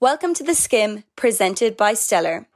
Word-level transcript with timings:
Welcome 0.00 0.32
to 0.34 0.44
The 0.44 0.54
Skim, 0.54 1.02
presented 1.16 1.76
by 1.76 1.94
Stellar. 1.94 2.46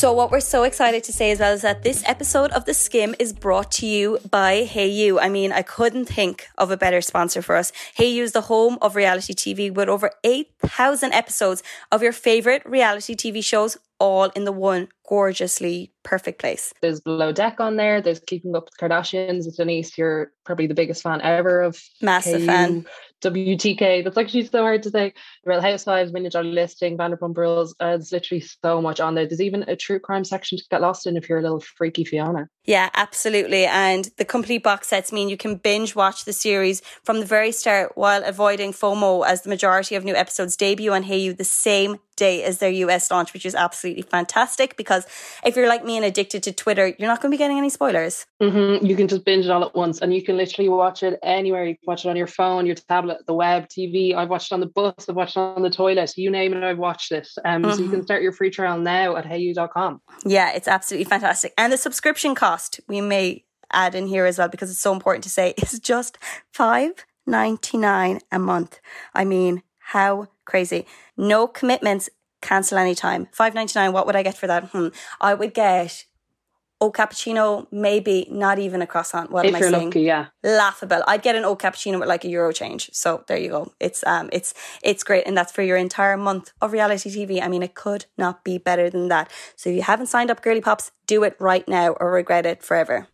So, 0.00 0.14
what 0.14 0.30
we're 0.30 0.40
so 0.40 0.62
excited 0.62 1.04
to 1.04 1.12
say 1.12 1.30
as 1.30 1.40
well 1.40 1.52
is 1.52 1.60
that 1.60 1.82
this 1.82 2.02
episode 2.06 2.52
of 2.52 2.64
The 2.64 2.72
Skim 2.72 3.14
is 3.18 3.34
brought 3.34 3.70
to 3.72 3.86
you 3.86 4.18
by 4.30 4.64
Hayu. 4.64 5.18
I 5.20 5.28
mean, 5.28 5.52
I 5.52 5.60
couldn't 5.60 6.06
think 6.06 6.46
of 6.56 6.70
a 6.70 6.76
better 6.78 7.02
sponsor 7.02 7.42
for 7.42 7.54
us. 7.54 7.70
Hayu 7.98 8.22
is 8.22 8.32
the 8.32 8.40
home 8.40 8.78
of 8.80 8.96
reality 8.96 9.34
TV 9.34 9.70
with 9.70 9.90
over 9.90 10.10
8,000 10.24 11.12
episodes 11.12 11.62
of 11.92 12.02
your 12.02 12.12
favorite 12.12 12.64
reality 12.64 13.14
TV 13.14 13.44
shows 13.44 13.76
all 13.98 14.30
in 14.30 14.44
the 14.44 14.52
one 14.52 14.88
gorgeously 15.06 15.92
perfect 16.02 16.38
place. 16.38 16.72
There's 16.80 17.00
Below 17.00 17.32
Deck 17.32 17.60
on 17.60 17.76
there. 17.76 18.00
There's 18.00 18.20
Keeping 18.20 18.56
Up 18.56 18.70
with 18.70 18.78
Kardashians. 18.78 19.54
Denise, 19.54 19.98
you're 19.98 20.32
probably 20.46 20.66
the 20.66 20.74
biggest 20.74 21.02
fan 21.02 21.20
ever 21.20 21.60
of 21.60 21.78
Massive 22.00 22.46
fan. 22.46 22.86
WTK. 23.20 24.04
That's 24.04 24.16
actually 24.16 24.46
so 24.46 24.62
hard 24.62 24.82
to 24.84 24.90
say. 24.90 25.14
Real 25.44 25.60
Housewives, 25.60 26.12
Million 26.12 26.30
Dollar 26.30 26.44
Listing, 26.44 26.96
Vanderpump 26.96 27.36
Rules. 27.36 27.74
Uh, 27.80 27.90
there's 27.90 28.12
literally 28.12 28.40
so 28.40 28.80
much 28.80 29.00
on 29.00 29.14
there. 29.14 29.26
There's 29.26 29.40
even 29.40 29.64
a 29.68 29.76
true 29.76 29.98
crime 29.98 30.24
section 30.24 30.58
to 30.58 30.64
get 30.70 30.80
lost 30.80 31.06
in 31.06 31.16
if 31.16 31.28
you're 31.28 31.38
a 31.38 31.42
little 31.42 31.60
freaky 31.60 32.04
Fiona. 32.04 32.48
Yeah, 32.64 32.90
absolutely. 32.94 33.66
And 33.66 34.08
the 34.16 34.24
complete 34.24 34.62
box 34.62 34.88
sets 34.88 35.12
mean 35.12 35.28
you 35.28 35.36
can 35.36 35.56
binge 35.56 35.94
watch 35.94 36.24
the 36.24 36.32
series 36.32 36.82
from 37.02 37.20
the 37.20 37.26
very 37.26 37.52
start 37.52 37.92
while 37.94 38.22
avoiding 38.24 38.72
FOMO 38.72 39.26
as 39.26 39.42
the 39.42 39.48
majority 39.48 39.94
of 39.94 40.04
new 40.04 40.14
episodes 40.14 40.56
debut 40.56 40.92
on 40.92 41.04
Hayu 41.04 41.36
the 41.36 41.44
same 41.44 41.98
day 42.20 42.44
as 42.44 42.58
their 42.58 42.70
US 42.70 43.10
launch, 43.10 43.32
which 43.32 43.46
is 43.46 43.54
absolutely 43.54 44.02
fantastic 44.02 44.76
because 44.76 45.06
if 45.42 45.56
you're 45.56 45.66
like 45.66 45.84
me 45.84 45.96
and 45.96 46.04
addicted 46.04 46.42
to 46.44 46.52
Twitter, 46.52 46.94
you're 46.98 47.08
not 47.08 47.20
going 47.20 47.30
to 47.30 47.34
be 47.34 47.38
getting 47.38 47.56
any 47.56 47.70
spoilers. 47.70 48.26
Mm-hmm. 48.42 48.84
You 48.84 48.94
can 48.94 49.08
just 49.08 49.24
binge 49.24 49.46
it 49.46 49.50
all 49.50 49.64
at 49.64 49.74
once 49.74 50.00
and 50.00 50.14
you 50.14 50.22
can 50.22 50.36
literally 50.36 50.68
watch 50.68 51.02
it 51.02 51.18
anywhere. 51.22 51.64
You 51.64 51.74
can 51.76 51.86
watch 51.86 52.04
it 52.04 52.10
on 52.10 52.16
your 52.16 52.26
phone, 52.26 52.66
your 52.66 52.76
tablet, 52.76 53.26
the 53.26 53.34
web, 53.34 53.68
TV. 53.68 54.14
I've 54.14 54.28
watched 54.28 54.52
it 54.52 54.54
on 54.54 54.60
the 54.60 54.66
bus, 54.66 55.08
I've 55.08 55.16
watched 55.16 55.36
it 55.36 55.40
on 55.40 55.62
the 55.62 55.70
toilet, 55.70 56.12
you 56.16 56.30
name 56.30 56.52
it, 56.52 56.62
I've 56.62 56.78
watched 56.78 57.10
it. 57.10 57.26
Um, 57.44 57.62
mm-hmm. 57.62 57.72
So 57.72 57.78
you 57.78 57.88
can 57.88 57.98
mm-hmm. 57.98 58.04
start 58.04 58.22
your 58.22 58.32
free 58.32 58.50
trial 58.50 58.78
now 58.78 59.16
at 59.16 59.24
hayu.com. 59.24 60.02
Yeah, 60.26 60.52
it's 60.52 60.68
absolutely 60.68 61.06
fantastic. 61.06 61.54
And 61.56 61.72
the 61.72 61.78
subscription 61.78 62.34
cost, 62.34 62.80
we 62.86 63.00
may 63.00 63.44
add 63.72 63.94
in 63.94 64.06
here 64.06 64.26
as 64.26 64.38
well 64.38 64.48
because 64.48 64.70
it's 64.70 64.80
so 64.80 64.92
important 64.92 65.24
to 65.24 65.30
say, 65.30 65.54
is 65.62 65.80
just 65.80 66.18
five 66.52 66.92
ninety 67.26 67.78
nine 67.78 68.20
a 68.30 68.38
month. 68.38 68.80
I 69.14 69.24
mean, 69.24 69.62
how 69.78 70.28
crazy. 70.50 70.84
No 71.16 71.46
commitments, 71.46 72.10
cancel 72.42 72.78
anytime. 72.78 73.28
Five 73.32 73.54
ninety 73.54 73.78
nine. 73.78 73.92
What 73.92 74.06
would 74.06 74.16
I 74.16 74.22
get 74.22 74.36
for 74.36 74.46
that? 74.46 74.64
Hmm. 74.64 74.88
I 75.20 75.34
would 75.34 75.54
get 75.54 76.04
oh 76.80 76.90
cappuccino, 76.90 77.66
maybe 77.70 78.26
not 78.30 78.58
even 78.58 78.80
a 78.82 78.86
croissant. 78.86 79.30
What 79.30 79.44
if 79.44 79.54
am 79.54 79.56
I 79.56 79.60
saying? 79.60 79.88
Lucky, 79.90 80.02
yeah. 80.02 80.26
Laughable. 80.42 81.02
I'd 81.06 81.22
get 81.22 81.36
an 81.36 81.44
oat 81.44 81.60
cappuccino 81.60 82.00
with 82.00 82.08
like 82.08 82.24
a 82.24 82.28
euro 82.28 82.52
change. 82.52 82.90
So 82.92 83.24
there 83.28 83.36
you 83.36 83.50
go. 83.50 83.72
It's 83.78 84.02
um 84.06 84.28
it's 84.32 84.54
it's 84.82 85.04
great. 85.04 85.26
And 85.26 85.36
that's 85.36 85.52
for 85.52 85.62
your 85.62 85.76
entire 85.76 86.16
month 86.16 86.52
of 86.60 86.72
reality 86.72 87.10
TV. 87.10 87.42
I 87.42 87.48
mean 87.48 87.62
it 87.62 87.74
could 87.74 88.06
not 88.18 88.44
be 88.44 88.58
better 88.58 88.90
than 88.90 89.08
that. 89.08 89.30
So 89.56 89.70
if 89.70 89.76
you 89.76 89.82
haven't 89.82 90.08
signed 90.08 90.30
up 90.30 90.42
Girly 90.42 90.60
Pops, 90.60 90.90
do 91.06 91.22
it 91.22 91.36
right 91.38 91.66
now 91.68 91.92
or 92.00 92.10
regret 92.10 92.46
it 92.46 92.62
forever. 92.62 93.08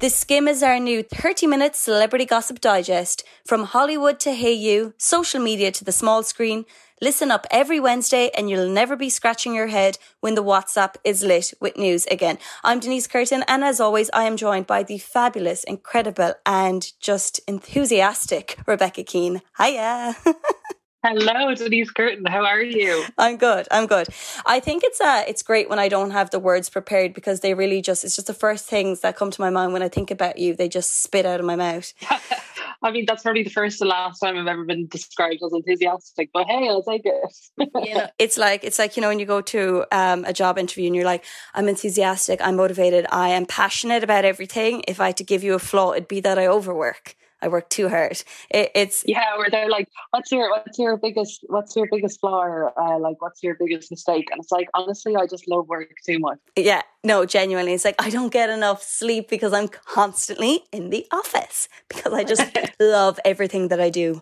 The 0.00 0.10
Skim 0.10 0.46
is 0.46 0.62
our 0.62 0.78
new 0.78 1.02
30 1.02 1.48
minute 1.48 1.74
celebrity 1.74 2.24
gossip 2.24 2.60
digest 2.60 3.24
from 3.44 3.64
Hollywood 3.64 4.20
to 4.20 4.32
Hey 4.32 4.52
You, 4.52 4.94
social 4.96 5.40
media 5.40 5.72
to 5.72 5.84
the 5.84 5.90
small 5.90 6.22
screen. 6.22 6.66
Listen 7.02 7.32
up 7.32 7.48
every 7.50 7.80
Wednesday 7.80 8.30
and 8.36 8.48
you'll 8.48 8.68
never 8.68 8.94
be 8.94 9.10
scratching 9.10 9.56
your 9.56 9.66
head 9.66 9.98
when 10.20 10.36
the 10.36 10.44
WhatsApp 10.44 10.94
is 11.02 11.24
lit 11.24 11.52
with 11.60 11.76
news 11.76 12.06
again. 12.06 12.38
I'm 12.62 12.78
Denise 12.78 13.08
Curtin 13.08 13.42
and 13.48 13.64
as 13.64 13.80
always, 13.80 14.08
I 14.14 14.22
am 14.22 14.36
joined 14.36 14.68
by 14.68 14.84
the 14.84 14.98
fabulous, 14.98 15.64
incredible 15.64 16.34
and 16.46 16.92
just 17.00 17.40
enthusiastic 17.48 18.56
Rebecca 18.68 19.02
Keane. 19.02 19.42
Hiya. 19.58 20.14
Hello, 21.04 21.54
Denise 21.54 21.92
Curtin. 21.92 22.26
How 22.26 22.44
are 22.44 22.60
you? 22.60 23.04
I'm 23.16 23.36
good. 23.36 23.68
I'm 23.70 23.86
good. 23.86 24.08
I 24.44 24.58
think 24.58 24.82
it's 24.84 25.00
uh 25.00 25.22
it's 25.28 25.44
great 25.44 25.70
when 25.70 25.78
I 25.78 25.88
don't 25.88 26.10
have 26.10 26.30
the 26.30 26.40
words 26.40 26.68
prepared 26.68 27.14
because 27.14 27.38
they 27.38 27.54
really 27.54 27.80
just 27.80 28.02
it's 28.02 28.16
just 28.16 28.26
the 28.26 28.34
first 28.34 28.66
things 28.66 29.00
that 29.00 29.16
come 29.16 29.30
to 29.30 29.40
my 29.40 29.48
mind 29.48 29.72
when 29.72 29.82
I 29.82 29.88
think 29.88 30.10
about 30.10 30.38
you. 30.38 30.56
They 30.56 30.68
just 30.68 31.00
spit 31.00 31.24
out 31.24 31.38
of 31.38 31.46
my 31.46 31.54
mouth. 31.54 31.92
I 32.82 32.90
mean, 32.90 33.04
that's 33.06 33.22
probably 33.22 33.44
the 33.44 33.50
first 33.50 33.80
and 33.80 33.90
last 33.90 34.18
time 34.18 34.36
I've 34.36 34.46
ever 34.48 34.64
been 34.64 34.88
described 34.88 35.40
as 35.44 35.52
enthusiastic. 35.52 36.30
But 36.32 36.46
hey, 36.48 36.68
I'll 36.68 36.82
take 36.82 37.02
it. 37.04 37.36
you 37.86 37.94
know, 37.94 38.08
it's 38.18 38.36
like 38.36 38.64
it's 38.64 38.78
like 38.78 38.96
you 38.96 39.00
know 39.00 39.08
when 39.08 39.20
you 39.20 39.26
go 39.26 39.40
to 39.40 39.84
um, 39.92 40.24
a 40.24 40.32
job 40.32 40.58
interview 40.58 40.86
and 40.86 40.96
you're 40.96 41.04
like, 41.04 41.24
I'm 41.54 41.68
enthusiastic, 41.68 42.40
I'm 42.42 42.56
motivated, 42.56 43.06
I 43.12 43.28
am 43.28 43.46
passionate 43.46 44.02
about 44.02 44.24
everything. 44.24 44.82
If 44.88 45.00
I 45.00 45.06
had 45.06 45.16
to 45.18 45.24
give 45.24 45.44
you 45.44 45.54
a 45.54 45.60
flaw, 45.60 45.92
it'd 45.92 46.08
be 46.08 46.20
that 46.20 46.40
I 46.40 46.48
overwork. 46.48 47.14
I 47.40 47.48
work 47.48 47.70
too 47.70 47.88
hard. 47.88 48.22
It, 48.50 48.70
it's 48.74 49.04
yeah, 49.06 49.36
where 49.36 49.50
they're 49.50 49.68
like, 49.68 49.88
"What's 50.10 50.32
your 50.32 50.50
what's 50.50 50.78
your 50.78 50.96
biggest 50.96 51.44
what's 51.48 51.76
your 51.76 51.86
biggest 51.90 52.20
flaw?" 52.20 52.42
Or, 52.42 52.78
uh, 52.78 52.98
like, 52.98 53.20
"What's 53.22 53.42
your 53.42 53.54
biggest 53.54 53.90
mistake?" 53.90 54.26
And 54.30 54.40
it's 54.42 54.50
like, 54.50 54.68
honestly, 54.74 55.16
I 55.16 55.26
just 55.26 55.48
love 55.48 55.68
work 55.68 55.88
too 56.04 56.18
much. 56.18 56.38
Yeah, 56.56 56.82
no, 57.04 57.24
genuinely, 57.24 57.74
it's 57.74 57.84
like 57.84 57.94
I 57.98 58.10
don't 58.10 58.32
get 58.32 58.50
enough 58.50 58.82
sleep 58.82 59.28
because 59.28 59.52
I'm 59.52 59.68
constantly 59.68 60.64
in 60.72 60.90
the 60.90 61.06
office 61.12 61.68
because 61.88 62.12
I 62.12 62.24
just 62.24 62.44
love 62.80 63.20
everything 63.24 63.68
that 63.68 63.80
I 63.80 63.90
do. 63.90 64.20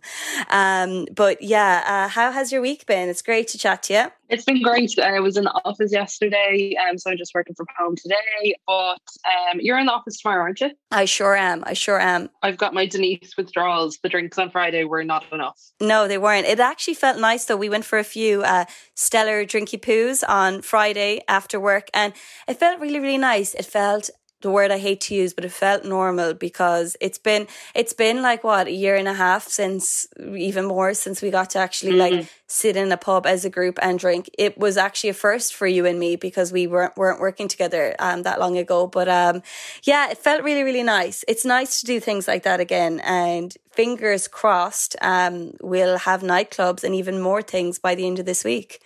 Um, 0.51 1.07
but 1.15 1.43
yeah, 1.43 1.85
uh, 1.87 2.09
how 2.09 2.33
has 2.33 2.53
your 2.53 2.61
week 2.61 2.87
been? 2.87 3.09
It's 3.09 3.23
great 3.23 3.49
to 3.49 3.59
chat 3.59 3.85
to 3.85 3.95
you. 3.95 4.07
It's 4.29 4.45
been 4.45 4.63
great. 4.63 4.99
I 4.99 5.21
was 5.21 5.37
in 5.37 5.45
the 5.45 5.53
office 5.65 5.93
yesterday, 5.93 6.75
um, 6.89 6.99
so 6.99 7.11
I'm 7.11 7.17
just 7.17 7.33
working 7.35 7.55
from 7.55 7.67
home 7.79 7.97
today. 7.97 8.55
But 8.67 9.01
um, 9.25 9.61
you're 9.61 9.79
in 9.79 9.87
the 9.87 9.93
office 9.93 10.21
tomorrow, 10.21 10.43
aren't 10.43 10.61
you? 10.61 10.71
I 10.91 11.05
sure 11.05 11.37
am. 11.37 11.63
I 11.67 11.75
sure 11.75 12.01
am. 12.01 12.31
I've 12.43 12.57
got 12.57 12.75
my 12.75 12.87
Denise 12.87 13.37
withdrawals. 13.37 13.99
The 14.03 14.09
drinks 14.09 14.39
on 14.39 14.51
Friday 14.51 14.85
were 14.85 15.05
not 15.05 15.25
enough. 15.33 15.61
No, 15.81 16.09
they 16.09 16.19
weren't. 16.19 16.47
It 16.47 16.61
actually 16.61 16.95
felt 16.95 17.19
nice 17.19 17.45
though. 17.45 17.57
We 17.57 17.69
went 17.69 17.85
for 17.85 17.99
a 17.99 18.05
few 18.05 18.43
uh, 18.43 18.65
stellar 18.95 19.45
drinky 19.45 19.81
poos 19.81 20.25
on 20.29 20.63
Friday 20.63 21.21
after 21.29 21.61
work, 21.61 21.89
and 21.95 22.13
it 22.49 22.59
felt 22.59 22.81
really, 22.81 22.99
really 22.99 23.19
nice. 23.19 23.55
It 23.55 23.67
felt 23.67 24.11
the 24.43 24.51
word 24.51 24.71
I 24.71 24.79
hate 24.79 25.01
to 25.03 25.15
use, 25.15 25.33
but 25.33 25.45
it 25.45 25.53
felt 25.53 25.85
normal 25.85 26.35
because 26.35 26.97
it's 27.01 27.19
been 27.19 27.47
it's 27.75 27.93
been 27.93 28.23
like 28.23 28.45
what 28.45 28.67
a 28.67 28.73
year 28.73 28.95
and 28.95 29.09
a 29.09 29.15
half 29.15 29.49
since 29.49 30.07
even 30.19 30.67
more 30.67 30.93
since 30.95 31.23
we 31.23 31.31
got 31.31 31.51
to 31.51 31.59
actually 31.59 31.93
mm-hmm. 31.93 32.17
like 32.17 32.29
sit 32.47 32.77
in 32.77 32.93
a 32.93 32.97
pub 32.97 33.27
as 33.27 33.45
a 33.45 33.51
group 33.51 33.79
and 33.81 33.99
drink. 33.99 34.29
It 34.39 34.59
was 34.59 34.77
actually 34.77 35.11
a 35.11 35.15
first 35.15 35.55
for 35.55 35.67
you 35.67 35.87
and 35.87 35.99
me 35.99 36.17
because 36.17 36.53
we 36.53 36.67
weren't 36.67 36.97
weren't 36.97 37.21
working 37.21 37.49
together 37.49 37.97
um 37.99 38.23
that 38.25 38.39
long 38.39 38.59
ago. 38.59 38.87
But 38.87 39.09
um 39.09 39.43
yeah, 39.85 40.11
it 40.11 40.19
felt 40.19 40.45
really 40.45 40.63
really 40.63 40.83
nice. 40.83 41.25
It's 41.27 41.45
nice 41.45 41.81
to 41.81 41.87
do 41.87 41.99
things 41.99 42.29
like 42.29 42.43
that 42.43 42.61
again, 42.61 43.01
and 43.01 43.57
fingers 43.73 44.29
crossed, 44.29 44.97
um 45.01 45.55
we'll 45.63 45.99
have 45.99 46.23
nightclubs 46.23 46.85
and 46.85 46.95
even 46.95 47.21
more 47.21 47.43
things 47.43 47.79
by 47.79 47.95
the 47.95 48.07
end 48.07 48.19
of 48.19 48.27
this 48.27 48.45
week. 48.45 48.83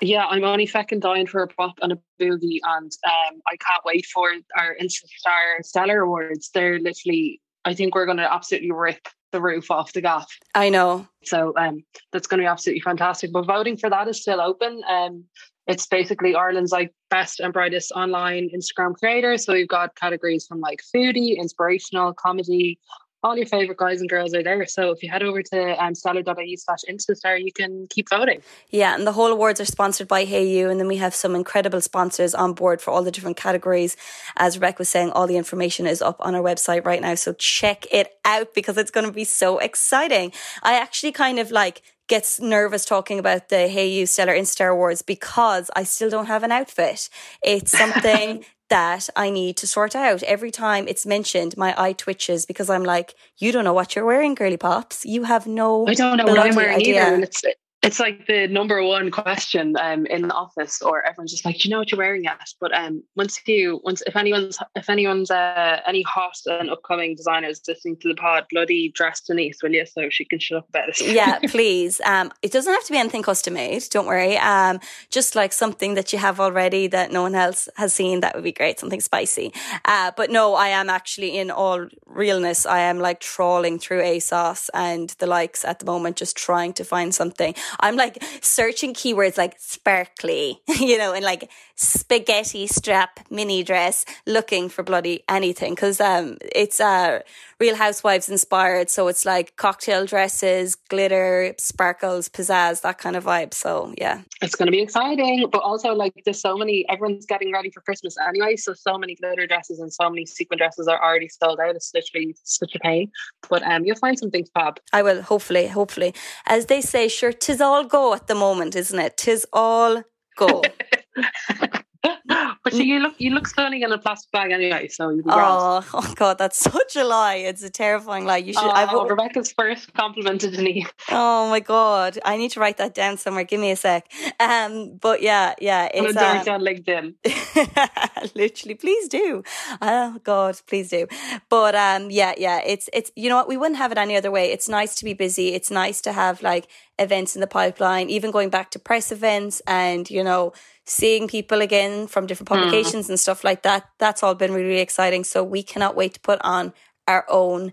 Yeah, 0.00 0.26
I'm 0.26 0.44
only 0.44 0.66
fucking 0.66 1.00
dying 1.00 1.26
for 1.26 1.42
a 1.42 1.48
pop 1.48 1.74
and 1.82 1.92
a 1.92 1.98
boogie, 2.20 2.60
and 2.62 2.92
um, 3.04 3.40
I 3.46 3.56
can't 3.56 3.84
wait 3.84 4.06
for 4.06 4.30
our 4.56 4.76
Instastar 4.80 5.62
Stellar 5.62 6.00
Awards. 6.00 6.50
They're 6.54 6.78
literally, 6.78 7.40
I 7.64 7.74
think 7.74 7.94
we're 7.94 8.06
going 8.06 8.18
to 8.18 8.32
absolutely 8.32 8.70
rip 8.70 9.08
the 9.32 9.40
roof 9.40 9.70
off 9.70 9.92
the 9.92 10.00
gaff. 10.00 10.30
I 10.54 10.68
know. 10.68 11.06
So 11.24 11.52
um, 11.56 11.84
that's 12.12 12.26
going 12.26 12.38
to 12.38 12.44
be 12.44 12.48
absolutely 12.48 12.80
fantastic. 12.80 13.32
But 13.32 13.46
voting 13.46 13.76
for 13.76 13.90
that 13.90 14.08
is 14.08 14.20
still 14.20 14.40
open. 14.40 14.82
Um, 14.88 15.24
it's 15.66 15.86
basically 15.86 16.34
Ireland's 16.34 16.72
like 16.72 16.94
best 17.10 17.40
and 17.40 17.52
brightest 17.52 17.92
online 17.92 18.48
Instagram 18.54 18.94
creators. 18.94 19.44
So 19.44 19.52
we've 19.52 19.68
got 19.68 19.94
categories 19.96 20.46
from 20.46 20.60
like 20.60 20.80
foodie, 20.94 21.36
inspirational, 21.36 22.14
comedy, 22.14 22.78
all 23.22 23.36
your 23.36 23.46
favorite 23.46 23.78
guys 23.78 24.00
and 24.00 24.08
girls 24.08 24.32
are 24.34 24.42
there. 24.42 24.64
So 24.66 24.90
if 24.90 25.02
you 25.02 25.10
head 25.10 25.22
over 25.22 25.42
to 25.42 25.84
um, 25.84 25.94
stellar.ie 25.94 26.56
slash 26.56 26.80
Instastar, 26.88 27.42
you 27.42 27.52
can 27.52 27.86
keep 27.90 28.08
voting. 28.08 28.42
Yeah, 28.70 28.94
and 28.94 29.06
the 29.06 29.12
whole 29.12 29.32
awards 29.32 29.60
are 29.60 29.64
sponsored 29.64 30.06
by 30.06 30.24
Hayu, 30.24 30.70
and 30.70 30.78
then 30.78 30.86
we 30.86 30.96
have 30.96 31.14
some 31.14 31.34
incredible 31.34 31.80
sponsors 31.80 32.34
on 32.34 32.52
board 32.52 32.80
for 32.80 32.92
all 32.92 33.02
the 33.02 33.10
different 33.10 33.36
categories. 33.36 33.96
As 34.36 34.56
Rebecca 34.56 34.80
was 34.80 34.88
saying, 34.88 35.10
all 35.10 35.26
the 35.26 35.36
information 35.36 35.86
is 35.86 36.00
up 36.00 36.16
on 36.20 36.34
our 36.34 36.42
website 36.42 36.84
right 36.84 37.02
now, 37.02 37.16
so 37.16 37.32
check 37.32 37.86
it 37.90 38.12
out 38.24 38.54
because 38.54 38.78
it's 38.78 38.90
going 38.90 39.06
to 39.06 39.12
be 39.12 39.24
so 39.24 39.58
exciting. 39.58 40.32
I 40.62 40.74
actually 40.74 41.12
kind 41.12 41.38
of 41.38 41.50
like 41.50 41.82
gets 42.08 42.40
nervous 42.40 42.84
talking 42.84 43.18
about 43.18 43.48
the 43.48 43.56
Hayu 43.56 44.08
Stellar 44.08 44.32
Instar 44.32 44.72
Awards 44.72 45.02
because 45.02 45.70
I 45.76 45.84
still 45.84 46.08
don't 46.08 46.26
have 46.26 46.42
an 46.42 46.52
outfit. 46.52 47.10
It's 47.42 47.70
something 47.78 48.44
that 48.68 49.08
I 49.16 49.30
need 49.30 49.56
to 49.58 49.66
sort 49.66 49.94
out. 49.96 50.22
Every 50.22 50.50
time 50.50 50.86
it's 50.88 51.06
mentioned, 51.06 51.56
my 51.56 51.74
eye 51.76 51.92
twitches 51.92 52.46
because 52.46 52.68
I'm 52.70 52.84
like, 52.84 53.14
you 53.38 53.52
don't 53.52 53.64
know 53.64 53.72
what 53.72 53.94
you're 53.94 54.04
wearing, 54.04 54.34
girly 54.34 54.56
pops. 54.56 55.04
You 55.04 55.24
have 55.24 55.46
no. 55.46 55.86
I 55.86 55.94
don't 55.94 56.16
know 56.16 56.24
what 56.24 56.38
I'm 56.38 56.54
wearing 56.54 56.76
idea. 56.76 57.02
either. 57.02 57.14
And 57.14 57.24
it's 57.24 57.42
it's 57.82 58.00
like 58.00 58.26
the 58.26 58.48
number 58.48 58.82
one 58.82 59.10
question 59.10 59.76
um, 59.80 60.04
in 60.06 60.22
the 60.22 60.34
office, 60.34 60.82
or 60.82 61.06
everyone's 61.06 61.30
just 61.30 61.44
like, 61.44 61.58
"Do 61.58 61.68
you 61.68 61.70
know 61.70 61.78
what 61.78 61.92
you're 61.92 61.98
wearing 61.98 62.24
yet?" 62.24 62.40
But 62.60 62.74
um, 62.74 63.04
once 63.14 63.40
you, 63.46 63.80
once 63.84 64.02
if 64.04 64.16
anyone's, 64.16 64.58
if 64.74 64.90
anyone's 64.90 65.30
uh, 65.30 65.80
any 65.86 66.02
hot 66.02 66.36
and 66.46 66.70
upcoming 66.70 67.14
designers 67.14 67.60
listening 67.68 67.96
to 67.98 68.08
the 68.08 68.16
pod, 68.16 68.46
bloody 68.50 68.90
dress 68.90 69.20
Denise, 69.20 69.62
will 69.62 69.72
you, 69.72 69.86
so 69.86 70.08
she 70.10 70.24
can 70.24 70.40
shut 70.40 70.58
up 70.58 70.68
about 70.68 70.88
it. 70.88 71.00
yeah, 71.02 71.38
please. 71.46 72.00
Um, 72.04 72.32
it 72.42 72.50
doesn't 72.50 72.72
have 72.72 72.84
to 72.84 72.92
be 72.92 72.98
anything 72.98 73.22
custom 73.22 73.54
made. 73.54 73.84
Don't 73.90 74.06
worry. 74.06 74.36
Um, 74.38 74.80
just 75.10 75.36
like 75.36 75.52
something 75.52 75.94
that 75.94 76.12
you 76.12 76.18
have 76.18 76.40
already 76.40 76.88
that 76.88 77.12
no 77.12 77.22
one 77.22 77.36
else 77.36 77.68
has 77.76 77.92
seen, 77.92 78.20
that 78.20 78.34
would 78.34 78.44
be 78.44 78.52
great. 78.52 78.80
Something 78.80 79.00
spicy. 79.00 79.52
Uh, 79.84 80.10
but 80.16 80.30
no, 80.30 80.54
I 80.54 80.68
am 80.68 80.90
actually 80.90 81.38
in 81.38 81.52
all 81.52 81.86
realness. 82.06 82.66
I 82.66 82.80
am 82.80 82.98
like 82.98 83.20
trawling 83.20 83.78
through 83.78 84.02
ASOS 84.02 84.68
and 84.74 85.10
the 85.20 85.28
likes 85.28 85.64
at 85.64 85.78
the 85.78 85.86
moment, 85.86 86.16
just 86.16 86.36
trying 86.36 86.72
to 86.72 86.84
find 86.84 87.14
something. 87.14 87.54
I'm 87.80 87.96
like 87.96 88.22
searching 88.40 88.94
keywords 88.94 89.38
like 89.38 89.56
sparkly, 89.58 90.60
you 90.68 90.98
know, 90.98 91.12
and 91.12 91.24
like 91.24 91.50
spaghetti 91.74 92.66
strap 92.66 93.20
mini 93.30 93.62
dress, 93.62 94.04
looking 94.26 94.68
for 94.68 94.82
bloody 94.82 95.24
anything 95.28 95.74
because 95.74 96.00
um, 96.00 96.38
it's 96.40 96.80
uh, 96.80 97.20
Real 97.60 97.74
Housewives 97.74 98.28
inspired. 98.28 98.88
So 98.88 99.08
it's 99.08 99.24
like 99.24 99.56
cocktail 99.56 100.06
dresses, 100.06 100.76
glitter, 100.76 101.54
sparkles, 101.58 102.28
pizzazz, 102.28 102.82
that 102.82 102.98
kind 102.98 103.16
of 103.16 103.24
vibe. 103.24 103.52
So 103.52 103.92
yeah, 103.98 104.22
it's 104.40 104.54
going 104.54 104.66
to 104.66 104.72
be 104.72 104.80
exciting. 104.80 105.48
But 105.50 105.62
also, 105.62 105.92
like, 105.92 106.12
there's 106.24 106.40
so 106.40 106.56
many. 106.56 106.88
Everyone's 106.88 107.26
getting 107.26 107.52
ready 107.52 107.70
for 107.70 107.80
Christmas 107.80 108.16
anyway, 108.18 108.56
so 108.56 108.74
so 108.74 108.96
many 108.96 109.16
glitter 109.16 109.46
dresses 109.46 109.80
and 109.80 109.92
so 109.92 110.08
many 110.08 110.24
sequin 110.24 110.58
dresses 110.58 110.86
are 110.86 111.02
already 111.02 111.28
sold 111.28 111.58
out. 111.58 111.74
It's 111.74 111.92
literally 111.92 112.36
such 112.44 112.74
a 112.74 112.78
pain. 112.78 113.10
But 113.48 113.62
um, 113.64 113.84
you'll 113.84 113.96
find 113.96 114.18
something 114.18 114.46
fab. 114.54 114.78
I 114.92 115.02
will. 115.02 115.22
Hopefully, 115.22 115.66
hopefully, 115.66 116.14
as 116.46 116.66
they 116.66 116.80
say, 116.80 117.08
sure, 117.08 117.32
tis 117.32 117.60
all 117.60 117.84
go 117.84 118.14
at 118.14 118.28
the 118.28 118.34
moment, 118.34 118.76
isn't 118.76 118.98
it? 118.98 119.16
Tis 119.16 119.46
all 119.52 120.02
go. 120.36 120.62
but 122.64 122.72
you 122.74 122.98
look 123.00 123.14
you 123.18 123.30
look 123.30 123.46
stunning 123.46 123.82
in 123.82 123.92
a 123.92 123.98
plastic 123.98 124.30
bag 124.32 124.50
anyway, 124.50 124.88
so 124.88 125.10
you 125.10 125.22
oh, 125.26 125.86
oh 125.94 126.14
god, 126.16 126.38
that's 126.38 126.58
such 126.58 126.96
a 126.96 127.04
lie. 127.04 127.36
It's 127.36 127.62
a 127.62 127.70
terrifying 127.70 128.24
lie. 128.24 128.38
You 128.38 128.52
should. 128.52 128.62
Oh, 128.62 128.70
I've, 128.70 129.10
Rebecca's 129.10 129.52
first 129.52 129.92
compliment 129.94 130.40
to 130.42 130.50
Denise. 130.50 130.86
Oh 131.10 131.48
my 131.48 131.60
god, 131.60 132.18
I 132.24 132.36
need 132.36 132.50
to 132.52 132.60
write 132.60 132.76
that 132.78 132.94
down 132.94 133.16
somewhere. 133.16 133.44
Give 133.44 133.60
me 133.60 133.70
a 133.70 133.76
sec. 133.76 134.10
Um, 134.40 134.96
but 135.00 135.22
yeah, 135.22 135.54
yeah, 135.60 135.88
it's 135.92 136.16
um, 136.16 136.54
on 136.54 136.60
LinkedIn. 136.60 138.34
literally, 138.34 138.74
please 138.74 139.08
do. 139.08 139.42
Oh 139.80 140.18
god, 140.24 140.60
please 140.66 140.90
do. 140.90 141.06
But 141.48 141.74
um, 141.74 142.10
yeah, 142.10 142.34
yeah, 142.36 142.60
it's 142.64 142.88
it's 142.92 143.10
you 143.16 143.28
know 143.28 143.36
what 143.36 143.48
we 143.48 143.56
wouldn't 143.56 143.78
have 143.78 143.92
it 143.92 143.98
any 143.98 144.16
other 144.16 144.30
way. 144.30 144.50
It's 144.52 144.68
nice 144.68 144.94
to 144.96 145.04
be 145.04 145.14
busy. 145.14 145.54
It's 145.54 145.70
nice 145.70 146.00
to 146.02 146.12
have 146.12 146.42
like 146.42 146.68
events 146.98 147.36
in 147.36 147.40
the 147.40 147.46
pipeline, 147.46 148.10
even 148.10 148.30
going 148.30 148.50
back 148.50 148.70
to 148.72 148.78
press 148.78 149.12
events 149.12 149.62
and 149.66 150.10
you 150.10 150.24
know 150.24 150.52
seeing 150.88 151.28
people 151.28 151.60
again 151.60 152.06
from 152.06 152.26
different 152.26 152.48
hmm. 152.48 152.54
publications 152.54 153.06
mm. 153.06 153.10
and 153.10 153.20
stuff 153.20 153.44
like 153.44 153.62
that. 153.62 153.88
That's 153.98 154.22
all 154.22 154.34
been 154.34 154.52
really, 154.52 154.68
really 154.68 154.80
exciting. 154.80 155.22
So 155.22 155.44
we 155.44 155.62
cannot 155.62 155.94
wait 155.94 156.14
to 156.14 156.20
put 156.20 156.40
on 156.42 156.72
our 157.06 157.26
own 157.28 157.72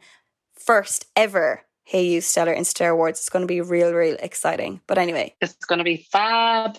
first 0.53 1.05
ever 1.15 1.63
Hayu 1.91 2.21
Stellar 2.21 2.53
Insta 2.53 2.91
Awards. 2.91 3.19
It's 3.19 3.29
going 3.29 3.43
to 3.43 3.47
be 3.47 3.61
real, 3.61 3.93
real 3.93 4.17
exciting. 4.19 4.81
But 4.85 4.97
anyway, 4.97 5.33
it's 5.39 5.65
going 5.65 5.77
to 5.77 5.85
be 5.85 6.05
fab. 6.11 6.77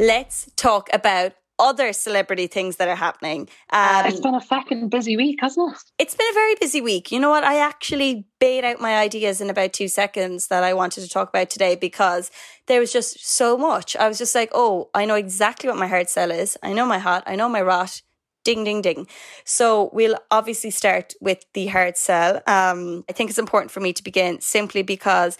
Let's 0.00 0.50
talk 0.56 0.88
about 0.92 1.32
other 1.58 1.92
celebrity 1.92 2.46
things 2.46 2.76
that 2.76 2.88
are 2.88 2.94
happening. 2.94 3.48
Um, 3.70 4.06
it's 4.06 4.20
been 4.20 4.34
a 4.34 4.40
fucking 4.40 4.88
busy 4.88 5.16
week, 5.16 5.38
hasn't 5.40 5.74
it? 5.74 5.82
It's 5.98 6.14
been 6.14 6.28
a 6.30 6.34
very 6.34 6.54
busy 6.54 6.80
week. 6.80 7.10
You 7.10 7.20
know 7.20 7.30
what? 7.30 7.44
I 7.44 7.58
actually 7.58 8.26
bait 8.38 8.64
out 8.64 8.80
my 8.80 8.96
ideas 8.96 9.40
in 9.40 9.50
about 9.50 9.72
two 9.72 9.88
seconds 9.88 10.48
that 10.48 10.62
I 10.62 10.74
wanted 10.74 11.02
to 11.02 11.08
talk 11.08 11.28
about 11.28 11.50
today 11.50 11.74
because 11.74 12.30
there 12.66 12.80
was 12.80 12.92
just 12.92 13.26
so 13.26 13.56
much. 13.56 13.96
I 13.96 14.08
was 14.08 14.18
just 14.18 14.34
like, 14.34 14.50
oh, 14.54 14.90
I 14.94 15.04
know 15.04 15.16
exactly 15.16 15.68
what 15.68 15.78
my 15.78 15.88
hard 15.88 16.08
sell 16.08 16.30
is. 16.30 16.56
I 16.62 16.72
know 16.72 16.86
my 16.86 16.98
hot. 16.98 17.24
I 17.26 17.36
know 17.36 17.48
my 17.48 17.62
rot. 17.62 18.02
Ding, 18.44 18.64
ding, 18.64 18.80
ding. 18.80 19.06
So 19.44 19.90
we'll 19.92 20.16
obviously 20.30 20.70
start 20.70 21.12
with 21.20 21.44
the 21.52 21.66
hard 21.66 21.98
sell. 21.98 22.36
Um, 22.46 23.04
I 23.08 23.12
think 23.12 23.28
it's 23.28 23.38
important 23.38 23.70
for 23.70 23.80
me 23.80 23.92
to 23.92 24.02
begin 24.02 24.40
simply 24.40 24.82
because 24.82 25.36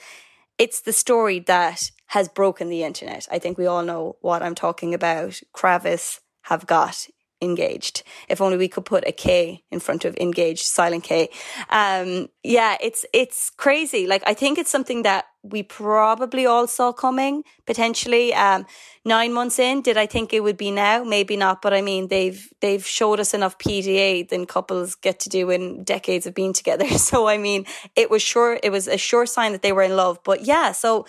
it's 0.58 0.80
the 0.80 0.92
story 0.92 1.38
that 1.38 1.90
has 2.08 2.28
broken 2.28 2.68
the 2.68 2.82
internet. 2.82 3.26
I 3.30 3.38
think 3.38 3.58
we 3.58 3.66
all 3.66 3.82
know 3.82 4.16
what 4.20 4.42
I'm 4.42 4.54
talking 4.54 4.94
about. 4.94 5.40
Kravis 5.54 6.20
have 6.42 6.66
got 6.66 7.06
engaged. 7.40 8.02
If 8.28 8.40
only 8.40 8.56
we 8.56 8.68
could 8.68 8.84
put 8.84 9.06
a 9.06 9.12
K 9.12 9.62
in 9.70 9.80
front 9.80 10.04
of 10.04 10.16
engaged, 10.16 10.64
silent 10.64 11.04
K. 11.04 11.28
Um, 11.70 12.28
yeah, 12.42 12.76
it's 12.80 13.04
it's 13.12 13.50
crazy. 13.50 14.06
Like 14.06 14.22
I 14.26 14.34
think 14.34 14.58
it's 14.58 14.70
something 14.70 15.02
that 15.02 15.26
we 15.42 15.62
probably 15.62 16.46
all 16.46 16.66
saw 16.66 16.92
coming 16.92 17.44
potentially. 17.66 18.34
Um, 18.34 18.66
nine 19.04 19.32
months 19.32 19.58
in, 19.58 19.82
did 19.82 19.96
I 19.96 20.06
think 20.06 20.32
it 20.32 20.42
would 20.42 20.56
be 20.56 20.70
now? 20.70 21.04
Maybe 21.04 21.36
not, 21.36 21.62
but 21.62 21.72
I 21.72 21.80
mean 21.80 22.08
they've 22.08 22.52
they've 22.60 22.84
showed 22.84 23.20
us 23.20 23.34
enough 23.34 23.58
PDA 23.58 24.28
than 24.28 24.46
couples 24.46 24.94
get 24.96 25.20
to 25.20 25.28
do 25.28 25.50
in 25.50 25.84
decades 25.84 26.26
of 26.26 26.34
being 26.34 26.52
together. 26.52 26.86
So 26.98 27.28
I 27.28 27.38
mean, 27.38 27.64
it 27.94 28.10
was 28.10 28.22
sure 28.22 28.58
it 28.62 28.70
was 28.70 28.88
a 28.88 28.98
sure 28.98 29.26
sign 29.26 29.52
that 29.52 29.62
they 29.62 29.72
were 29.72 29.82
in 29.82 29.96
love. 29.96 30.18
But 30.24 30.44
yeah, 30.44 30.72
so 30.72 31.06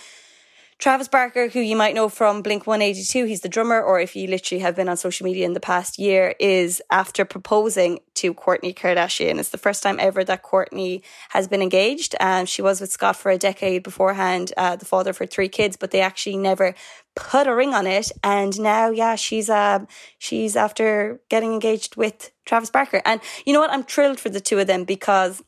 Travis 0.79 1.09
Barker, 1.09 1.49
who 1.49 1.59
you 1.59 1.75
might 1.75 1.93
know 1.93 2.07
from 2.07 2.41
Blink 2.41 2.65
182, 2.65 3.25
he's 3.25 3.41
the 3.41 3.49
drummer, 3.49 3.81
or 3.81 3.99
if 3.99 4.15
you 4.15 4.27
literally 4.27 4.61
have 4.61 4.77
been 4.77 4.87
on 4.87 4.95
social 4.95 5.25
media 5.25 5.45
in 5.45 5.51
the 5.51 5.59
past 5.59 5.99
year, 5.99 6.35
is 6.39 6.81
after 6.89 7.25
proposing 7.25 7.99
to 8.13 8.33
Kourtney 8.33 8.73
Kardashian. 8.73 9.39
It's 9.39 9.49
the 9.49 9.57
first 9.57 9.83
time 9.83 9.97
ever 9.99 10.23
that 10.23 10.41
Kourtney 10.41 11.01
has 11.31 11.49
been 11.49 11.61
engaged. 11.61 12.15
Um, 12.21 12.45
she 12.45 12.61
was 12.61 12.79
with 12.79 12.93
Scott 12.93 13.17
for 13.17 13.29
a 13.29 13.37
decade 13.37 13.83
beforehand, 13.83 14.53
uh, 14.55 14.77
the 14.77 14.85
father 14.85 15.11
for 15.11 15.25
three 15.25 15.49
kids, 15.49 15.75
but 15.75 15.91
they 15.91 15.99
actually 15.99 16.37
never 16.37 16.73
put 17.13 17.45
a 17.45 17.53
ring 17.53 17.73
on 17.73 17.85
it. 17.85 18.13
And 18.23 18.57
now, 18.61 18.89
yeah, 18.89 19.15
she's 19.15 19.49
uh, 19.49 19.79
she's 20.17 20.55
after 20.55 21.19
getting 21.29 21.51
engaged 21.51 21.97
with 21.97 22.31
Travis 22.45 22.69
Barker. 22.69 23.01
And 23.05 23.19
you 23.45 23.51
know 23.51 23.59
what? 23.59 23.71
I'm 23.71 23.83
thrilled 23.83 24.19
for 24.21 24.29
the 24.29 24.39
two 24.39 24.59
of 24.59 24.67
them 24.67 24.85
because 24.85 25.43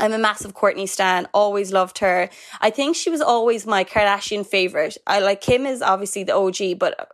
I'm 0.00 0.12
a 0.12 0.18
massive 0.18 0.54
Kourtney 0.54 0.88
stan, 0.88 1.28
always 1.34 1.72
loved 1.72 1.98
her. 1.98 2.30
I 2.60 2.70
think 2.70 2.96
she 2.96 3.10
was 3.10 3.20
always 3.20 3.66
my 3.66 3.84
Kardashian 3.84 4.46
favorite. 4.46 4.96
I 5.06 5.20
like 5.20 5.40
Kim 5.40 5.66
is 5.66 5.82
obviously 5.82 6.24
the 6.24 6.34
OG, 6.34 6.78
but 6.78 6.98
uh, 6.98 7.04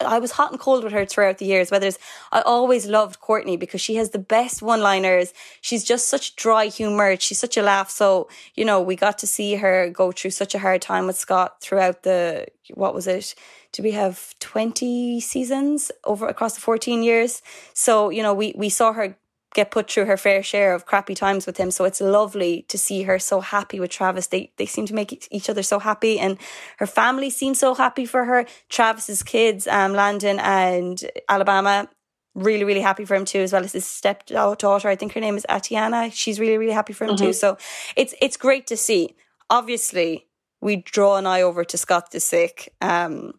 I 0.00 0.18
was 0.18 0.32
hot 0.32 0.50
and 0.50 0.58
cold 0.58 0.84
with 0.84 0.94
her 0.94 1.04
throughout 1.04 1.36
the 1.36 1.44
years. 1.44 1.70
Whether 1.70 1.88
it's, 1.88 1.98
I 2.32 2.40
always 2.40 2.86
loved 2.86 3.20
Kourtney 3.20 3.58
because 3.58 3.82
she 3.82 3.96
has 3.96 4.10
the 4.10 4.18
best 4.18 4.62
one 4.62 4.80
liners. 4.80 5.34
She's 5.60 5.84
just 5.84 6.08
such 6.08 6.36
dry 6.36 6.66
humor. 6.66 7.16
She's 7.18 7.38
such 7.38 7.58
a 7.58 7.62
laugh. 7.62 7.90
So, 7.90 8.28
you 8.54 8.64
know, 8.64 8.80
we 8.80 8.96
got 8.96 9.18
to 9.18 9.26
see 9.26 9.56
her 9.56 9.90
go 9.90 10.12
through 10.12 10.30
such 10.30 10.54
a 10.54 10.58
hard 10.58 10.80
time 10.80 11.06
with 11.06 11.16
Scott 11.16 11.60
throughout 11.60 12.04
the, 12.04 12.46
what 12.72 12.94
was 12.94 13.06
it? 13.06 13.34
Did 13.72 13.84
we 13.84 13.90
have 13.90 14.34
20 14.38 15.20
seasons 15.20 15.92
over 16.04 16.26
across 16.26 16.54
the 16.54 16.62
14 16.62 17.02
years? 17.02 17.42
So, 17.74 18.08
you 18.08 18.22
know, 18.22 18.32
we, 18.32 18.54
we 18.56 18.70
saw 18.70 18.94
her 18.94 19.18
get 19.56 19.70
put 19.70 19.90
through 19.90 20.04
her 20.04 20.18
fair 20.18 20.42
share 20.42 20.74
of 20.74 20.84
crappy 20.84 21.14
times 21.14 21.46
with 21.46 21.56
him. 21.56 21.70
So 21.70 21.84
it's 21.84 22.00
lovely 22.00 22.66
to 22.68 22.76
see 22.76 23.02
her 23.04 23.18
so 23.18 23.40
happy 23.40 23.80
with 23.80 23.90
Travis. 23.90 24.28
They 24.28 24.52
they 24.58 24.66
seem 24.66 24.86
to 24.86 24.94
make 24.94 25.26
each 25.30 25.50
other 25.50 25.62
so 25.62 25.78
happy, 25.78 26.20
and 26.20 26.38
her 26.78 26.86
family 26.86 27.30
seems 27.30 27.58
so 27.58 27.74
happy 27.74 28.06
for 28.06 28.26
her. 28.26 28.44
Travis's 28.68 29.22
kids, 29.22 29.66
um, 29.66 29.94
Landon 29.94 30.38
and 30.38 31.02
Alabama, 31.28 31.88
really 32.34 32.64
really 32.64 32.82
happy 32.82 33.04
for 33.06 33.16
him 33.16 33.24
too, 33.24 33.40
as 33.40 33.52
well 33.52 33.64
as 33.64 33.72
his 33.72 33.86
stepdaughter. 33.86 34.88
I 34.88 34.96
think 34.96 35.14
her 35.14 35.20
name 35.20 35.36
is 35.36 35.46
Atiana. 35.48 36.10
She's 36.10 36.38
really 36.38 36.58
really 36.58 36.76
happy 36.80 36.92
for 36.92 37.04
him 37.04 37.16
mm-hmm. 37.16 37.26
too. 37.26 37.32
So 37.32 37.56
it's 37.96 38.14
it's 38.20 38.36
great 38.36 38.66
to 38.68 38.76
see. 38.76 39.16
Obviously, 39.48 40.26
we 40.60 40.76
draw 40.76 41.16
an 41.16 41.26
eye 41.26 41.42
over 41.42 41.64
to 41.64 41.78
Scott 41.78 42.12
Disick, 42.12 42.68
um, 42.82 43.32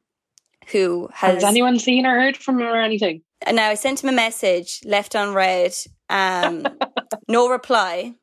who 0.72 1.10
has. 1.14 1.36
Has 1.36 1.44
anyone 1.44 1.78
seen 1.78 2.06
or 2.06 2.20
heard 2.20 2.38
from 2.38 2.60
him 2.60 2.68
or 2.68 2.82
anything? 2.82 3.22
Now 3.46 3.70
I 3.70 3.76
sent 3.76 4.04
him 4.04 4.10
a 4.10 4.14
message 4.14 4.82
left 4.84 5.14
unread 5.14 5.76
um, 6.10 6.66
no 7.28 7.50
reply. 7.50 8.16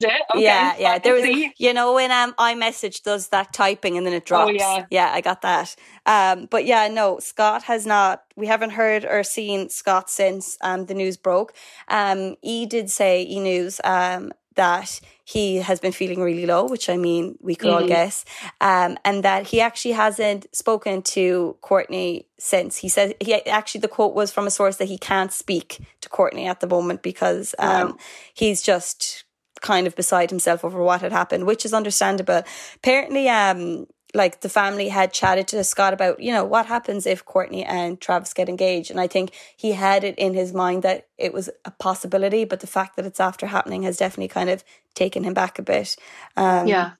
Yeah, 0.00 0.18
okay. 0.34 0.42
yeah, 0.42 0.74
yeah. 0.78 0.98
There 0.98 1.14
was, 1.14 1.24
you 1.56 1.72
know, 1.72 1.94
when 1.94 2.10
um, 2.10 2.34
iMessage 2.34 3.02
does 3.04 3.28
that 3.28 3.52
typing 3.52 3.96
and 3.96 4.04
then 4.04 4.12
it 4.12 4.24
oh, 4.24 4.26
drops. 4.26 4.50
Oh, 4.50 4.52
yeah. 4.52 4.86
yeah, 4.90 5.10
I 5.14 5.20
got 5.20 5.42
that. 5.42 5.76
Um, 6.04 6.46
but 6.50 6.66
yeah, 6.66 6.88
no, 6.88 7.20
Scott 7.20 7.62
has 7.64 7.86
not. 7.86 8.24
We 8.36 8.46
haven't 8.46 8.70
heard 8.70 9.04
or 9.04 9.22
seen 9.22 9.68
Scott 9.70 10.10
since 10.10 10.58
um, 10.62 10.86
the 10.86 10.94
news 10.94 11.16
broke. 11.16 11.54
Um, 11.88 12.34
E 12.42 12.66
did 12.66 12.90
say 12.90 13.22
E 13.22 13.38
News 13.40 13.80
um, 13.84 14.32
that 14.54 15.00
he 15.24 15.56
has 15.56 15.80
been 15.80 15.92
feeling 15.92 16.20
really 16.20 16.46
low, 16.46 16.66
which 16.66 16.88
I 16.88 16.96
mean, 16.96 17.38
we 17.40 17.54
could 17.54 17.70
mm-hmm. 17.70 17.82
all 17.82 17.88
guess, 17.88 18.24
um, 18.60 18.98
and 19.04 19.22
that 19.22 19.48
he 19.48 19.60
actually 19.60 19.92
hasn't 19.92 20.54
spoken 20.54 21.02
to 21.02 21.56
Kourtney 21.62 22.26
since. 22.38 22.78
He 22.78 22.88
said 22.88 23.14
he 23.20 23.34
actually 23.46 23.80
the 23.80 23.88
quote 23.88 24.14
was 24.14 24.30
from 24.30 24.46
a 24.46 24.50
source 24.50 24.76
that 24.76 24.88
he 24.88 24.98
can't 24.98 25.32
speak 25.32 25.80
to 26.02 26.08
Kourtney 26.08 26.46
at 26.46 26.60
the 26.60 26.66
moment 26.66 27.02
because 27.02 27.54
um, 27.58 27.88
wow. 27.88 27.96
he's 28.34 28.60
just 28.62 29.24
kind 29.60 29.86
of 29.86 29.96
beside 29.96 30.30
himself 30.30 30.64
over 30.64 30.82
what 30.82 31.00
had 31.00 31.12
happened, 31.12 31.46
which 31.46 31.64
is 31.64 31.72
understandable. 31.72 32.42
Apparently, 32.76 33.28
um, 33.28 33.86
like 34.14 34.40
the 34.40 34.48
family 34.48 34.88
had 34.88 35.12
chatted 35.12 35.48
to 35.48 35.64
Scott 35.64 35.92
about, 35.92 36.20
you 36.20 36.32
know, 36.32 36.44
what 36.44 36.66
happens 36.66 37.04
if 37.04 37.24
Kourtney 37.24 37.64
and 37.66 38.00
Travis 38.00 38.32
get 38.32 38.48
engaged. 38.48 38.90
And 38.90 39.00
I 39.00 39.08
think 39.08 39.32
he 39.56 39.72
had 39.72 40.04
it 40.04 40.16
in 40.16 40.34
his 40.34 40.54
mind 40.54 40.84
that 40.84 41.08
it 41.18 41.32
was 41.32 41.50
a 41.64 41.72
possibility, 41.72 42.44
but 42.44 42.60
the 42.60 42.66
fact 42.68 42.96
that 42.96 43.04
it's 43.04 43.20
after 43.20 43.48
happening 43.48 43.82
has 43.82 43.96
definitely 43.96 44.28
kind 44.28 44.50
of 44.50 44.64
taken 44.94 45.24
him 45.24 45.34
back 45.34 45.58
a 45.58 45.62
bit. 45.62 45.96
Um, 46.36 46.68
yeah. 46.68 46.92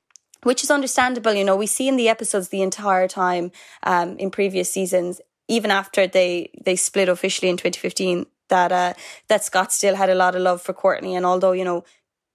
which 0.43 0.65
is 0.65 0.71
understandable. 0.71 1.33
You 1.33 1.45
know, 1.45 1.57
we 1.57 1.69
see 1.69 1.87
in 1.87 1.97
the 1.97 2.09
episodes 2.09 2.49
the 2.49 2.63
entire 2.63 3.07
time 3.07 3.53
um, 3.85 4.19
in 4.19 4.31
previous 4.31 4.71
seasons, 4.71 5.21
even 5.47 5.71
after 5.71 6.07
they 6.07 6.51
they 6.65 6.77
split 6.77 7.09
officially 7.09 7.49
in 7.49 7.57
2015, 7.57 8.27
that 8.49 8.73
uh, 8.73 8.95
that 9.29 9.45
Scott 9.45 9.73
still 9.73 9.95
had 9.95 10.11
a 10.11 10.15
lot 10.15 10.35
of 10.35 10.43
love 10.43 10.61
for 10.61 10.75
Kourtney, 10.75 11.17
and 11.17 11.25
although 11.25 11.53
you 11.53 11.65
know, 11.65 11.85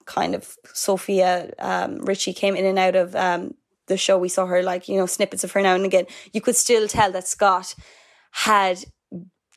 kind 0.06 0.34
of 0.36 0.58
Sophia 0.74 1.54
um, 1.60 1.98
Richie 2.06 2.34
came 2.34 2.56
in 2.56 2.66
and 2.66 2.80
out 2.80 2.96
of 2.96 3.16
um, 3.16 3.54
the 3.90 3.98
show, 3.98 4.18
we 4.18 4.30
saw 4.30 4.46
her 4.46 4.64
like 4.64 4.88
you 4.88 4.98
know 4.98 5.06
snippets 5.06 5.44
of 5.44 5.52
her 5.52 5.62
now 5.62 5.76
and 5.76 5.86
again. 5.86 6.06
You 6.32 6.42
could 6.42 6.56
still 6.56 6.88
tell 6.88 7.12
that 7.12 7.28
Scott 7.28 7.76
had 8.32 8.86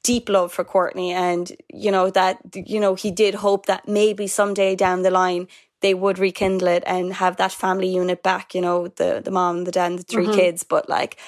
deep 0.02 0.28
love 0.28 0.52
for 0.52 0.64
Kourtney, 0.64 1.10
and 1.10 1.52
you 1.72 1.92
know 1.92 2.10
that 2.10 2.38
you 2.54 2.80
know 2.80 2.94
he 2.96 3.10
did 3.10 3.36
hope 3.36 3.66
that 3.66 3.86
maybe 3.86 4.26
someday 4.26 4.74
down 4.74 5.02
the 5.02 5.10
line 5.10 5.46
they 5.80 5.94
would 5.94 6.18
rekindle 6.18 6.68
it 6.68 6.84
and 6.86 7.12
have 7.14 7.36
that 7.36 7.52
family 7.52 7.88
unit 7.88 8.22
back. 8.22 8.54
You 8.54 8.62
know 8.62 8.88
the 8.88 9.22
the 9.24 9.30
mom, 9.30 9.64
the 9.64 9.72
dad, 9.72 9.92
and 9.92 9.98
the 9.98 10.04
3 10.04 10.24
mm-hmm. 10.24 10.34
kids. 10.34 10.64
But 10.64 10.88
like 10.88 11.18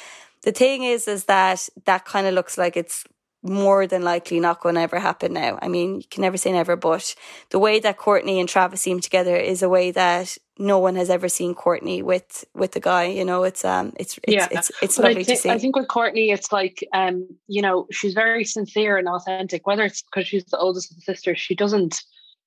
the 0.42 0.52
thing 0.52 0.82
is, 0.82 1.06
is 1.06 1.24
that 1.24 1.68
that 1.84 2.04
kind 2.04 2.26
of 2.26 2.34
looks 2.34 2.58
like 2.58 2.76
it's 2.76 3.04
more 3.42 3.86
than 3.86 4.02
likely 4.02 4.40
not 4.40 4.60
going 4.60 4.74
to 4.74 4.80
ever 4.80 4.98
happen 4.98 5.34
now. 5.34 5.58
I 5.60 5.68
mean, 5.68 5.96
you 5.96 6.04
can 6.10 6.22
never 6.22 6.38
say 6.38 6.50
never, 6.50 6.76
but 6.76 7.14
the 7.50 7.58
way 7.58 7.78
that 7.78 7.98
Kourtney 7.98 8.40
and 8.40 8.48
Travis 8.48 8.80
seem 8.80 9.00
together 9.00 9.36
is 9.36 9.62
a 9.62 9.68
way 9.68 9.90
that 9.90 10.38
no 10.58 10.78
one 10.78 10.94
has 10.94 11.10
ever 11.10 11.28
seen 11.28 11.54
Kourtney 11.54 12.02
with 12.02 12.44
with 12.54 12.72
the 12.72 12.80
guy. 12.80 13.04
You 13.04 13.24
know, 13.24 13.42
it's 13.42 13.64
um, 13.64 13.92
it's 13.98 14.18
it's 14.22 14.32
yeah. 14.32 14.48
it's, 14.50 14.70
it's 14.82 14.98
lovely 14.98 15.24
think, 15.24 15.38
to 15.38 15.42
see. 15.42 15.50
I 15.50 15.58
think 15.58 15.76
with 15.76 15.88
Kourtney, 15.88 16.32
it's 16.32 16.52
like 16.52 16.86
um, 16.92 17.26
you 17.48 17.60
know, 17.60 17.86
she's 17.90 18.14
very 18.14 18.44
sincere 18.44 18.96
and 18.96 19.08
authentic. 19.08 19.66
Whether 19.66 19.84
it's 19.84 20.02
because 20.02 20.28
she's 20.28 20.44
the 20.44 20.58
oldest 20.58 20.90
of 20.90 20.96
the 20.96 21.02
sisters, 21.02 21.40
she 21.40 21.54
doesn't. 21.54 22.02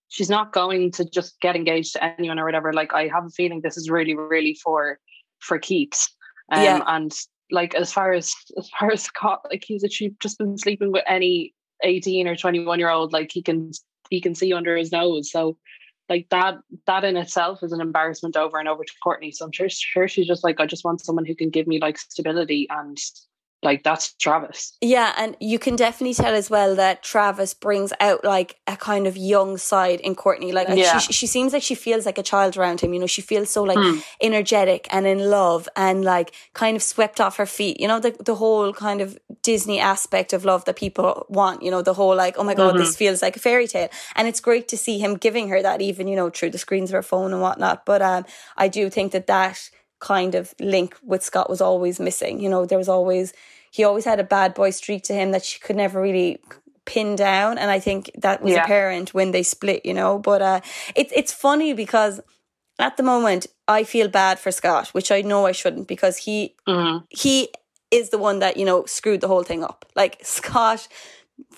She's 0.09 0.29
not 0.29 0.53
going 0.53 0.91
to 0.93 1.09
just 1.09 1.39
get 1.41 1.57
engaged 1.57 1.93
to 1.93 2.03
anyone 2.03 2.39
or 2.39 2.45
whatever. 2.45 2.71
Like 2.71 2.93
I 2.93 3.09
have 3.09 3.25
a 3.25 3.29
feeling 3.29 3.59
this 3.61 3.75
is 3.75 3.89
really, 3.89 4.15
really 4.15 4.57
for 4.63 4.99
for 5.39 5.59
keeps. 5.59 6.15
Um, 6.51 6.63
yeah. 6.63 6.81
And 6.87 7.11
like 7.51 7.75
as 7.75 7.91
far 7.91 8.13
as 8.13 8.33
as 8.57 8.69
far 8.79 8.91
as 8.91 9.03
Scott, 9.03 9.41
like 9.49 9.65
he's 9.65 9.83
actually 9.83 10.15
just 10.21 10.37
been 10.37 10.57
sleeping 10.57 10.93
with 10.93 11.03
any 11.07 11.53
18 11.83 12.27
or 12.27 12.35
21 12.37 12.79
year 12.79 12.89
old, 12.89 13.11
like 13.11 13.31
he 13.33 13.41
can 13.41 13.71
he 14.09 14.21
can 14.21 14.33
see 14.33 14.53
under 14.53 14.77
his 14.77 14.93
nose. 14.93 15.29
So 15.29 15.57
like 16.09 16.27
that 16.29 16.55
that 16.85 17.03
in 17.03 17.17
itself 17.17 17.63
is 17.63 17.71
an 17.71 17.81
embarrassment 17.81 18.37
over 18.37 18.59
and 18.59 18.67
over 18.67 18.83
to 18.83 18.93
Kourtney. 19.05 19.33
So 19.33 19.45
I'm 19.45 19.51
sure 19.51 19.69
sure 19.69 20.07
she's 20.07 20.27
just 20.27 20.43
like, 20.43 20.59
I 20.59 20.65
just 20.65 20.85
want 20.85 21.01
someone 21.01 21.25
who 21.25 21.35
can 21.35 21.49
give 21.49 21.67
me 21.67 21.79
like 21.79 21.97
stability 21.97 22.67
and 22.69 22.97
like 23.63 23.83
that's 23.83 24.13
Travis. 24.13 24.77
Yeah, 24.81 25.13
and 25.17 25.35
you 25.39 25.57
can 25.57 25.75
definitely 25.75 26.13
tell 26.13 26.35
as 26.35 26.49
well 26.49 26.75
that 26.75 27.01
Travis 27.01 27.55
brings 27.55 27.91
out 27.99 28.23
like 28.23 28.57
a 28.67 28.77
kind 28.77 29.07
of 29.07 29.17
young 29.17 29.57
side 29.57 29.99
in 30.01 30.15
Kourtney. 30.15 30.53
Like, 30.53 30.69
like 30.69 30.77
yeah. 30.77 30.99
she, 30.99 31.11
she 31.11 31.27
seems 31.27 31.53
like 31.53 31.63
she 31.63 31.73
feels 31.73 32.05
like 32.05 32.19
a 32.19 32.23
child 32.23 32.55
around 32.55 32.81
him. 32.81 32.93
You 32.93 32.99
know, 32.99 33.07
she 33.07 33.23
feels 33.23 33.49
so 33.49 33.63
like 33.63 33.79
hmm. 33.79 33.99
energetic 34.21 34.87
and 34.91 35.07
in 35.07 35.31
love 35.31 35.67
and 35.75 36.05
like 36.05 36.33
kind 36.53 36.75
of 36.75 36.83
swept 36.83 37.19
off 37.19 37.37
her 37.37 37.47
feet. 37.47 37.79
You 37.79 37.87
know, 37.87 37.99
the 37.99 38.15
the 38.23 38.35
whole 38.35 38.73
kind 38.73 39.01
of 39.01 39.17
Disney 39.41 39.79
aspect 39.79 40.33
of 40.33 40.45
love 40.45 40.65
that 40.65 40.75
people 40.75 41.25
want. 41.27 41.63
You 41.63 41.71
know, 41.71 41.81
the 41.81 41.95
whole 41.95 42.15
like, 42.15 42.35
oh 42.37 42.43
my 42.43 42.53
god, 42.53 42.75
mm-hmm. 42.75 42.83
this 42.83 42.95
feels 42.95 43.23
like 43.23 43.35
a 43.35 43.39
fairy 43.39 43.67
tale, 43.67 43.89
and 44.15 44.27
it's 44.27 44.39
great 44.39 44.67
to 44.67 44.77
see 44.77 44.99
him 44.99 45.15
giving 45.15 45.49
her 45.49 45.63
that, 45.63 45.81
even 45.81 46.07
you 46.07 46.15
know, 46.15 46.29
through 46.29 46.51
the 46.51 46.59
screens 46.59 46.91
of 46.91 46.93
her 46.93 47.01
phone 47.01 47.33
and 47.33 47.41
whatnot. 47.41 47.87
But 47.87 48.03
um, 48.03 48.25
I 48.55 48.67
do 48.67 48.91
think 48.91 49.13
that 49.13 49.25
that 49.27 49.71
kind 49.99 50.35
of 50.35 50.53
link 50.59 50.95
with 51.03 51.23
Scott 51.23 51.49
was 51.49 51.61
always 51.61 51.99
missing. 51.99 52.39
You 52.39 52.49
know, 52.49 52.65
there 52.65 52.77
was 52.77 52.89
always 52.89 53.33
he 53.71 53.83
always 53.83 54.05
had 54.05 54.19
a 54.19 54.23
bad 54.23 54.53
boy 54.53 54.71
streak 54.71 55.03
to 55.03 55.13
him 55.13 55.31
that 55.31 55.43
she 55.43 55.59
could 55.59 55.75
never 55.75 56.01
really 56.01 56.41
pin 56.85 57.15
down 57.17 57.57
and 57.57 57.69
I 57.69 57.79
think 57.79 58.09
that 58.17 58.41
was 58.41 58.53
yeah. 58.53 58.63
apparent 58.63 59.13
when 59.13 59.31
they 59.31 59.43
split, 59.43 59.85
you 59.85 59.93
know. 59.93 60.19
But 60.19 60.41
uh 60.41 60.61
it's 60.95 61.11
it's 61.15 61.33
funny 61.33 61.73
because 61.73 62.21
at 62.79 62.97
the 62.97 63.03
moment 63.03 63.47
I 63.67 63.83
feel 63.83 64.07
bad 64.07 64.39
for 64.39 64.51
Scott, 64.51 64.89
which 64.89 65.11
I 65.11 65.21
know 65.21 65.45
I 65.45 65.51
shouldn't 65.51 65.87
because 65.87 66.17
he 66.17 66.55
mm-hmm. 66.67 67.05
he 67.09 67.49
is 67.91 68.09
the 68.09 68.17
one 68.17 68.39
that, 68.39 68.57
you 68.57 68.65
know, 68.65 68.85
screwed 68.85 69.21
the 69.21 69.27
whole 69.27 69.43
thing 69.43 69.63
up. 69.63 69.85
Like 69.95 70.19
Scott 70.23 70.87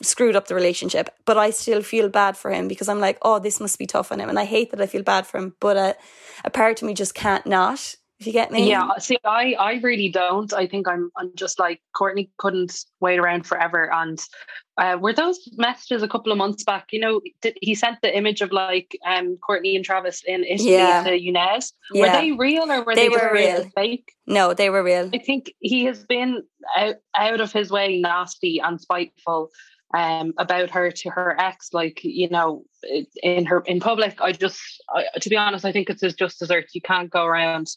screwed 0.01 0.36
up 0.36 0.48
the 0.48 0.55
relationship, 0.55 1.10
but 1.25 1.38
I 1.38 1.51
still 1.51 1.81
feel 1.81 2.10
bad 2.10 2.36
for 2.36 2.51
him 2.51 2.67
because 2.67 2.89
I'm 2.89 3.00
like, 3.00 3.17
oh, 3.22 3.39
this 3.39 3.60
must 3.60 3.79
be 3.79 3.86
tough 3.86 4.12
on 4.12 4.19
him. 4.19 4.29
And 4.29 4.39
I 4.39 4.46
hate 4.46 4.72
that 4.72 4.81
I 4.81 4.88
feel 4.88 5.03
bad 5.03 5.25
for 5.25 5.38
him, 5.38 5.55
but 5.60 5.77
uh, 5.77 5.93
a 6.43 6.50
part 6.50 6.81
of 6.81 6.88
me 6.88 6.93
just 6.93 7.15
can't 7.15 7.46
not 7.46 7.96
if 8.19 8.27
you 8.27 8.33
get 8.33 8.51
me. 8.51 8.69
Yeah, 8.69 8.97
see, 8.97 9.17
I, 9.23 9.53
I 9.53 9.79
really 9.81 10.09
don't. 10.09 10.51
I 10.53 10.67
think 10.67 10.88
I'm, 10.88 11.09
I'm 11.15 11.31
just 11.35 11.57
like 11.57 11.81
Kourtney 11.95 12.29
couldn't 12.38 12.85
wait 12.99 13.17
around 13.17 13.45
forever. 13.45 13.89
And 13.93 14.19
uh, 14.77 14.97
were 14.99 15.13
those 15.13 15.39
messages 15.55 16.03
a 16.03 16.07
couple 16.07 16.31
of 16.31 16.38
months 16.38 16.63
back? 16.63 16.88
You 16.91 16.99
know, 16.99 17.21
did, 17.41 17.57
he 17.61 17.75
sent 17.75 18.01
the 18.01 18.15
image 18.15 18.41
of 18.41 18.51
like 18.51 18.97
um 19.07 19.38
Kourtney 19.38 19.75
and 19.75 19.85
Travis 19.85 20.21
in 20.27 20.43
Italy 20.43 20.73
yeah. 20.73 21.03
to 21.03 21.11
Younes. 21.11 21.71
Yeah. 21.93 22.01
Were 22.01 22.21
they 22.21 22.31
real 22.33 22.69
or 22.69 22.83
were 22.83 22.95
they, 22.95 23.07
they 23.07 23.09
were 23.09 23.31
real 23.33 23.69
fake? 23.75 24.11
No, 24.27 24.53
they 24.53 24.69
were 24.69 24.83
real. 24.83 25.09
I 25.13 25.19
think 25.19 25.53
he 25.59 25.85
has 25.85 26.03
been 26.03 26.43
out, 26.75 26.95
out 27.17 27.39
of 27.39 27.53
his 27.53 27.71
way 27.71 28.01
nasty 28.01 28.59
and 28.59 28.81
spiteful 28.81 29.49
um, 29.93 30.33
about 30.38 30.69
her 30.69 30.91
to 30.91 31.09
her 31.09 31.35
ex, 31.39 31.73
like 31.73 32.01
you 32.03 32.29
know, 32.29 32.63
in 33.23 33.45
her 33.45 33.61
in 33.61 33.79
public. 33.79 34.21
I 34.21 34.33
just, 34.33 34.61
I, 34.89 35.05
to 35.19 35.29
be 35.29 35.38
honest, 35.38 35.65
I 35.65 35.71
think 35.71 35.89
it's 35.89 36.01
his 36.01 36.15
just 36.15 36.39
desserts. 36.39 36.75
You 36.75 36.81
can't 36.81 37.09
go 37.09 37.25
around 37.25 37.69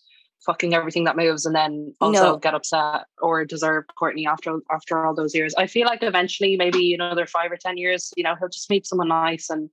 fucking 0.45 0.75
everything 0.75 1.05
that 1.05 1.17
moves 1.17 1.47
and 1.47 1.55
then 1.55 1.95
also 2.01 2.33
no. 2.33 2.37
get 2.37 2.55
upset 2.55 3.07
or 3.21 3.45
deserve 3.45 3.85
Kourtney 4.01 4.27
after 4.27 4.59
after 4.71 5.05
all 5.05 5.15
those 5.15 5.35
years. 5.35 5.55
I 5.57 5.67
feel 5.67 5.87
like 5.87 6.03
eventually 6.03 6.57
maybe 6.57 6.95
another 6.95 7.27
five 7.27 7.53
or 7.53 7.57
ten 7.57 7.77
years, 7.77 8.13
you 8.17 8.25
know, 8.25 8.35
he'll 8.39 8.49
just 8.49 8.71
meet 8.71 8.87
someone 8.87 9.09
nice 9.09 9.51
and 9.51 9.71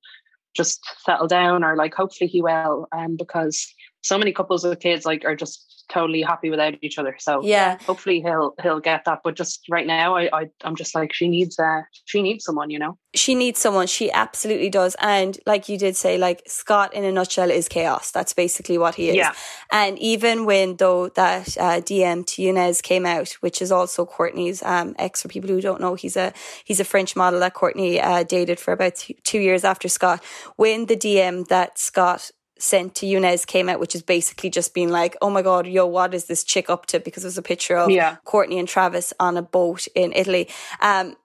just 0.56 0.82
settle 1.06 1.28
down 1.28 1.64
or 1.64 1.76
like 1.76 1.94
hopefully 1.94 2.28
he 2.28 2.42
will. 2.42 2.88
Um 2.92 3.16
because 3.18 3.74
so 4.02 4.18
many 4.18 4.32
couples 4.32 4.64
with 4.64 4.80
kids 4.80 5.06
like 5.06 5.26
are 5.26 5.36
just 5.36 5.80
totally 5.90 6.22
happy 6.22 6.50
without 6.50 6.76
each 6.82 6.98
other. 6.98 7.16
So 7.20 7.44
yeah, 7.44 7.78
hopefully 7.86 8.22
he'll 8.22 8.54
he'll 8.62 8.80
get 8.80 9.06
that. 9.06 9.20
But 9.24 9.36
just 9.36 9.66
right 9.70 9.86
now, 9.86 10.16
I, 10.16 10.30
I 10.32 10.50
I'm 10.64 10.76
just 10.76 10.96
like 10.96 11.14
she 11.14 11.28
needs 11.28 11.60
uh 11.60 11.82
she 12.06 12.22
needs 12.22 12.46
someone, 12.46 12.70
you 12.70 12.80
know. 12.80 12.98
She 13.16 13.34
needs 13.36 13.60
someone. 13.60 13.88
She 13.88 14.12
absolutely 14.12 14.70
does. 14.70 14.96
And 15.02 15.38
like 15.46 15.68
you 15.68 15.78
did 15.78 15.96
say, 15.96 16.18
like 16.18 16.44
Scott 16.48 16.94
in 16.94 17.04
a 17.04 17.12
nutshell 17.12 17.50
is 17.50 17.68
chaos. 17.68 18.12
That's 18.12 18.34
basically 18.34 18.78
what 18.78 18.96
he 18.96 19.10
is. 19.10 19.16
Yeah. 19.16 19.34
And 19.72 19.98
even 20.00 20.46
when 20.46 20.78
though 20.78 21.10
that 21.10 21.58
uh, 21.58 21.82
DM 21.82 22.26
to 22.28 22.42
Younes 22.42 22.82
came 22.84 23.06
out, 23.06 23.32
which 23.42 23.62
is 23.62 23.72
also 23.72 24.06
Kourtney's 24.06 24.64
um, 24.64 24.96
ex. 24.98 25.22
For 25.22 25.28
people 25.28 25.50
who 25.50 25.60
don't 25.60 25.82
know, 25.82 25.96
he's 25.96 26.16
a 26.16 26.34
he's 26.64 26.80
a 26.80 26.86
French 26.86 27.16
model 27.16 27.40
that 27.42 27.56
Kourtney 27.56 28.02
uh, 28.02 28.24
dated 28.24 28.60
for 28.60 28.72
about 28.72 29.04
two 29.24 29.40
years 29.40 29.64
after 29.64 29.90
Scott. 29.90 30.24
When 30.56 30.86
the 30.86 30.96
DM 30.96 31.48
that 31.48 31.78
Scott 31.78 32.32
sent 32.60 32.96
to 32.96 33.06
Younes 33.06 33.48
came 33.48 33.70
out, 33.70 33.80
which 33.80 33.96
is 33.96 34.02
basically 34.02 34.50
just 34.50 34.74
being 34.74 34.90
like, 34.90 35.16
oh 35.22 35.30
my 35.30 35.42
God, 35.42 35.66
yo, 35.66 35.86
what 35.86 36.14
is 36.14 36.26
this 36.26 36.44
chick 36.44 36.70
up 36.70 36.86
to? 36.88 37.00
Because 37.00 37.24
it 37.24 37.28
was 37.28 37.38
a 37.38 37.42
picture 37.42 37.78
of 37.78 37.90
yeah. 37.90 38.18
Kourtney 38.26 38.60
and 38.60 38.68
Travis 38.68 39.14
on 39.20 39.38
a 39.38 39.42
boat 39.42 39.88
in 39.96 40.14
Italy. 40.14 40.50
Um, 40.82 41.16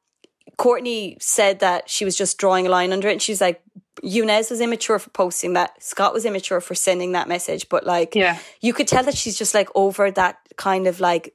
Kourtney 0.56 1.20
said 1.20 1.60
that 1.60 1.90
she 1.90 2.04
was 2.04 2.16
just 2.16 2.38
drawing 2.38 2.66
a 2.66 2.70
line 2.70 2.92
under 2.92 3.08
it. 3.08 3.12
And 3.12 3.22
she's 3.22 3.40
like, 3.40 3.60
Younes 4.02 4.50
was 4.50 4.60
immature 4.60 4.98
for 4.98 5.10
posting 5.10 5.54
that. 5.54 5.82
Scott 5.82 6.12
was 6.12 6.24
immature 6.24 6.60
for 6.60 6.74
sending 6.74 7.12
that 7.12 7.28
message. 7.28 7.68
But 7.68 7.86
like, 7.86 8.14
yeah. 8.14 8.38
you 8.60 8.72
could 8.72 8.88
tell 8.88 9.02
that 9.04 9.16
she's 9.16 9.36
just 9.36 9.54
like 9.54 9.68
over 9.74 10.10
that 10.10 10.38
kind 10.56 10.86
of 10.86 11.00
like 11.00 11.34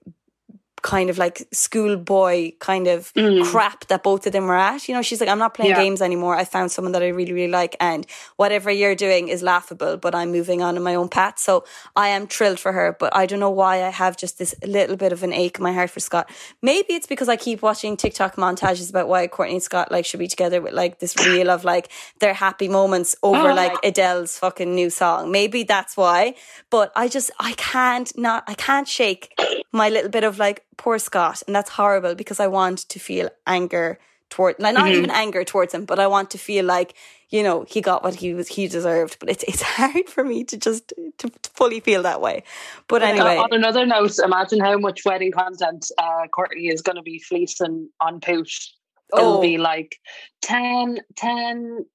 kind 0.81 1.09
of 1.09 1.17
like 1.17 1.47
schoolboy 1.51 2.51
kind 2.59 2.87
of 2.87 3.13
mm. 3.13 3.43
crap 3.45 3.87
that 3.87 4.03
both 4.03 4.25
of 4.25 4.33
them 4.33 4.45
were 4.45 4.57
at. 4.57 4.87
You 4.87 4.95
know, 4.95 5.01
she's 5.01 5.19
like, 5.19 5.29
I'm 5.29 5.39
not 5.39 5.53
playing 5.53 5.71
yeah. 5.71 5.81
games 5.81 6.01
anymore. 6.01 6.35
I 6.35 6.45
found 6.45 6.71
someone 6.71 6.91
that 6.93 7.03
I 7.03 7.07
really, 7.09 7.33
really 7.33 7.51
like, 7.51 7.75
and 7.79 8.05
whatever 8.37 8.71
you're 8.71 8.95
doing 8.95 9.27
is 9.27 9.43
laughable, 9.43 9.97
but 9.97 10.15
I'm 10.15 10.31
moving 10.31 10.61
on 10.61 10.77
in 10.77 10.83
my 10.83 10.95
own 10.95 11.09
path. 11.09 11.39
So 11.39 11.65
I 11.95 12.09
am 12.09 12.27
thrilled 12.27 12.59
for 12.59 12.71
her, 12.71 12.95
but 12.99 13.15
I 13.15 13.25
don't 13.25 13.39
know 13.39 13.49
why 13.49 13.83
I 13.83 13.89
have 13.89 14.17
just 14.17 14.37
this 14.37 14.55
little 14.65 14.95
bit 14.95 15.11
of 15.11 15.23
an 15.23 15.33
ache 15.33 15.57
in 15.57 15.63
my 15.63 15.73
heart 15.73 15.89
for 15.89 15.99
Scott. 15.99 16.29
Maybe 16.61 16.93
it's 16.93 17.07
because 17.07 17.29
I 17.29 17.35
keep 17.35 17.61
watching 17.61 17.97
TikTok 17.97 18.35
montages 18.35 18.89
about 18.89 19.07
why 19.07 19.27
Kourtney 19.27 19.53
and 19.53 19.63
Scott 19.63 19.91
like 19.91 20.05
should 20.05 20.19
be 20.19 20.27
together 20.27 20.61
with 20.61 20.73
like 20.73 20.99
this 20.99 21.15
reel 21.25 21.49
of 21.49 21.63
like 21.63 21.89
their 22.19 22.33
happy 22.33 22.67
moments 22.67 23.15
over 23.23 23.51
oh. 23.51 23.53
like 23.53 23.75
Adele's 23.83 24.37
fucking 24.37 24.73
new 24.73 24.89
song. 24.89 25.31
Maybe 25.31 25.63
that's 25.63 25.97
why. 25.97 26.35
But 26.69 26.91
I 26.95 27.07
just 27.07 27.31
I 27.39 27.53
can't 27.53 28.15
not 28.17 28.43
I 28.47 28.53
can't 28.53 28.87
shake 28.87 29.39
my 29.71 29.89
little 29.89 30.09
bit 30.09 30.23
of 30.23 30.39
like 30.39 30.63
poor 30.79 30.97
Scott, 30.97 31.43
and 31.45 31.55
that's 31.55 31.69
horrible 31.69 32.15
because 32.15 32.39
I 32.39 32.47
want 32.47 32.79
to 32.89 32.99
feel 32.99 33.29
anger 33.45 33.99
toward, 34.29 34.55
like 34.59 34.73
not 34.73 34.85
mm-hmm. 34.85 34.97
even 34.97 35.11
anger 35.11 35.43
towards 35.43 35.73
him, 35.73 35.83
but 35.85 35.99
I 35.99 36.07
want 36.07 36.31
to 36.31 36.37
feel 36.37 36.63
like 36.65 36.95
you 37.29 37.43
know 37.43 37.65
he 37.67 37.81
got 37.81 38.01
what 38.01 38.15
he 38.15 38.33
was 38.33 38.47
he 38.47 38.67
deserved. 38.67 39.17
But 39.19 39.29
it's 39.29 39.43
it's 39.43 39.61
hard 39.77 40.07
for 40.07 40.23
me 40.23 40.45
to 40.45 40.57
just 40.57 40.93
to, 41.17 41.29
to 41.29 41.49
fully 41.53 41.81
feel 41.81 42.03
that 42.03 42.21
way. 42.21 42.43
But 42.87 43.03
anyway, 43.03 43.37
on 43.37 43.51
another 43.51 43.85
note, 43.85 44.17
imagine 44.19 44.61
how 44.61 44.77
much 44.77 45.03
wedding 45.05 45.33
content 45.33 45.91
uh, 45.97 46.27
Kourtney 46.35 46.71
is 46.71 46.81
going 46.81 46.95
to 46.95 47.03
be 47.03 47.19
fleecing 47.19 47.89
on 47.99 48.21
Poosh 48.21 48.69
It'll 49.17 49.41
be 49.41 49.57
like 49.57 49.97
10, 50.41 50.99
10, 51.15 51.85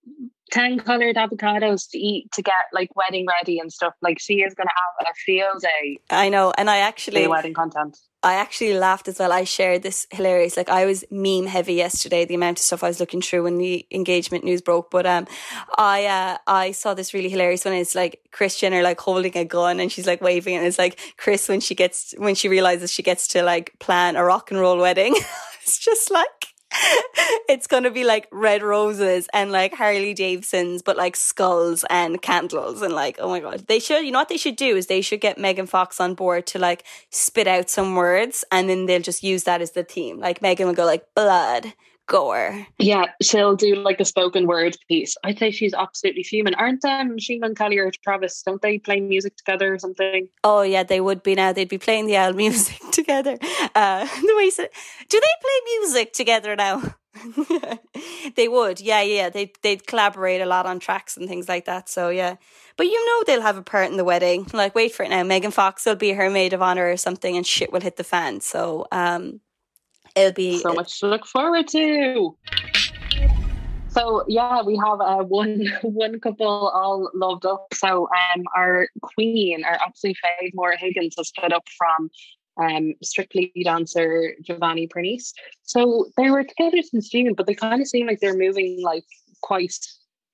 10 0.54 0.78
colored 0.78 1.16
avocados 1.16 1.90
to 1.90 1.98
eat 1.98 2.30
to 2.30 2.40
get 2.40 2.54
like 2.72 2.94
wedding 2.94 3.26
ready 3.26 3.58
and 3.58 3.72
stuff. 3.72 3.92
Like 4.00 4.20
she 4.20 4.34
is 4.34 4.54
going 4.54 4.68
to 4.68 4.72
have 4.72 5.08
a 5.10 5.14
field 5.14 5.60
day. 5.60 5.98
I 6.10 6.28
know. 6.28 6.52
And 6.56 6.70
I 6.70 6.78
actually. 6.78 7.26
wedding 7.26 7.54
content. 7.54 7.98
I 8.22 8.34
actually 8.34 8.74
laughed 8.74 9.08
as 9.08 9.18
well. 9.18 9.32
I 9.32 9.42
shared 9.42 9.82
this 9.82 10.06
hilarious. 10.12 10.56
Like 10.56 10.68
I 10.68 10.86
was 10.86 11.04
meme 11.10 11.46
heavy 11.46 11.74
yesterday. 11.74 12.24
The 12.24 12.36
amount 12.36 12.60
of 12.60 12.64
stuff 12.64 12.84
I 12.84 12.86
was 12.86 13.00
looking 13.00 13.20
through 13.20 13.42
when 13.42 13.58
the 13.58 13.84
engagement 13.90 14.44
news 14.44 14.62
broke. 14.62 14.92
But 14.92 15.06
um, 15.06 15.26
I 15.76 16.06
uh, 16.06 16.38
I 16.46 16.70
saw 16.70 16.94
this 16.94 17.12
really 17.12 17.28
hilarious 17.28 17.64
one. 17.64 17.74
It's 17.74 17.96
like 17.96 18.20
Kris 18.30 18.58
Jenner 18.58 18.80
like 18.80 19.00
holding 19.00 19.36
a 19.36 19.44
gun 19.44 19.80
and 19.80 19.90
she's 19.90 20.06
like 20.06 20.22
waving, 20.22 20.56
and 20.56 20.64
it's 20.64 20.78
like 20.78 20.98
Kris, 21.18 21.48
when 21.48 21.60
she 21.60 21.74
gets 21.74 22.14
when 22.16 22.34
she 22.34 22.48
realizes 22.48 22.92
she 22.92 23.02
gets 23.02 23.26
to 23.28 23.42
like 23.42 23.78
plan 23.78 24.16
a 24.16 24.24
rock 24.24 24.50
and 24.50 24.60
roll 24.60 24.78
wedding. 24.78 25.14
it's 25.62 25.78
just 25.78 26.10
like 26.10 26.53
it's 27.48 27.66
going 27.66 27.84
to 27.84 27.90
be 27.90 28.04
like 28.04 28.26
red 28.30 28.62
roses 28.62 29.28
and 29.32 29.52
like 29.52 29.74
Harley 29.74 30.14
Davidsons, 30.14 30.82
but 30.82 30.96
like 30.96 31.16
skulls 31.16 31.84
and 31.90 32.20
candles 32.20 32.82
and 32.82 32.94
like, 32.94 33.18
oh 33.20 33.28
my 33.28 33.40
God. 33.40 33.66
They 33.66 33.78
should, 33.78 34.04
you 34.04 34.12
know 34.12 34.18
what 34.18 34.28
they 34.28 34.36
should 34.36 34.56
do 34.56 34.76
is 34.76 34.86
they 34.86 35.00
should 35.00 35.20
get 35.20 35.38
Megan 35.38 35.66
Fox 35.66 36.00
on 36.00 36.14
board 36.14 36.46
to 36.48 36.58
like 36.58 36.84
spit 37.10 37.46
out 37.46 37.70
some 37.70 37.94
words 37.94 38.44
and 38.50 38.68
then 38.68 38.86
they'll 38.86 39.00
just 39.00 39.22
use 39.22 39.44
that 39.44 39.60
as 39.62 39.72
the 39.72 39.84
theme. 39.84 40.18
Like 40.18 40.42
Megan 40.42 40.66
will 40.66 40.74
go 40.74 40.84
like 40.84 41.14
blood, 41.14 41.74
gore. 42.06 42.66
Yeah, 42.78 43.06
she'll 43.22 43.56
do 43.56 43.76
like 43.76 44.00
a 44.00 44.04
spoken 44.04 44.46
word 44.46 44.76
piece. 44.88 45.16
I'd 45.24 45.38
say 45.38 45.50
she's 45.50 45.74
absolutely 45.74 46.22
fuming. 46.22 46.54
Aren't 46.54 46.84
um 46.84 47.14
Machine 47.14 47.42
Kelly 47.54 47.78
or 47.78 47.90
Travis? 48.02 48.42
Don't 48.42 48.62
they 48.62 48.78
play 48.78 49.00
music 49.00 49.36
together 49.36 49.74
or 49.74 49.78
something? 49.78 50.28
Oh 50.42 50.62
yeah, 50.62 50.82
they 50.82 51.00
would 51.00 51.22
be 51.22 51.34
now. 51.34 51.52
They'd 51.52 51.68
be 51.68 51.78
playing 51.78 52.06
the 52.06 52.16
album 52.16 52.36
music 52.38 52.80
together. 52.92 53.38
Uh, 53.74 54.04
the 54.20 54.34
way 54.36 54.50
said, 54.50 54.68
do 55.08 55.20
they 55.20 55.26
play 55.40 55.78
music 55.80 56.12
together 56.12 56.56
now? 56.56 56.82
they 58.36 58.48
would, 58.48 58.80
yeah, 58.80 59.02
yeah. 59.02 59.28
They 59.28 59.52
they'd 59.62 59.86
collaborate 59.86 60.40
a 60.40 60.46
lot 60.46 60.66
on 60.66 60.80
tracks 60.80 61.16
and 61.16 61.28
things 61.28 61.48
like 61.48 61.66
that. 61.66 61.88
So 61.88 62.08
yeah, 62.08 62.36
but 62.76 62.86
you 62.86 63.06
know 63.06 63.24
they'll 63.26 63.42
have 63.42 63.56
a 63.56 63.62
part 63.62 63.90
in 63.90 63.96
the 63.96 64.04
wedding. 64.04 64.46
Like 64.52 64.74
wait 64.74 64.92
for 64.92 65.04
it 65.04 65.10
now. 65.10 65.22
Megan 65.22 65.52
Fox 65.52 65.86
will 65.86 65.94
be 65.94 66.12
her 66.12 66.28
maid 66.28 66.52
of 66.52 66.62
honor 66.62 66.90
or 66.90 66.96
something, 66.96 67.36
and 67.36 67.46
shit 67.46 67.72
will 67.72 67.80
hit 67.80 67.96
the 67.96 68.04
fan. 68.04 68.40
So 68.40 68.86
um, 68.90 69.40
it'll 70.14 70.32
be 70.32 70.58
so 70.58 70.72
much 70.72 71.00
to 71.00 71.06
look 71.06 71.26
forward 71.26 71.68
to. 71.68 72.36
So 73.94 74.24
yeah, 74.26 74.62
we 74.62 74.76
have 74.76 75.00
uh, 75.00 75.22
one 75.22 75.66
one 75.82 76.18
couple 76.20 76.46
all 76.46 77.10
loved 77.14 77.46
up. 77.46 77.66
So 77.72 78.08
um, 78.08 78.44
our 78.56 78.88
queen, 79.02 79.64
our 79.64 79.78
absolute 79.86 80.16
fave, 80.16 80.50
Maura 80.54 80.76
Higgins, 80.76 81.14
has 81.16 81.28
split 81.28 81.52
up 81.52 81.66
from 81.78 82.10
um, 82.60 82.94
Strictly 83.02 83.52
dancer 83.62 84.34
Giovanni 84.42 84.88
Pernice. 84.88 85.32
So 85.62 86.06
they 86.16 86.30
were 86.30 86.44
together 86.44 86.82
since 86.82 87.08
June, 87.08 87.34
but 87.34 87.46
they 87.46 87.54
kind 87.54 87.80
of 87.80 87.88
seem 87.88 88.06
like 88.06 88.20
they're 88.20 88.36
moving 88.36 88.82
like 88.82 89.04
quite 89.42 89.74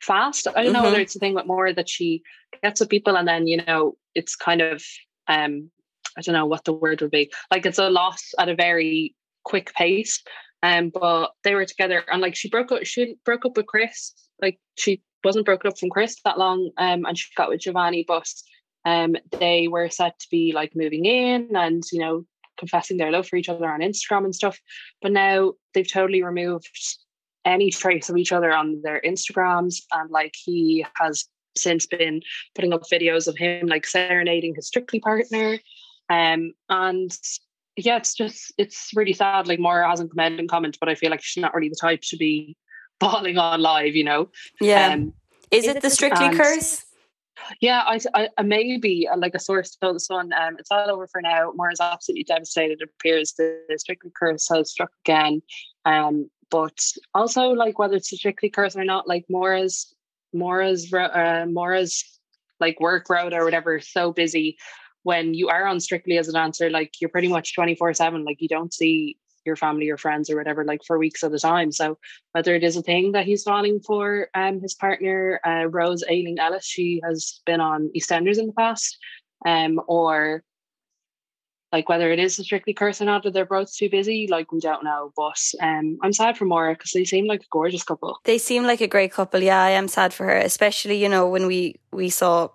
fast. 0.00 0.46
I 0.48 0.52
don't 0.52 0.64
mm-hmm. 0.64 0.72
know 0.72 0.82
whether 0.82 0.96
mm-hmm. 0.96 1.02
it's 1.02 1.16
a 1.16 1.18
thing 1.18 1.34
with 1.34 1.46
Maura 1.46 1.74
that 1.74 1.88
she 1.88 2.22
gets 2.62 2.80
with 2.80 2.88
people 2.88 3.16
and 3.16 3.28
then, 3.28 3.46
you 3.46 3.62
know, 3.64 3.96
it's 4.14 4.36
kind 4.36 4.62
of 4.62 4.82
um 5.28 5.70
I 6.16 6.22
don't 6.22 6.34
know 6.34 6.46
what 6.46 6.64
the 6.64 6.72
word 6.72 7.00
would 7.02 7.10
be. 7.10 7.30
Like 7.50 7.66
it's 7.66 7.78
a 7.78 7.88
loss 7.88 8.32
at 8.38 8.48
a 8.48 8.54
very 8.54 9.14
quick 9.50 9.74
pace. 9.74 10.22
Um, 10.62 10.90
but 10.90 11.32
they 11.42 11.54
were 11.54 11.64
together 11.64 12.04
and 12.10 12.20
like 12.20 12.36
she 12.36 12.48
broke 12.48 12.70
up 12.70 12.84
she 12.84 13.16
broke 13.24 13.44
up 13.44 13.56
with 13.56 13.66
Chris. 13.66 14.12
Like 14.40 14.58
she 14.78 15.02
wasn't 15.24 15.46
broken 15.46 15.68
up 15.68 15.78
from 15.78 15.90
Chris 15.90 16.16
that 16.24 16.38
long, 16.38 16.70
um, 16.78 17.04
and 17.06 17.18
she 17.18 17.28
got 17.36 17.48
with 17.48 17.60
Giovanni, 17.60 18.04
but 18.06 18.28
um 18.86 19.14
they 19.38 19.68
were 19.68 19.90
set 19.90 20.18
to 20.18 20.26
be 20.30 20.52
like 20.54 20.72
moving 20.74 21.04
in 21.04 21.54
and 21.54 21.82
you 21.92 22.00
know 22.00 22.24
confessing 22.58 22.96
their 22.96 23.10
love 23.10 23.26
for 23.26 23.36
each 23.36 23.48
other 23.48 23.68
on 23.68 23.80
Instagram 23.80 24.24
and 24.24 24.34
stuff. 24.34 24.58
But 25.02 25.12
now 25.12 25.52
they've 25.74 25.90
totally 25.90 26.22
removed 26.22 26.68
any 27.44 27.70
trace 27.70 28.10
of 28.10 28.16
each 28.16 28.32
other 28.32 28.52
on 28.52 28.80
their 28.82 29.00
Instagrams 29.04 29.76
and 29.92 30.10
like 30.10 30.34
he 30.36 30.84
has 30.96 31.24
since 31.56 31.86
been 31.86 32.20
putting 32.54 32.72
up 32.72 32.82
videos 32.92 33.26
of 33.26 33.36
him 33.36 33.66
like 33.66 33.86
serenading 33.86 34.54
his 34.54 34.66
strictly 34.66 35.00
partner. 35.00 35.58
Um 36.10 36.52
and 36.68 37.10
yeah, 37.76 37.96
it's 37.96 38.14
just 38.14 38.52
it's 38.58 38.90
really 38.94 39.12
sad. 39.12 39.46
Like 39.46 39.60
Maura 39.60 39.88
hasn't 39.88 40.10
come 40.10 40.20
out 40.20 40.38
and 40.38 40.48
comment, 40.48 40.76
but 40.80 40.88
I 40.88 40.94
feel 40.94 41.10
like 41.10 41.22
she's 41.22 41.40
not 41.40 41.54
really 41.54 41.68
the 41.68 41.76
type 41.80 42.02
to 42.08 42.16
be 42.16 42.56
bawling 43.00 43.38
on 43.38 43.60
live, 43.60 43.96
you 43.96 44.04
know. 44.04 44.28
Yeah. 44.60 44.88
Um, 44.94 45.14
is, 45.50 45.66
it 45.66 45.82
the 45.82 45.90
strictly 45.90 46.26
and, 46.26 46.36
curse? 46.36 46.84
Yeah, 47.60 47.82
I, 47.86 48.28
I, 48.38 48.42
maybe 48.42 49.08
uh, 49.08 49.16
like 49.16 49.34
a 49.34 49.40
source 49.40 49.74
told 49.74 49.96
the 49.96 50.00
Sun. 50.00 50.32
Um, 50.32 50.56
it's 50.58 50.70
all 50.70 50.90
over 50.90 51.06
for 51.08 51.20
now. 51.20 51.52
Maura's 51.54 51.80
absolutely 51.80 52.24
devastated. 52.24 52.80
It 52.80 52.90
appears 53.00 53.32
the, 53.32 53.60
the 53.68 53.78
strictly 53.78 54.12
curse 54.14 54.48
has 54.48 54.70
struck 54.70 54.92
again. 55.04 55.42
Um, 55.84 56.30
but 56.50 56.78
also 57.14 57.50
like 57.50 57.78
whether 57.78 57.96
it's 57.96 58.12
a 58.12 58.16
strictly 58.16 58.50
curse 58.50 58.76
or 58.76 58.84
not, 58.84 59.08
like 59.08 59.24
Maura's 59.28 59.94
Maura's 60.32 60.92
uh, 60.92 61.46
Maura's 61.48 62.04
like 62.60 62.78
work 62.80 63.08
route 63.08 63.32
or 63.32 63.44
whatever 63.44 63.80
so 63.80 64.12
busy 64.12 64.58
when 65.02 65.34
you 65.34 65.48
are 65.48 65.66
on 65.66 65.80
strictly 65.80 66.18
as 66.18 66.28
a 66.28 66.32
dancer 66.32 66.70
like 66.70 67.00
you're 67.00 67.10
pretty 67.10 67.28
much 67.28 67.54
24 67.54 67.94
7 67.94 68.24
like 68.24 68.40
you 68.40 68.48
don't 68.48 68.74
see 68.74 69.16
your 69.44 69.56
family 69.56 69.88
or 69.88 69.96
friends 69.96 70.30
or 70.30 70.36
whatever 70.36 70.64
like 70.64 70.82
for 70.86 70.98
weeks 70.98 71.24
at 71.24 71.32
a 71.32 71.38
time. 71.38 71.72
So 71.72 71.98
whether 72.32 72.54
it 72.54 72.64
is 72.64 72.76
a 72.76 72.82
thing 72.82 73.12
that 73.12 73.26
he's 73.26 73.42
falling 73.42 73.80
for 73.80 74.28
um 74.34 74.60
his 74.60 74.74
partner 74.74 75.40
uh, 75.46 75.66
Rose 75.68 76.04
Ayling-Ellis 76.08 76.64
she 76.64 77.00
has 77.04 77.40
been 77.46 77.60
on 77.60 77.90
eastenders 77.96 78.38
in 78.38 78.46
the 78.46 78.52
past 78.52 78.98
um 79.46 79.80
or 79.86 80.42
like 81.72 81.88
whether 81.88 82.10
it 82.10 82.18
is 82.18 82.36
a 82.38 82.44
strictly 82.44 82.74
curse 82.74 83.00
or 83.00 83.04
not 83.04 83.24
or 83.24 83.30
they're 83.30 83.44
both 83.46 83.72
too 83.74 83.88
busy 83.88 84.26
like 84.28 84.50
we 84.52 84.60
don't 84.60 84.84
know. 84.84 85.12
But 85.16 85.40
um 85.62 85.98
i'm 86.02 86.12
sad 86.12 86.36
for 86.36 86.44
Maura 86.44 86.74
because 86.74 86.92
they 86.92 87.04
seem 87.04 87.26
like 87.26 87.42
a 87.42 87.50
gorgeous 87.50 87.82
couple. 87.82 88.18
They 88.24 88.38
seem 88.38 88.64
like 88.64 88.80
a 88.80 88.88
great 88.88 89.12
couple 89.12 89.40
yeah 89.42 89.62
i 89.62 89.70
am 89.70 89.88
sad 89.88 90.12
for 90.12 90.24
her 90.24 90.36
especially 90.36 91.00
you 91.02 91.08
know 91.08 91.28
when 91.28 91.46
we 91.46 91.76
we 91.92 92.10
saw 92.10 92.48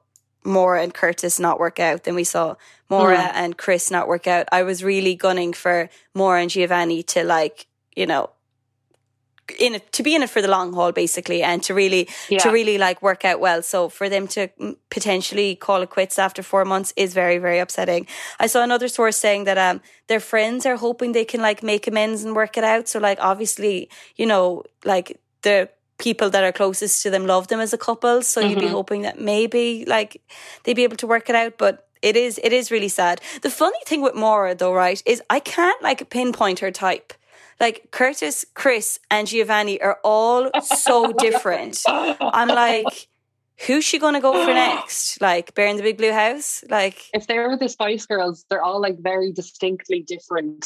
Maura 0.46 0.82
and 0.82 0.94
Curtis 0.94 1.40
not 1.40 1.60
work 1.60 1.80
out. 1.80 2.04
Then 2.04 2.16
we 2.16 2.24
saw 2.24 2.56
Maura 2.90 3.18
mm. 3.18 3.32
and 3.34 3.58
Chris 3.58 3.90
not 3.90 4.08
work 4.08 4.28
out. 4.28 4.48
I 4.52 4.64
was 4.64 4.84
really 4.84 5.16
gunning 5.16 5.54
for 5.54 5.90
Maura 6.14 6.42
and 6.42 6.50
Giovanni 6.50 7.04
to 7.04 7.24
like, 7.24 7.68
you 7.96 8.06
know, 8.06 8.30
in 9.60 9.76
it 9.76 9.92
to 9.92 10.02
be 10.02 10.16
in 10.16 10.24
it 10.24 10.30
for 10.30 10.42
the 10.42 10.48
long 10.48 10.74
haul 10.74 10.92
basically 10.92 11.44
and 11.44 11.62
to 11.62 11.74
really 11.74 12.10
yeah. 12.30 12.40
to 12.40 12.50
really 12.50 12.78
like 12.78 13.02
work 13.02 13.24
out 13.24 13.40
well 13.40 13.62
so 13.62 13.90
for 13.90 14.10
them 14.10 14.28
to 14.28 14.50
potentially 14.90 15.56
call 15.56 15.84
it 15.84 15.90
quits 15.90 16.18
after 16.18 16.42
4 16.42 16.66
months 16.66 16.94
is 16.96 17.14
very 17.14 17.38
very 17.38 17.60
upsetting 17.60 18.08
i 18.40 18.48
saw 18.48 18.64
another 18.64 18.88
source 18.88 19.18
saying 19.18 19.44
that 19.44 19.58
um 19.58 19.82
their 20.08 20.20
friends 20.20 20.66
are 20.66 20.78
hoping 20.78 21.12
they 21.12 21.26
can 21.26 21.42
like 21.42 21.62
make 21.62 21.86
amends 21.86 22.24
and 22.24 22.36
work 22.36 22.58
it 22.58 22.64
out 22.64 22.88
so 22.88 22.98
like 22.98 23.20
obviously 23.22 23.88
you 24.16 24.26
know 24.26 24.64
like 24.84 25.20
the 25.44 25.70
people 25.98 26.30
that 26.30 26.44
are 26.44 26.52
closest 26.52 27.02
to 27.04 27.10
them 27.10 27.26
love 27.26 27.48
them 27.48 27.60
as 27.60 27.74
a 27.74 27.78
couple. 27.78 28.22
So 28.22 28.42
mm-hmm. 28.42 28.50
you'd 28.50 28.60
be 28.60 28.66
mm-hmm. 28.66 28.74
hoping 28.74 29.02
that 29.04 29.20
maybe 29.20 29.86
like 29.86 30.22
they'd 30.64 30.76
be 30.76 30.84
able 30.84 30.98
to 30.98 31.08
work 31.08 31.30
it 31.30 31.36
out. 31.36 31.58
But 31.58 31.88
it 32.02 32.16
is 32.16 32.40
it 32.44 32.54
is 32.54 32.72
really 32.72 32.90
sad. 32.90 33.22
The 33.42 33.50
funny 33.50 33.80
thing 33.86 34.02
with 34.02 34.16
Maura 34.16 34.56
though, 34.56 34.74
right, 34.74 35.02
is 35.06 35.22
I 35.30 35.40
can't 35.40 35.82
like 35.82 36.10
pinpoint 36.10 36.60
her 36.60 36.72
type. 36.72 37.14
Like 37.60 37.90
Curtis, 37.92 38.46
Chris, 38.54 39.00
and 39.10 39.28
Giovanni 39.28 39.82
are 39.82 40.00
all 40.04 40.52
so 40.62 41.14
different. 41.14 41.82
I'm 41.88 42.50
like, 42.50 43.08
who's 43.66 43.86
she 43.86 43.98
gonna 43.98 44.20
go 44.20 44.34
for 44.46 44.54
next? 44.54 45.22
Like 45.22 45.56
Bear 45.56 45.68
in 45.68 45.78
the 45.78 45.84
Big 45.84 45.98
Blue 45.98 46.12
House? 46.12 46.66
Like 46.70 47.02
if 47.14 47.28
they 47.28 47.40
were 47.40 47.56
the 47.56 47.70
Spice 47.70 48.06
Girls, 48.06 48.46
they're 48.50 48.64
all 48.64 48.82
like 48.82 49.00
very 49.00 49.32
distinctly 49.32 50.02
different 50.02 50.66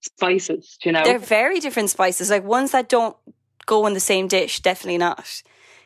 spices, 0.00 0.78
you 0.84 0.92
know? 0.92 1.04
They're 1.04 1.18
very 1.18 1.60
different 1.60 1.90
spices. 1.90 2.30
Like 2.30 2.44
ones 2.44 2.72
that 2.72 2.88
don't 2.88 3.16
go 3.68 3.86
in 3.86 3.94
the 3.94 4.00
same 4.00 4.26
dish. 4.26 4.60
Definitely 4.60 4.98
not. 4.98 5.42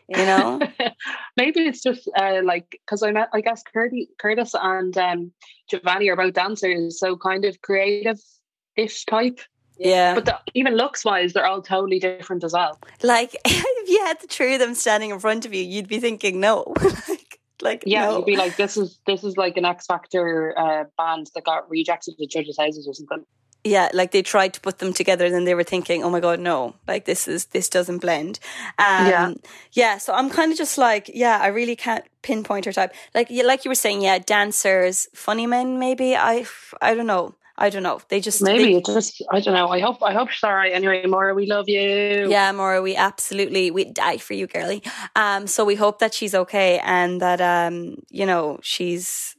You 0.08 0.24
know, 0.24 0.60
maybe 1.36 1.60
it's 1.60 1.82
just 1.82 2.08
uh, 2.16 2.40
like 2.44 2.70
because 2.70 3.02
I 3.02 3.12
met, 3.12 3.28
I 3.32 3.40
guess 3.40 3.62
Curtis, 3.62 4.06
Curtis 4.18 4.54
and 4.60 4.96
um, 4.98 5.32
Giovanni 5.70 6.08
are 6.10 6.16
both 6.16 6.34
dancers, 6.34 6.98
so 6.98 7.16
kind 7.16 7.44
of 7.44 7.60
creative-ish 7.62 9.04
type. 9.06 9.40
Yeah, 9.78 10.14
but 10.14 10.26
the, 10.26 10.38
even 10.54 10.76
looks 10.76 11.04
wise, 11.04 11.32
they're 11.32 11.46
all 11.46 11.62
totally 11.62 11.98
different 11.98 12.44
as 12.44 12.52
well. 12.52 12.78
Like 13.02 13.36
if 13.44 13.88
you 13.88 14.04
had 14.04 14.20
the 14.20 14.26
three 14.26 14.54
of 14.54 14.60
them 14.60 14.74
standing 14.74 15.10
in 15.10 15.18
front 15.18 15.46
of 15.46 15.54
you, 15.54 15.62
you'd 15.62 15.88
be 15.88 15.98
thinking 15.98 16.40
no. 16.40 16.74
like, 17.08 17.40
like 17.62 17.82
yeah, 17.86 18.06
no. 18.06 18.18
you'd 18.18 18.26
be 18.26 18.36
like, 18.36 18.56
this 18.56 18.76
is 18.76 18.98
this 19.06 19.24
is 19.24 19.36
like 19.36 19.56
an 19.56 19.64
X 19.64 19.86
Factor 19.86 20.54
uh, 20.58 20.84
band 20.98 21.30
that 21.34 21.44
got 21.44 21.70
rejected 21.70 22.16
at 22.20 22.28
judges' 22.28 22.58
houses 22.58 22.86
or 22.86 22.92
something 22.92 23.24
yeah, 23.64 23.90
like 23.92 24.10
they 24.10 24.22
tried 24.22 24.54
to 24.54 24.60
put 24.60 24.78
them 24.78 24.92
together, 24.92 25.24
and 25.24 25.34
then 25.34 25.44
they 25.44 25.54
were 25.54 25.64
thinking, 25.64 26.02
"Oh 26.02 26.10
my 26.10 26.20
god, 26.20 26.40
no! 26.40 26.74
Like 26.88 27.04
this 27.04 27.28
is 27.28 27.46
this 27.46 27.68
doesn't 27.68 27.98
blend." 27.98 28.40
Um, 28.78 29.06
yeah, 29.06 29.32
yeah. 29.72 29.98
So 29.98 30.12
I'm 30.12 30.30
kind 30.30 30.50
of 30.50 30.58
just 30.58 30.78
like, 30.78 31.10
yeah, 31.14 31.38
I 31.40 31.48
really 31.48 31.76
can't 31.76 32.04
pinpoint 32.22 32.64
her 32.64 32.72
type. 32.72 32.92
Like, 33.14 33.30
like 33.30 33.64
you 33.64 33.70
were 33.70 33.76
saying, 33.76 34.02
yeah, 34.02 34.18
dancers, 34.18 35.06
funny 35.14 35.46
men, 35.46 35.78
maybe. 35.78 36.16
I, 36.16 36.44
I 36.80 36.94
don't 36.94 37.06
know. 37.06 37.34
I 37.56 37.70
don't 37.70 37.82
know. 37.84 38.00
They 38.08 38.20
just 38.20 38.42
maybe 38.42 38.74
they, 38.74 38.80
just 38.80 39.22
I 39.30 39.38
don't 39.40 39.54
know. 39.54 39.68
I 39.68 39.78
hope 39.78 40.02
I 40.02 40.12
hope 40.12 40.30
she's 40.30 40.42
all 40.42 40.54
right. 40.54 40.72
Anyway, 40.72 41.06
Maura, 41.06 41.34
we 41.34 41.46
love 41.46 41.68
you. 41.68 42.28
Yeah, 42.28 42.50
Maura, 42.50 42.82
we 42.82 42.96
absolutely 42.96 43.70
we 43.70 43.84
die 43.84 44.16
for 44.16 44.34
you, 44.34 44.46
girly. 44.46 44.82
Um, 45.14 45.46
so 45.46 45.64
we 45.64 45.76
hope 45.76 45.98
that 46.00 46.14
she's 46.14 46.34
okay 46.34 46.80
and 46.82 47.20
that 47.20 47.40
um, 47.40 48.02
you 48.10 48.26
know, 48.26 48.58
she's 48.62 49.36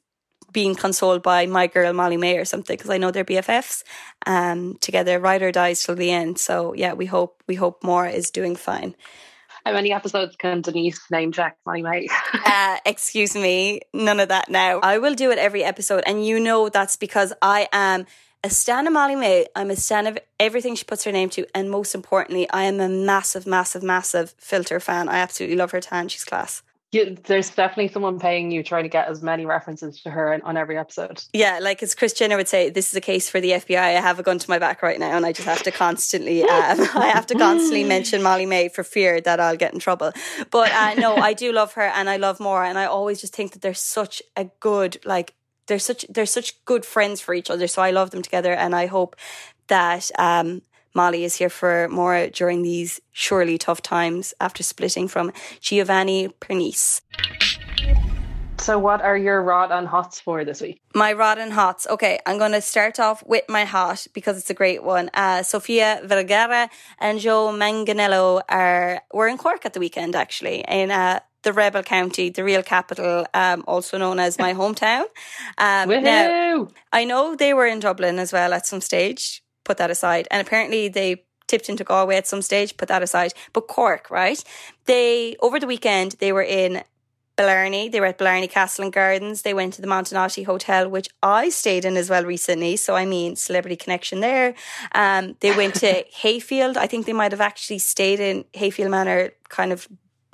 being 0.53 0.75
consoled 0.75 1.23
by 1.23 1.45
my 1.45 1.67
girl 1.67 1.91
Molly-Mae 1.91 2.37
or 2.37 2.45
something 2.45 2.77
because 2.77 2.89
I 2.89 2.97
know 2.97 3.11
they're 3.11 3.25
BFFs 3.25 3.83
um, 4.25 4.77
together. 4.79 5.19
Ryder 5.19 5.51
dies 5.51 5.83
till 5.83 5.95
the 5.95 6.11
end, 6.11 6.37
so 6.39 6.73
yeah, 6.73 6.93
we 6.93 7.07
hope 7.07 7.43
we 7.47 7.55
hope 7.55 7.83
Maura 7.83 8.11
is 8.11 8.29
doing 8.29 8.55
fine. 8.55 8.95
How 9.65 9.73
many 9.73 9.93
episodes 9.93 10.35
can 10.35 10.61
Denise 10.61 10.99
name 11.09 11.31
check 11.31 11.57
Molly-Mae? 11.65 12.09
uh, 12.45 12.77
excuse 12.85 13.33
me, 13.33 13.79
none 13.93 14.19
of 14.19 14.27
that 14.27 14.49
now. 14.49 14.79
I 14.83 14.97
will 14.97 15.15
do 15.15 15.31
it 15.31 15.37
every 15.37 15.63
episode, 15.63 16.03
and 16.05 16.25
you 16.25 16.39
know 16.39 16.69
that's 16.69 16.97
because 16.97 17.33
I 17.41 17.67
am 17.71 18.05
a 18.43 18.49
stan 18.49 18.87
of 18.87 18.93
Molly-Mae. 18.93 19.47
I'm 19.55 19.71
a 19.71 19.77
stan 19.77 20.05
of 20.05 20.19
everything 20.37 20.75
she 20.75 20.83
puts 20.83 21.05
her 21.05 21.13
name 21.13 21.29
to, 21.31 21.45
and 21.55 21.71
most 21.71 21.95
importantly, 21.95 22.49
I 22.49 22.63
am 22.63 22.81
a 22.81 22.89
massive, 22.89 23.47
massive, 23.47 23.83
massive 23.83 24.35
filter 24.37 24.81
fan. 24.81 25.07
I 25.07 25.19
absolutely 25.19 25.55
love 25.55 25.71
her 25.71 25.79
tan. 25.79 26.09
She's 26.09 26.25
class. 26.25 26.61
Yeah, 26.93 27.05
there's 27.23 27.49
definitely 27.49 27.87
someone 27.87 28.19
paying 28.19 28.51
you 28.51 28.61
trying 28.61 28.83
to 28.83 28.89
get 28.89 29.07
as 29.07 29.23
many 29.23 29.47
references 29.47 29.99
to 30.03 30.11
her 30.11 30.39
on 30.43 30.57
every 30.57 30.77
episode. 30.77 31.23
Yeah, 31.33 31.57
like 31.59 31.81
as 31.81 31.95
Kris 31.95 32.13
Jenner 32.13 32.37
would 32.37 32.47
say, 32.47 32.69
this 32.69 32.91
is 32.91 32.95
a 32.95 33.01
case 33.01 33.27
for 33.27 33.41
the 33.41 33.49
FBI. 33.49 33.79
I 33.79 33.99
have 33.99 34.19
a 34.19 34.23
gun 34.23 34.37
to 34.37 34.47
my 34.47 34.59
back 34.59 34.83
right 34.83 34.99
now, 34.99 35.17
and 35.17 35.25
I 35.25 35.31
just 35.31 35.47
have 35.47 35.63
to 35.63 35.71
constantly, 35.71 36.43
um, 36.43 36.49
I 36.95 37.07
have 37.07 37.25
to 37.27 37.35
constantly 37.35 37.83
mention 37.83 38.21
Molly-Mae 38.21 38.69
for 38.69 38.83
fear 38.83 39.19
that 39.21 39.39
I'll 39.39 39.57
get 39.57 39.73
in 39.73 39.79
trouble. 39.79 40.11
But 40.51 40.71
uh, 40.71 40.93
no, 40.93 41.15
I 41.15 41.33
do 41.33 41.51
love 41.51 41.73
her, 41.73 41.81
and 41.81 42.11
I 42.11 42.17
love 42.17 42.39
Maura, 42.39 42.69
and 42.69 42.77
I 42.77 42.85
always 42.85 43.19
just 43.19 43.35
think 43.35 43.53
that 43.53 43.63
they're 43.63 43.73
such 43.73 44.21
a 44.35 44.45
good, 44.59 44.99
like, 45.03 45.33
they're 45.65 45.79
such 45.79 46.05
they're 46.09 46.25
such 46.27 46.63
good 46.65 46.85
friends 46.85 47.21
for 47.21 47.33
each 47.33 47.49
other. 47.49 47.67
So 47.67 47.81
I 47.81 47.89
love 47.89 48.11
them 48.11 48.21
together, 48.21 48.53
and 48.53 48.75
I 48.75 48.85
hope 48.85 49.15
that 49.67 50.11
um, 50.19 50.61
Molly 50.93 51.23
is 51.23 51.35
here 51.35 51.49
for 51.49 51.87
Maura 51.89 52.29
during 52.29 52.61
these 52.61 53.01
surely 53.11 53.57
tough 53.57 53.81
times 53.81 54.33
after 54.39 54.63
splitting 54.63 55.07
from 55.07 55.31
Giovanni 55.59 56.29
Pernice. 56.39 57.01
So, 58.59 58.79
what 58.79 59.01
are 59.01 59.17
your 59.17 59.41
rod 59.41 59.71
and 59.71 59.85
hots 59.85 60.21
for 60.21 60.45
this 60.45 60.61
week? 60.61 60.79
My 60.95 61.11
rod 61.11 61.37
and 61.37 61.51
hots. 61.51 61.85
Okay, 61.89 62.19
I'm 62.25 62.37
going 62.37 62.53
to 62.53 62.61
start 62.61 62.97
off 62.97 63.21
with 63.25 63.43
my 63.49 63.65
hot 63.65 64.07
because 64.13 64.37
it's 64.37 64.49
a 64.49 64.53
great 64.53 64.83
one. 64.83 65.09
Uh, 65.13 65.43
Sofia 65.43 65.99
Vergara 66.05 66.69
and 66.97 67.19
Joe 67.19 67.51
Manganiello 67.51 68.41
are 68.47 69.01
were 69.13 69.27
in 69.27 69.37
Cork 69.37 69.65
at 69.65 69.73
the 69.73 69.81
weekend, 69.81 70.15
actually, 70.15 70.63
in 70.69 70.91
uh, 70.91 71.19
the 71.41 71.51
Rebel 71.51 71.83
County, 71.83 72.29
the 72.29 72.45
real 72.45 72.63
capital, 72.63 73.25
um, 73.33 73.65
also 73.67 73.97
known 73.97 74.17
as 74.17 74.39
my 74.39 74.53
hometown. 74.61 75.07
Um, 75.57 75.89
now, 75.89 76.69
I 76.93 77.03
know 77.03 77.35
they 77.35 77.53
were 77.53 77.67
in 77.67 77.81
Dublin 77.81 78.17
as 78.17 78.31
well 78.31 78.53
at 78.53 78.65
some 78.65 78.79
stage 78.79 79.42
put 79.63 79.77
that 79.77 79.91
aside. 79.91 80.27
And 80.31 80.45
apparently 80.45 80.87
they 80.87 81.23
tipped 81.47 81.69
into 81.69 81.83
Galway 81.83 82.15
at 82.15 82.27
some 82.27 82.41
stage, 82.41 82.77
put 82.77 82.87
that 82.89 83.03
aside. 83.03 83.33
But 83.51 83.67
Cork, 83.67 84.09
right? 84.09 84.43
They, 84.85 85.35
over 85.41 85.59
the 85.59 85.67
weekend, 85.67 86.13
they 86.19 86.31
were 86.31 86.43
in 86.43 86.83
Blarney. 87.35 87.89
They 87.89 87.99
were 87.99 88.07
at 88.07 88.17
Blarney 88.17 88.47
Castle 88.47 88.83
and 88.85 88.93
Gardens. 88.93 89.41
They 89.41 89.53
went 89.53 89.73
to 89.73 89.81
the 89.81 89.87
Montenotte 89.87 90.45
Hotel, 90.45 90.87
which 90.87 91.09
I 91.21 91.49
stayed 91.49 91.85
in 91.85 91.97
as 91.97 92.09
well 92.09 92.25
recently. 92.25 92.75
So, 92.77 92.95
I 92.95 93.05
mean, 93.05 93.35
celebrity 93.35 93.75
connection 93.75 94.19
there. 94.19 94.53
Um, 94.93 95.35
they 95.39 95.55
went 95.55 95.75
to 95.75 96.05
Hayfield. 96.13 96.77
I 96.77 96.87
think 96.87 97.05
they 97.05 97.13
might 97.13 97.31
have 97.31 97.41
actually 97.41 97.79
stayed 97.79 98.19
in 98.19 98.45
Hayfield 98.53 98.91
Manor, 98.91 99.31
kind 99.49 99.71
of 99.71 99.87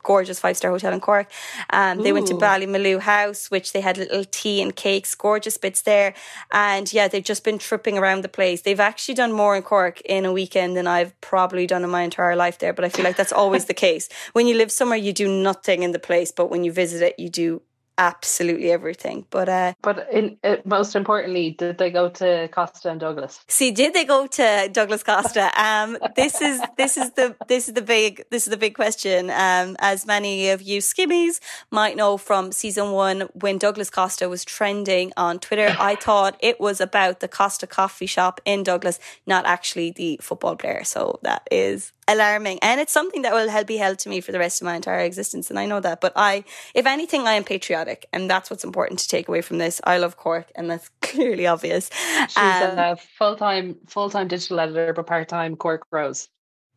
gorgeous 0.04 0.40
five 0.40 0.58
star 0.58 0.72
hotel 0.72 0.94
in 0.94 1.00
Cork. 1.00 1.30
Um, 1.72 2.02
they 2.02 2.14
went 2.14 2.28
to 2.28 2.34
Ballymaloe 2.34 3.00
House, 3.00 3.52
which 3.52 3.74
they 3.74 3.82
had 3.82 3.98
little 3.98 4.26
tea 4.26 4.62
and 4.62 4.76
cakes, 4.76 5.16
gorgeous 5.16 5.58
bits 5.58 5.82
there. 5.82 6.14
And 6.52 6.92
yeah, 6.92 7.08
they've 7.08 7.24
just 7.24 7.44
been 7.44 7.58
tripping 7.58 7.98
around 7.98 8.24
the 8.24 8.30
place. 8.30 8.62
They've 8.62 8.80
actually 8.80 9.16
done 9.16 9.32
more 9.32 9.56
in 9.56 9.64
Cork 9.64 10.02
in 10.02 10.26
a 10.26 10.34
weekend 10.34 10.76
than 10.78 10.88
I've 10.88 11.20
probably 11.22 11.68
done 11.68 11.84
in 11.84 11.90
my 11.90 12.04
entire 12.04 12.36
life 12.36 12.60
there. 12.60 12.74
But 12.74 12.86
I 12.86 12.90
feel 12.90 13.06
like 13.06 13.18
that's 13.18 13.34
always 13.34 13.66
the 13.66 13.74
case. 13.74 14.10
When 14.34 14.48
you 14.48 14.56
live 14.56 14.72
somewhere, 14.72 14.98
you 14.98 15.14
do 15.14 15.28
nothing 15.28 15.84
in 15.84 15.92
the 15.92 16.00
place, 16.00 16.32
but 16.32 16.50
when 16.50 16.64
you 16.64 16.72
visit 16.72 17.02
it, 17.02 17.20
you 17.20 17.30
do 17.30 17.62
absolutely 18.00 18.72
everything. 18.72 19.26
But 19.30 19.50
uh, 19.50 19.74
but 19.84 20.08
in, 20.12 20.38
uh, 20.44 20.56
most 20.66 20.96
importantly, 20.96 21.52
did 21.52 21.78
they 21.78 21.92
go 21.92 22.10
to 22.10 22.48
Costa 22.48 22.90
and 22.90 23.00
Douglas? 23.00 23.42
See, 23.48 23.72
did 23.72 23.94
they 23.94 24.06
go 24.06 24.26
to 24.26 24.70
Douglas 24.72 25.04
Costa? 25.04 25.52
Um, 25.60 25.98
this 26.16 26.42
is 26.42 26.62
this 26.78 26.96
is 26.96 27.12
the 27.12 27.36
this 27.48 27.68
is 27.68 27.74
the 27.74 27.82
big 27.82 28.24
this 28.32 28.48
is 28.48 28.52
the 28.52 28.58
big 28.58 28.76
question. 28.76 29.30
Um, 29.30 29.76
as 29.80 30.06
many 30.06 30.50
of 30.50 30.62
you 30.62 30.80
skimmies 30.80 31.42
might 31.70 31.98
know 31.98 32.18
from 32.18 32.54
season 32.54 32.92
one, 32.92 33.28
when 33.34 33.58
Douglas 33.58 33.90
Costa 33.90 34.30
was 34.30 34.46
trending 34.46 35.12
on 35.18 35.40
Twitter, 35.40 35.76
I 35.80 35.96
thought 35.96 36.38
it 36.40 36.60
was 36.60 36.80
about 36.80 37.20
the 37.20 37.28
Costa 37.28 37.68
coffee 37.68 38.06
shop 38.06 38.40
in 38.46 38.64
Douglas, 38.64 39.00
not 39.28 39.46
actually 39.46 39.92
the 39.92 40.18
football 40.22 40.56
player. 40.56 40.84
So 40.86 41.20
that 41.24 41.46
is 41.52 41.92
alarming. 42.10 42.60
And 42.62 42.82
it's 42.82 42.92
something 42.92 43.22
that 43.22 43.34
will 43.34 43.50
help 43.50 43.68
be 43.68 43.78
held 43.78 44.00
to 44.00 44.10
me 44.10 44.22
for 44.22 44.32
the 44.32 44.40
rest 44.40 44.62
of 44.62 44.66
my 44.66 44.76
entire 44.76 45.00
existence 45.00 45.50
and 45.50 45.60
I 45.60 45.66
know 45.66 45.80
that. 45.80 46.02
But 46.02 46.14
I 46.16 46.44
if 46.74 46.86
anything 46.86 47.28
I 47.28 47.34
am 47.34 47.44
patriotic 47.44 48.08
and 48.12 48.30
that's 48.30 48.50
what's 48.50 48.64
important 48.64 49.00
to 49.00 49.08
take 49.08 49.28
away 49.28 49.42
from 49.42 49.60
this. 49.60 49.80
I 49.84 49.98
love 49.98 50.18
Cork 50.18 50.52
and 50.56 50.70
that's 50.70 50.90
clearly 51.02 51.48
obvious. 51.48 51.90
She's 52.28 52.38
um, 52.38 52.78
a 52.78 52.96
full-time 53.18 53.78
full-time 53.88 54.28
digital 54.28 54.60
editor 54.60 54.94
but 54.94 55.08
part-time 55.08 55.56
Cork 55.56 55.86
Rose. 55.92 56.30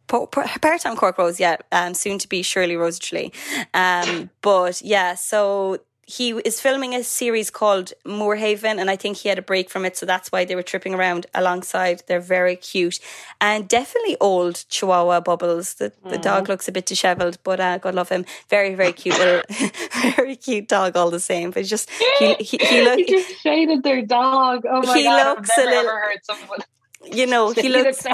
Part-time 0.09 0.97
Cork 0.97 1.17
Rose 1.17 1.41
yeah 1.41 1.57
um, 1.73 1.95
soon 1.95 2.19
to 2.19 2.29
be 2.29 2.43
Shirley 2.43 2.77
Rose 2.77 2.99
Tralee 2.99 3.33
um, 3.73 4.31
but 4.43 4.83
yeah 4.83 5.15
so 5.15 5.79
he 6.07 6.31
is 6.31 6.61
filming 6.61 6.95
a 6.95 7.05
series 7.05 7.51
called 7.51 7.93
Moonhaven, 8.05 8.81
and 8.81 8.91
I 8.91 8.97
think 8.97 9.19
he 9.19 9.29
had 9.29 9.39
a 9.39 9.43
break 9.43 9.71
from 9.71 9.85
it, 9.85 9.97
so 9.97 10.05
that's 10.05 10.33
why 10.33 10.45
they 10.45 10.57
were 10.57 10.63
tripping 10.63 10.95
around 10.95 11.27
alongside. 11.33 12.03
They're 12.07 12.21
very 12.21 12.57
cute 12.57 12.99
and 13.41 13.69
definitely 13.69 14.17
old 14.21 14.65
Chihuahua 14.69 15.21
Bubbles. 15.21 15.75
The 15.75 15.93
the 16.05 16.19
mm. 16.19 16.23
dog 16.23 16.49
looks 16.49 16.67
a 16.67 16.73
bit 16.73 16.87
dishevelled, 16.87 17.39
but 17.45 17.61
uh, 17.61 17.79
God 17.79 17.95
love 17.95 18.09
him. 18.09 18.25
Very 18.49 18.75
very 18.75 18.93
cute 18.93 19.19
little, 19.19 19.43
very 20.17 20.37
cute 20.37 20.69
dog 20.69 20.97
all 20.97 21.11
the 21.11 21.21
same. 21.21 21.53
But 21.53 21.67
just 21.67 21.89
he 22.19 22.35
he, 22.35 22.59
he, 22.71 22.83
look, 22.83 22.99
he 22.99 23.05
just 23.05 23.41
shaded 23.41 23.83
their 23.83 24.03
dog. 24.03 24.65
Oh 24.69 24.83
my 24.83 24.99
he 24.99 25.05
god! 25.05 25.37
Looks 25.37 25.51
I've 25.57 25.67
never 25.67 25.89
a 25.89 26.33
little, 26.33 26.65
you 27.13 27.27
know, 27.27 27.53
he 27.53 27.69
looks 27.69 28.07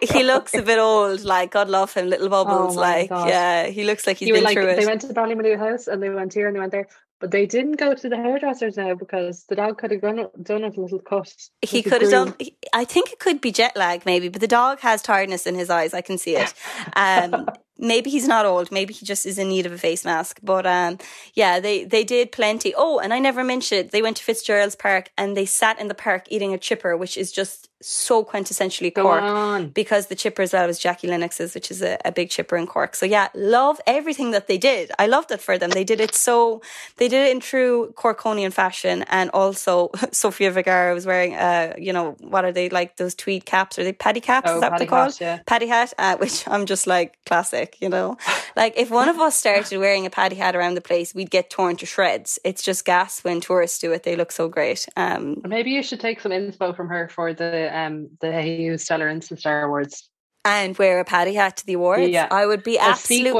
he 0.00 0.22
looks 0.22 0.54
a 0.54 0.62
bit 0.62 0.78
old. 0.78 1.22
Like 1.22 1.50
God 1.50 1.68
love 1.68 1.92
him, 1.94 2.08
little 2.08 2.28
bubbles. 2.28 2.76
Oh 2.76 2.80
like 2.80 3.08
God. 3.08 3.28
yeah, 3.28 3.66
he 3.66 3.84
looks 3.84 4.06
like 4.06 4.16
he's 4.18 4.30
been 4.30 4.44
like, 4.44 4.54
through 4.54 4.68
it. 4.68 4.76
They 4.76 4.86
went 4.86 5.02
to 5.02 5.06
the 5.06 5.14
Ballymaloe 5.14 5.58
house 5.58 5.86
and 5.86 6.02
they 6.02 6.10
went 6.10 6.34
here 6.34 6.46
and 6.46 6.56
they 6.56 6.60
went 6.60 6.72
there. 6.72 6.88
But 7.18 7.30
they 7.30 7.46
didn't 7.46 7.76
go 7.76 7.94
to 7.94 8.08
the 8.08 8.16
hairdressers 8.16 8.76
now 8.76 8.94
because 8.94 9.44
the 9.48 9.56
dog 9.56 9.78
could 9.78 9.90
have 9.90 10.02
done, 10.02 10.26
done 10.42 10.64
a 10.64 10.68
little 10.68 10.98
cut. 10.98 11.32
He 11.62 11.82
could 11.82 12.02
have 12.02 12.10
done. 12.10 12.34
I 12.74 12.84
think 12.84 13.10
it 13.10 13.18
could 13.18 13.40
be 13.40 13.52
jet 13.52 13.74
lag, 13.74 14.04
maybe, 14.04 14.28
but 14.28 14.40
the 14.40 14.46
dog 14.46 14.80
has 14.80 15.00
tiredness 15.00 15.46
in 15.46 15.54
his 15.54 15.70
eyes. 15.70 15.94
I 15.94 16.02
can 16.02 16.18
see 16.18 16.36
it. 16.36 16.52
Um, 16.94 17.46
maybe 17.78 18.10
he's 18.10 18.26
not 18.26 18.46
old. 18.46 18.72
Maybe 18.72 18.94
he 18.94 19.04
just 19.04 19.26
is 19.26 19.38
in 19.38 19.48
need 19.48 19.66
of 19.66 19.72
a 19.72 19.78
face 19.78 20.04
mask. 20.04 20.40
But 20.42 20.66
um, 20.66 20.98
yeah, 21.34 21.60
they 21.60 21.84
they 21.84 22.04
did 22.04 22.32
plenty. 22.32 22.74
Oh, 22.76 22.98
and 22.98 23.12
I 23.12 23.18
never 23.18 23.44
mentioned 23.44 23.80
it 23.80 23.90
they 23.90 24.02
went 24.02 24.16
to 24.18 24.24
Fitzgerald's 24.24 24.76
Park 24.76 25.10
and 25.16 25.36
they 25.36 25.46
sat 25.46 25.80
in 25.80 25.88
the 25.88 25.94
park 25.94 26.26
eating 26.28 26.54
a 26.54 26.58
chipper, 26.58 26.96
which 26.96 27.16
is 27.16 27.32
just 27.32 27.68
so 27.82 28.24
quintessentially 28.24 28.94
Cork 28.94 29.72
because 29.74 30.06
the 30.06 30.14
chipper 30.14 30.42
as 30.42 30.52
well 30.52 30.66
was 30.66 30.78
Jackie 30.78 31.08
Lennox's, 31.08 31.54
which 31.54 31.70
is 31.70 31.82
a, 31.82 31.98
a, 32.04 32.10
big 32.10 32.30
chipper 32.30 32.56
in 32.56 32.66
Cork. 32.66 32.96
So 32.96 33.04
yeah, 33.04 33.28
love 33.34 33.80
everything 33.86 34.30
that 34.30 34.46
they 34.46 34.56
did. 34.56 34.90
I 34.98 35.06
loved 35.06 35.30
it 35.30 35.40
for 35.40 35.58
them. 35.58 35.70
They 35.70 35.84
did 35.84 36.00
it 36.00 36.14
so 36.14 36.62
they 36.96 37.08
did 37.08 37.26
it 37.26 37.32
in 37.32 37.40
true 37.40 37.92
Corkonian 37.96 38.52
fashion, 38.52 39.04
and 39.08 39.30
also 39.30 39.90
Sofia 40.10 40.50
Vergara 40.50 40.94
was 40.94 41.06
wearing 41.06 41.34
uh 41.34 41.74
you 41.78 41.92
know 41.92 42.16
what 42.20 42.44
are 42.44 42.52
they 42.52 42.68
like 42.70 42.96
those 42.96 43.14
tweed 43.14 43.44
caps? 43.44 43.78
Are 43.78 43.84
they 43.84 43.92
paddy 43.92 44.20
caps? 44.20 44.50
Oh, 44.50 44.56
is 44.56 44.60
that 44.62 44.72
what 44.72 44.78
they 44.78 44.86
called? 44.86 45.20
Yeah. 45.20 45.40
Paddy 45.46 45.66
hat, 45.66 45.92
uh, 45.98 46.16
which 46.22 46.48
I'm 46.48 46.66
just 46.66 46.86
like 46.86 47.18
classic. 47.26 47.65
You 47.80 47.88
know, 47.88 48.16
like 48.54 48.74
if 48.76 48.90
one 48.90 49.08
of 49.08 49.18
us 49.18 49.36
started 49.36 49.78
wearing 49.78 50.06
a 50.06 50.10
paddy 50.10 50.36
hat 50.36 50.54
around 50.54 50.74
the 50.74 50.80
place, 50.80 51.14
we'd 51.14 51.30
get 51.30 51.50
torn 51.50 51.76
to 51.76 51.86
shreds. 51.86 52.38
It's 52.44 52.62
just 52.62 52.84
gas 52.84 53.24
when 53.24 53.40
tourists 53.40 53.78
do 53.78 53.92
it. 53.92 54.02
They 54.02 54.16
look 54.16 54.32
so 54.32 54.48
great. 54.48 54.86
Um, 54.96 55.42
maybe 55.44 55.70
you 55.70 55.82
should 55.82 56.00
take 56.00 56.20
some 56.20 56.32
inspo 56.32 56.76
from 56.76 56.88
her 56.88 57.08
for 57.08 57.34
the 57.34 57.76
um 57.76 58.10
the 58.20 58.32
Hey 58.32 58.76
Stellar 58.76 59.08
Instant 59.08 59.40
Star 59.40 59.62
Awards. 59.62 60.08
And 60.44 60.78
wear 60.78 61.00
a 61.00 61.04
paddy 61.04 61.34
hat 61.34 61.56
to 61.56 61.66
the 61.66 61.72
awards. 61.72 62.08
Yeah. 62.08 62.28
I 62.30 62.46
would 62.46 62.62
be 62.62 62.78
absolutely 62.78 63.32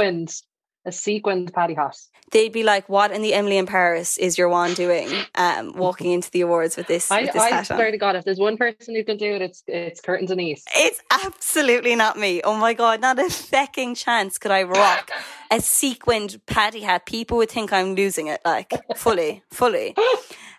a 0.86 0.92
sequined, 0.92 1.52
paddy 1.52 1.74
hat. 1.74 1.96
They'd 2.32 2.52
be 2.52 2.62
like, 2.64 2.88
"What 2.88 3.12
in 3.12 3.22
the 3.22 3.34
Emily 3.34 3.56
in 3.56 3.66
Paris 3.66 4.16
is 4.18 4.36
your 4.38 4.48
wand 4.48 4.74
doing? 4.76 5.12
Um, 5.34 5.72
walking 5.76 6.10
into 6.12 6.30
the 6.30 6.40
awards 6.40 6.76
with 6.76 6.86
this, 6.88 7.10
I, 7.10 7.22
with 7.22 7.32
this 7.32 7.42
I 7.42 7.50
hat 7.50 7.66
swear 7.66 7.86
on." 7.86 7.92
to 7.92 7.98
God, 7.98 8.16
if 8.16 8.24
there's 8.24 8.38
one 8.38 8.56
person 8.56 8.94
who 8.94 9.04
can 9.04 9.16
do 9.16 9.34
it, 9.34 9.42
it's 9.42 9.62
it's 9.66 10.00
Curtin 10.00 10.26
Denise. 10.26 10.64
It's 10.74 11.00
absolutely 11.10 11.94
not 11.94 12.18
me. 12.18 12.42
Oh 12.42 12.56
my 12.56 12.72
god, 12.74 13.00
not 13.00 13.18
a 13.18 13.24
fecking 13.24 13.96
chance 13.96 14.38
could 14.38 14.50
I 14.50 14.64
rock 14.64 15.10
a 15.50 15.60
sequined 15.60 16.40
paddy 16.46 16.80
hat. 16.80 17.06
People 17.06 17.36
would 17.38 17.50
think 17.50 17.72
I'm 17.72 17.94
losing 17.94 18.26
it, 18.28 18.40
like 18.44 18.72
fully, 18.96 19.42
fully. 19.50 19.94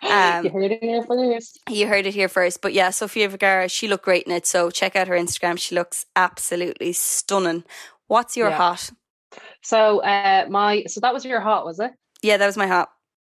Um, 0.00 0.44
you 0.44 0.50
heard 0.52 0.70
it 0.70 0.80
here 0.80 1.02
first. 1.02 1.58
You 1.68 1.88
heard 1.88 2.06
it 2.06 2.14
here 2.14 2.28
first. 2.28 2.62
But 2.62 2.72
yeah, 2.72 2.90
Sofia 2.90 3.28
Vergara, 3.28 3.68
she 3.68 3.88
looked 3.88 4.04
great 4.04 4.22
in 4.26 4.32
it. 4.32 4.46
So 4.46 4.70
check 4.70 4.94
out 4.94 5.08
her 5.08 5.16
Instagram. 5.16 5.58
She 5.58 5.74
looks 5.74 6.06
absolutely 6.14 6.92
stunning. 6.92 7.64
What's 8.06 8.36
your 8.36 8.50
Yeah. 8.50 8.58
hot? 8.58 8.90
So 9.62 10.02
uh 10.02 10.46
my 10.48 10.84
so 10.86 11.00
that 11.00 11.14
was 11.14 11.24
your 11.24 11.40
hot, 11.40 11.64
was 11.64 11.80
it? 11.80 11.92
Yeah, 12.22 12.36
that 12.36 12.46
was 12.46 12.56
my 12.56 12.66
hot. 12.66 12.88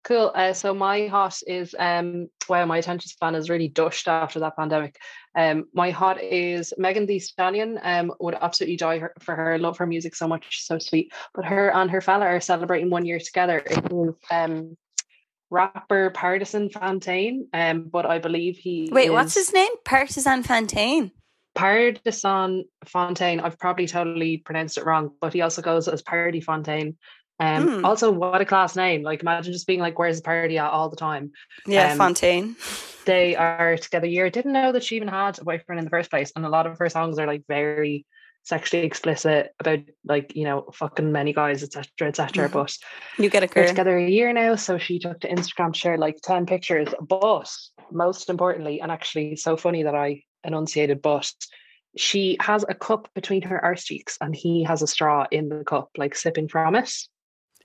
Cool. 0.04 0.32
Uh, 0.34 0.54
so 0.54 0.74
my 0.74 1.06
hot 1.08 1.38
is 1.46 1.76
um 1.78 2.28
wow, 2.50 2.66
my 2.66 2.80
attention 2.80 3.08
span 3.10 3.36
is 3.36 3.50
really 3.50 3.68
dushed 3.68 4.08
after 4.08 4.40
that 4.40 4.56
pandemic. 4.58 4.98
Um, 5.36 5.66
my 5.74 5.92
hot 5.92 6.22
is 6.22 6.74
Megan 6.78 7.06
Thee 7.06 7.20
Stallion. 7.20 7.80
Um, 7.84 8.12
would 8.20 8.36
absolutely 8.42 8.78
die 8.78 8.98
her, 8.98 9.14
for 9.20 9.36
her. 9.36 9.58
Love 9.60 9.78
her 9.78 9.86
music 9.86 10.16
so 10.16 10.28
much, 10.28 10.66
so 10.66 10.80
sweet. 10.80 11.14
But 11.36 11.46
her 11.46 11.72
and 11.74 11.90
her 11.92 12.02
fella 12.02 12.26
are 12.26 12.42
celebrating 12.42 12.90
one 12.90 13.06
year 13.06 13.20
together. 13.20 13.60
It 13.60 13.92
is 13.92 14.16
um 14.32 14.76
rapper 15.52 16.12
Pardison 16.16 16.72
Fontaine, 16.72 17.48
um, 17.54 17.84
but 17.84 18.06
I 18.06 18.18
believe 18.18 18.58
he 18.58 18.90
Wait, 18.92 19.06
is 19.06 19.12
what's 19.12 19.36
his 19.36 19.54
name? 19.54 19.72
Pardison 19.86 20.44
Fontaine. 20.44 21.12
Pardison 21.56 22.64
Fontaine. 22.86 23.40
I've 23.40 23.60
probably 23.60 23.88
totally 23.88 24.38
pronounced 24.38 24.78
it 24.78 24.86
wrong, 24.86 25.12
but 25.20 25.34
he 25.34 25.42
also 25.42 25.62
goes 25.62 25.88
as 25.88 26.02
Party 26.02 26.42
Fontaine. 26.42 26.98
Um, 27.40 27.68
Hmm. 27.80 27.86
Also, 27.86 28.12
what 28.12 28.40
a 28.42 28.46
class 28.46 28.76
name! 28.76 29.02
Like, 29.02 29.22
imagine 29.22 29.52
just 29.52 29.66
being 29.66 29.80
like, 29.80 29.98
"Where's 29.98 30.18
the 30.18 30.24
party 30.24 30.58
at?" 30.60 30.70
all 30.72 30.90
the 30.90 30.96
time. 30.96 31.32
Yeah, 31.66 31.92
Um, 31.94 31.98
Fontaine. 31.98 32.56
They 33.06 33.36
are 33.36 33.78
together 33.78 34.06
a 34.06 34.10
year. 34.10 34.30
Didn't 34.30 34.54
know 34.54 34.72
that 34.72 34.84
she 34.84 34.96
even 34.96 35.08
had 35.08 35.40
a 35.40 35.44
boyfriend 35.44 35.80
in 35.80 35.86
the 35.86 35.90
first 35.90 36.12
place, 36.12 36.32
and 36.36 36.46
a 36.46 36.50
lot 36.50 36.68
of 36.68 36.78
her 36.78 36.88
songs 36.90 37.18
are 37.18 37.26
like 37.26 37.44
very 37.48 38.06
sexually 38.44 38.86
explicit 38.86 39.54
about 39.60 39.80
like 40.06 40.36
you 40.36 40.44
know 40.44 40.70
fucking 40.74 41.12
many 41.12 41.34
guys, 41.34 41.64
etc., 41.64 42.08
etc. 42.10 42.48
Mhm. 42.48 42.54
But 42.54 42.78
You 43.18 43.30
get 43.32 43.44
a 43.44 43.48
they're 43.48 43.64
girl. 43.64 43.70
together 43.70 43.98
a 43.98 44.08
year 44.08 44.32
now, 44.34 44.56
so 44.56 44.78
she 44.78 45.00
took 45.00 45.20
to 45.22 45.28
Instagram 45.30 45.74
to 45.74 45.80
share 45.80 45.98
like 45.98 46.18
10 46.22 46.46
pictures. 46.46 46.90
But 47.02 47.52
most 47.92 48.30
importantly, 48.30 48.82
and 48.82 48.92
actually 48.92 49.36
so 49.36 49.58
funny 49.58 49.82
that 49.84 49.96
I 49.96 50.22
enunciated, 50.44 51.02
but 51.02 51.32
she 51.98 52.38
has 52.40 52.64
a 52.68 52.74
cup 52.74 53.10
between 53.14 53.42
her 53.44 53.64
arse 53.64 53.84
cheeks 53.84 54.18
and 54.22 54.36
he 54.36 54.64
has 54.64 54.82
a 54.82 54.88
straw 54.88 55.26
in 55.32 55.50
the 55.50 55.64
cup, 55.64 55.90
like 55.98 56.16
sipping 56.16 56.48
from 56.48 56.76
it. 56.76 56.92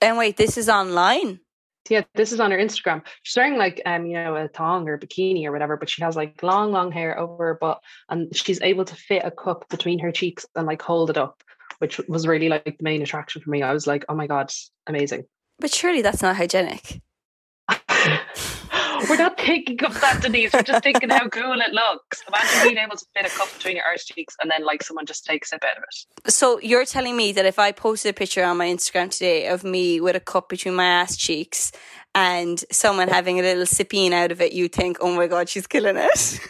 And 0.01 0.17
wait, 0.17 0.37
this 0.37 0.57
is 0.57 0.69
online. 0.69 1.39
Yeah, 1.89 2.03
this 2.15 2.33
is 2.33 2.39
on 2.39 2.51
her 2.51 2.57
Instagram. 2.57 3.03
She's 3.23 3.37
wearing 3.37 3.57
like 3.57 3.81
um, 3.85 4.05
you 4.05 4.13
know, 4.13 4.35
a 4.35 4.49
thong 4.49 4.89
or 4.89 4.97
bikini 4.97 5.45
or 5.45 5.51
whatever, 5.51 5.77
but 5.77 5.89
she 5.89 6.01
has 6.01 6.15
like 6.15 6.43
long, 6.43 6.71
long 6.71 6.91
hair 6.91 7.17
over 7.17 7.47
her 7.47 7.53
butt, 7.55 7.81
and 8.09 8.35
she's 8.35 8.61
able 8.61 8.83
to 8.85 8.95
fit 8.95 9.23
a 9.23 9.31
cup 9.31 9.69
between 9.69 9.99
her 9.99 10.11
cheeks 10.11 10.45
and 10.55 10.67
like 10.67 10.81
hold 10.81 11.09
it 11.09 11.17
up, 11.17 11.41
which 11.79 11.99
was 12.09 12.27
really 12.27 12.49
like 12.49 12.65
the 12.65 12.83
main 12.83 13.01
attraction 13.01 13.41
for 13.41 13.49
me. 13.49 13.61
I 13.61 13.71
was 13.71 13.87
like, 13.87 14.03
oh 14.09 14.15
my 14.15 14.27
god, 14.27 14.51
amazing. 14.85 15.23
But 15.59 15.73
surely 15.73 16.01
that's 16.01 16.21
not 16.21 16.35
hygienic. 16.35 17.01
We're 19.09 19.17
not 19.17 19.39
thinking 19.39 19.83
of 19.83 19.99
that, 20.01 20.21
Denise. 20.21 20.53
We're 20.53 20.61
just 20.63 20.83
thinking 20.83 21.09
how 21.09 21.27
cool 21.29 21.59
it 21.61 21.71
looks. 21.73 22.23
Imagine 22.27 22.63
being 22.73 22.77
able 22.85 22.97
to 22.97 23.05
fit 23.15 23.25
a 23.25 23.29
cup 23.37 23.53
between 23.55 23.75
your 23.77 23.85
arse 23.85 24.05
cheeks 24.05 24.35
and 24.41 24.49
then 24.49 24.63
like 24.65 24.83
someone 24.83 25.05
just 25.05 25.25
takes 25.25 25.49
a 25.49 25.55
sip 25.55 25.63
out 25.63 25.77
of 25.77 25.83
it. 25.83 26.31
So 26.31 26.59
you're 26.61 26.85
telling 26.85 27.15
me 27.15 27.31
that 27.33 27.45
if 27.45 27.59
I 27.59 27.71
posted 27.71 28.11
a 28.11 28.13
picture 28.13 28.43
on 28.43 28.57
my 28.57 28.67
Instagram 28.67 29.11
today 29.11 29.47
of 29.47 29.63
me 29.63 29.99
with 30.01 30.15
a 30.15 30.19
cup 30.19 30.49
between 30.49 30.75
my 30.75 30.85
ass 30.85 31.15
cheeks 31.17 31.71
and 32.15 32.63
someone 32.71 33.07
having 33.07 33.39
a 33.39 33.43
little 33.43 33.65
sipping 33.65 34.13
out 34.13 34.31
of 34.31 34.41
it, 34.41 34.53
you 34.53 34.67
think, 34.67 34.97
oh 35.01 35.15
my 35.15 35.27
god, 35.27 35.49
she's 35.49 35.67
killing 35.67 35.97
it. 35.97 36.39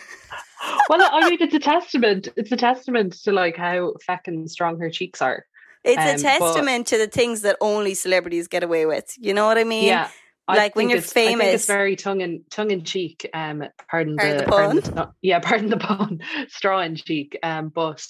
Well, 0.90 1.08
I 1.14 1.30
mean, 1.30 1.38
it's 1.40 1.54
a 1.54 1.60
testament. 1.60 2.30
It's 2.36 2.52
a 2.52 2.58
testament 2.58 3.14
to 3.24 3.32
like 3.32 3.56
how 3.56 3.94
fucking 4.06 4.48
strong 4.48 4.80
her 4.80 4.90
cheeks 4.90 5.22
are. 5.22 5.46
It's 5.84 5.98
Um, 6.00 6.08
a 6.08 6.14
but- 6.14 6.22
testament 6.54 6.88
to 6.88 6.98
the 6.98 7.08
things 7.08 7.42
that 7.42 7.58
only 7.62 7.94
celebrities 7.94 8.48
get 8.48 8.64
away 8.64 8.86
with. 8.88 9.14
You 9.20 9.34
know 9.36 9.46
what 9.46 9.58
I 9.60 9.64
mean? 9.64 9.86
Yeah. 9.86 10.10
I 10.48 10.56
like, 10.56 10.76
when 10.76 10.90
you're 10.90 11.00
it's- 11.00 11.12
I 11.12 11.14
think 11.14 11.40
famous- 11.42 11.54
it's 11.56 11.66
very 11.66 11.96
tongue 11.96 12.22
in 12.22 12.44
tongue 12.50 12.72
in 12.72 12.84
cheek. 12.84 13.30
Um, 13.34 13.64
pardon, 13.90 14.16
Pardon 14.18 14.38
the, 14.38 14.44
the 14.44 14.50
pardon 14.50 14.76
the 14.82 15.12
yeah, 15.22 15.40
pardon 15.44 15.70
the 15.70 15.78
pun. 15.78 16.22
Straw 16.50 16.80
in 16.82 16.96
cheek. 16.96 17.38
Um, 17.44 17.70
but 17.70 18.06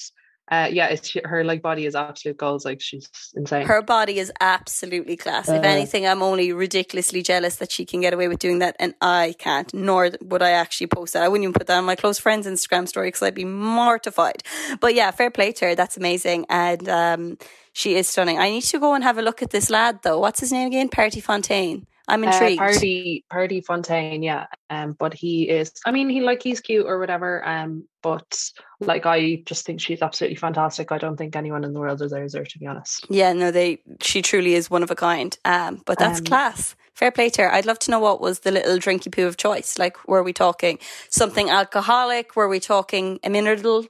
uh, 0.49 0.69
yeah, 0.71 0.87
it's 0.87 1.13
her 1.25 1.43
like 1.43 1.61
body 1.61 1.85
is 1.85 1.93
absolute 1.93 2.37
goals. 2.37 2.63
Like 2.63 2.79
she's 2.79 3.09
insane. 3.35 3.65
Her 3.65 3.81
body 3.81 4.17
is 4.19 4.31
absolutely 4.39 5.17
class. 5.17 5.49
if 5.49 5.55
Uh. 5.61 5.67
anything, 5.67 6.07
I'm 6.07 6.21
only 6.21 6.53
ridiculously 6.53 7.21
jealous 7.21 7.57
that 7.57 7.69
she 7.71 7.85
can 7.85 7.99
get 7.99 8.13
away 8.13 8.27
with 8.29 8.39
doing 8.39 8.59
that 8.59 8.75
and 8.79 8.93
I 9.01 9.35
can't, 9.39 9.73
nor 9.73 10.11
would 10.21 10.41
I 10.41 10.51
actually 10.51 10.87
post 10.87 11.13
that. 11.13 11.23
I 11.23 11.27
wouldn't 11.27 11.43
even 11.43 11.53
put 11.53 11.67
that 11.67 11.77
on 11.77 11.83
my 11.85 11.95
close 11.97 12.17
friend's 12.19 12.47
Instagram 12.47 12.87
story 12.87 13.07
because 13.09 13.23
I'd 13.23 13.33
be 13.35 13.43
mortified. 13.43 14.41
But 14.79 14.93
yeah, 14.95 15.11
fair 15.11 15.31
play 15.31 15.51
to 15.53 15.65
her. 15.65 15.75
That's 15.75 15.97
amazing. 15.97 16.45
And 16.49 16.87
um, 16.87 17.37
she 17.73 17.95
is 17.95 18.07
stunning. 18.07 18.37
I 18.39 18.49
need 18.49 18.61
to 18.63 18.79
go 18.79 18.93
and 18.93 19.03
have 19.03 19.17
a 19.17 19.21
look 19.21 19.41
at 19.41 19.49
this 19.49 19.69
lad 19.69 19.99
though. 20.03 20.19
What's 20.19 20.39
his 20.39 20.53
name 20.53 20.67
again? 20.67 20.87
Party 20.87 21.19
Fontaine. 21.19 21.87
I'm 22.07 22.23
Uh, 22.23 22.27
intrigued. 22.27 22.59
Party 22.59 23.25
Party 23.29 23.61
Fontaine, 23.61 24.23
yeah. 24.23 24.47
Um, 24.69 24.93
but 24.93 25.13
he 25.13 25.49
is. 25.49 25.71
I 25.85 25.91
mean, 25.91 26.09
he 26.09 26.21
like 26.21 26.41
he's 26.41 26.61
cute 26.61 26.85
or 26.85 26.99
whatever. 26.99 27.45
Um, 27.47 27.83
but 28.01 28.37
like 28.79 29.05
I 29.05 29.41
just 29.45 29.65
think 29.65 29.81
she's 29.81 30.01
absolutely 30.01 30.35
fantastic. 30.37 30.91
I 30.91 30.97
don't 30.97 31.17
think 31.17 31.35
anyone 31.35 31.63
in 31.63 31.73
the 31.73 31.79
world 31.79 31.99
deserves 31.99 32.33
her, 32.35 32.45
to 32.45 32.59
be 32.59 32.65
honest. 32.67 33.05
Yeah, 33.09 33.33
no, 33.33 33.51
they 33.51 33.81
she 34.01 34.21
truly 34.21 34.53
is 34.53 34.69
one 34.69 34.83
of 34.83 34.91
a 34.91 34.95
kind. 34.95 35.37
Um, 35.45 35.81
but 35.85 35.99
that's 35.99 36.19
Um, 36.19 36.25
class. 36.25 36.75
Fair 36.93 37.11
play 37.11 37.29
to 37.29 37.43
her. 37.43 37.53
I'd 37.53 37.65
love 37.67 37.79
to 37.79 37.91
know 37.91 37.99
what 37.99 38.21
was 38.21 38.39
the 38.39 38.51
little 38.51 38.77
drinky 38.77 39.11
poo 39.11 39.27
of 39.27 39.37
choice. 39.37 39.77
Like, 39.77 40.07
were 40.07 40.23
we 40.23 40.33
talking 40.33 40.79
something 41.09 41.49
alcoholic? 41.49 42.35
Were 42.35 42.47
we 42.47 42.59
talking 42.59 43.19
a 43.23 43.29
mineral? 43.29 43.85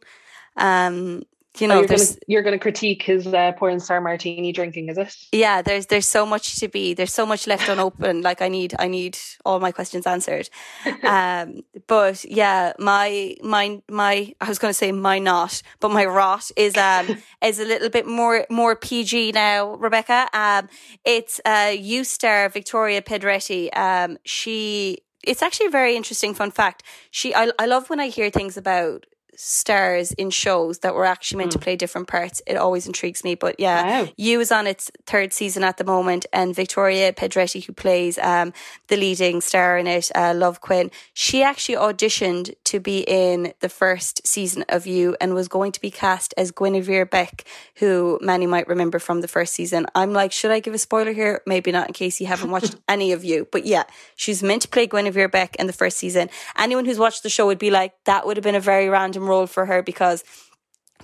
Um, 0.58 1.24
you 1.62 1.68
Oh, 1.70 1.76
know, 1.76 1.80
you're 1.80 1.88
gonna 1.90 2.08
you're 2.28 2.44
gonna 2.44 2.60
critique 2.60 3.04
his 3.04 3.28
uh, 3.28 3.54
porn 3.54 3.80
star 3.80 4.02
martini 4.02 4.54
drinking, 4.54 4.90
is 4.90 4.98
it? 4.98 5.16
yeah, 5.34 5.62
there's 5.62 5.88
there's 5.88 6.08
so 6.08 6.26
much 6.26 6.60
to 6.62 6.68
be. 6.70 6.94
There's 6.96 7.14
so 7.14 7.26
much 7.26 7.48
left 7.48 7.70
unopened. 7.70 8.24
Like 8.30 8.42
I 8.42 8.50
need 8.50 8.76
I 8.80 8.88
need 8.88 9.18
all 9.46 9.60
my 9.60 9.72
questions 9.72 10.08
answered. 10.08 10.50
Um, 11.06 11.62
but 11.88 12.26
yeah, 12.26 12.74
my 12.80 13.36
my 13.44 13.82
my 13.90 14.34
I 14.42 14.50
was 14.50 14.60
going 14.60 14.72
to 14.72 14.76
say 14.78 14.92
my 14.92 15.20
not, 15.20 15.62
but 15.80 15.92
my 15.92 16.06
rot 16.06 16.52
is 16.58 16.78
um 16.78 17.16
is 17.44 17.60
a 17.60 17.66
little 17.66 17.90
bit 17.90 18.08
more 18.08 18.46
more 18.50 18.76
PG 18.76 19.34
now. 19.34 19.76
Rebecca, 19.76 20.30
um, 20.34 20.70
it's 21.06 21.42
uh 21.46 21.74
you 21.78 22.04
star 22.06 22.50
Victoria 22.50 23.02
Pedretti. 23.02 23.76
Um, 23.78 24.18
she 24.26 25.00
it's 25.24 25.42
actually 25.44 25.68
a 25.68 25.72
very 25.72 25.96
interesting 25.96 26.34
fun 26.36 26.52
fact. 26.52 26.84
She 27.12 27.36
I 27.36 27.52
I 27.60 27.66
love 27.68 27.90
when 27.90 28.00
I 28.00 28.10
hear 28.10 28.30
things 28.32 28.58
about 28.58 29.06
stars 29.40 30.12
in 30.14 30.32
shows 30.32 30.80
that 30.80 30.96
were 30.96 31.06
actually 31.06 31.38
meant 31.38 31.52
to 31.52 31.60
play 31.60 31.76
different 31.76 32.08
parts. 32.08 32.42
It 32.48 32.58
always 32.58 32.88
intrigues 32.88 33.24
me. 33.24 33.36
But 33.36 33.60
yeah, 33.60 34.02
Wow. 34.02 34.10
you 34.18 34.40
is 34.40 34.52
on 34.52 34.66
its 34.66 34.90
third 35.06 35.32
season 35.32 35.64
at 35.64 35.78
the 35.78 35.84
moment, 35.84 36.26
and 36.34 36.56
Victoria 36.56 37.14
Pedretti, 37.14 37.64
who 37.64 37.72
plays 37.72 38.18
um, 38.18 38.52
the 38.88 38.98
leading 38.98 39.40
star 39.42 39.78
in 39.78 39.86
it, 39.86 40.12
uh, 40.16 40.34
Love 40.36 40.60
Quinn, 40.60 40.90
she 41.14 41.44
actually 41.44 41.76
auditioned 41.76 42.56
to 42.68 42.80
be 42.80 43.00
in 43.08 43.54
the 43.60 43.70
first 43.70 44.26
season 44.26 44.64
of 44.70 44.86
You 44.88 45.16
and 45.20 45.34
was 45.34 45.48
going 45.48 45.72
to 45.74 45.82
be 45.82 45.92
cast 45.92 46.34
as 46.38 46.52
Guinevere 46.52 47.06
Beck, 47.06 47.44
who 47.76 48.20
many 48.22 48.46
might 48.46 48.68
remember 48.68 49.00
from 49.00 49.22
the 49.22 49.28
first 49.28 49.54
season. 49.54 49.86
I'm 49.96 50.14
like, 50.14 50.32
should 50.32 50.52
I 50.52 50.60
give 50.60 50.74
a 50.74 50.78
spoiler 50.78 51.12
here? 51.14 51.42
Maybe 51.46 51.72
not, 51.72 51.88
in 51.88 51.94
case 51.94 52.20
you 52.22 52.28
haven't 52.28 52.52
watched 52.52 52.76
any 52.88 53.12
of 53.12 53.24
You. 53.24 53.48
But 53.52 53.66
yeah, 53.66 53.84
she's 54.16 54.44
meant 54.44 54.62
to 54.64 54.68
play 54.68 54.88
Guinevere 54.88 55.30
Beck 55.30 55.56
in 55.58 55.68
the 55.68 55.74
first 55.74 55.98
season. 55.98 56.30
Anyone 56.58 56.86
who's 56.86 57.00
watched 57.00 57.24
the 57.24 57.30
show 57.30 57.46
would 57.48 57.60
be 57.60 57.72
like, 57.72 57.94
that 58.06 58.26
would 58.26 58.38
have 58.38 58.44
been 58.44 58.56
a 58.56 58.60
very 58.60 58.90
random 58.90 59.24
role 59.28 59.48
for 59.48 59.66
her 59.66 59.82
because 59.82 60.24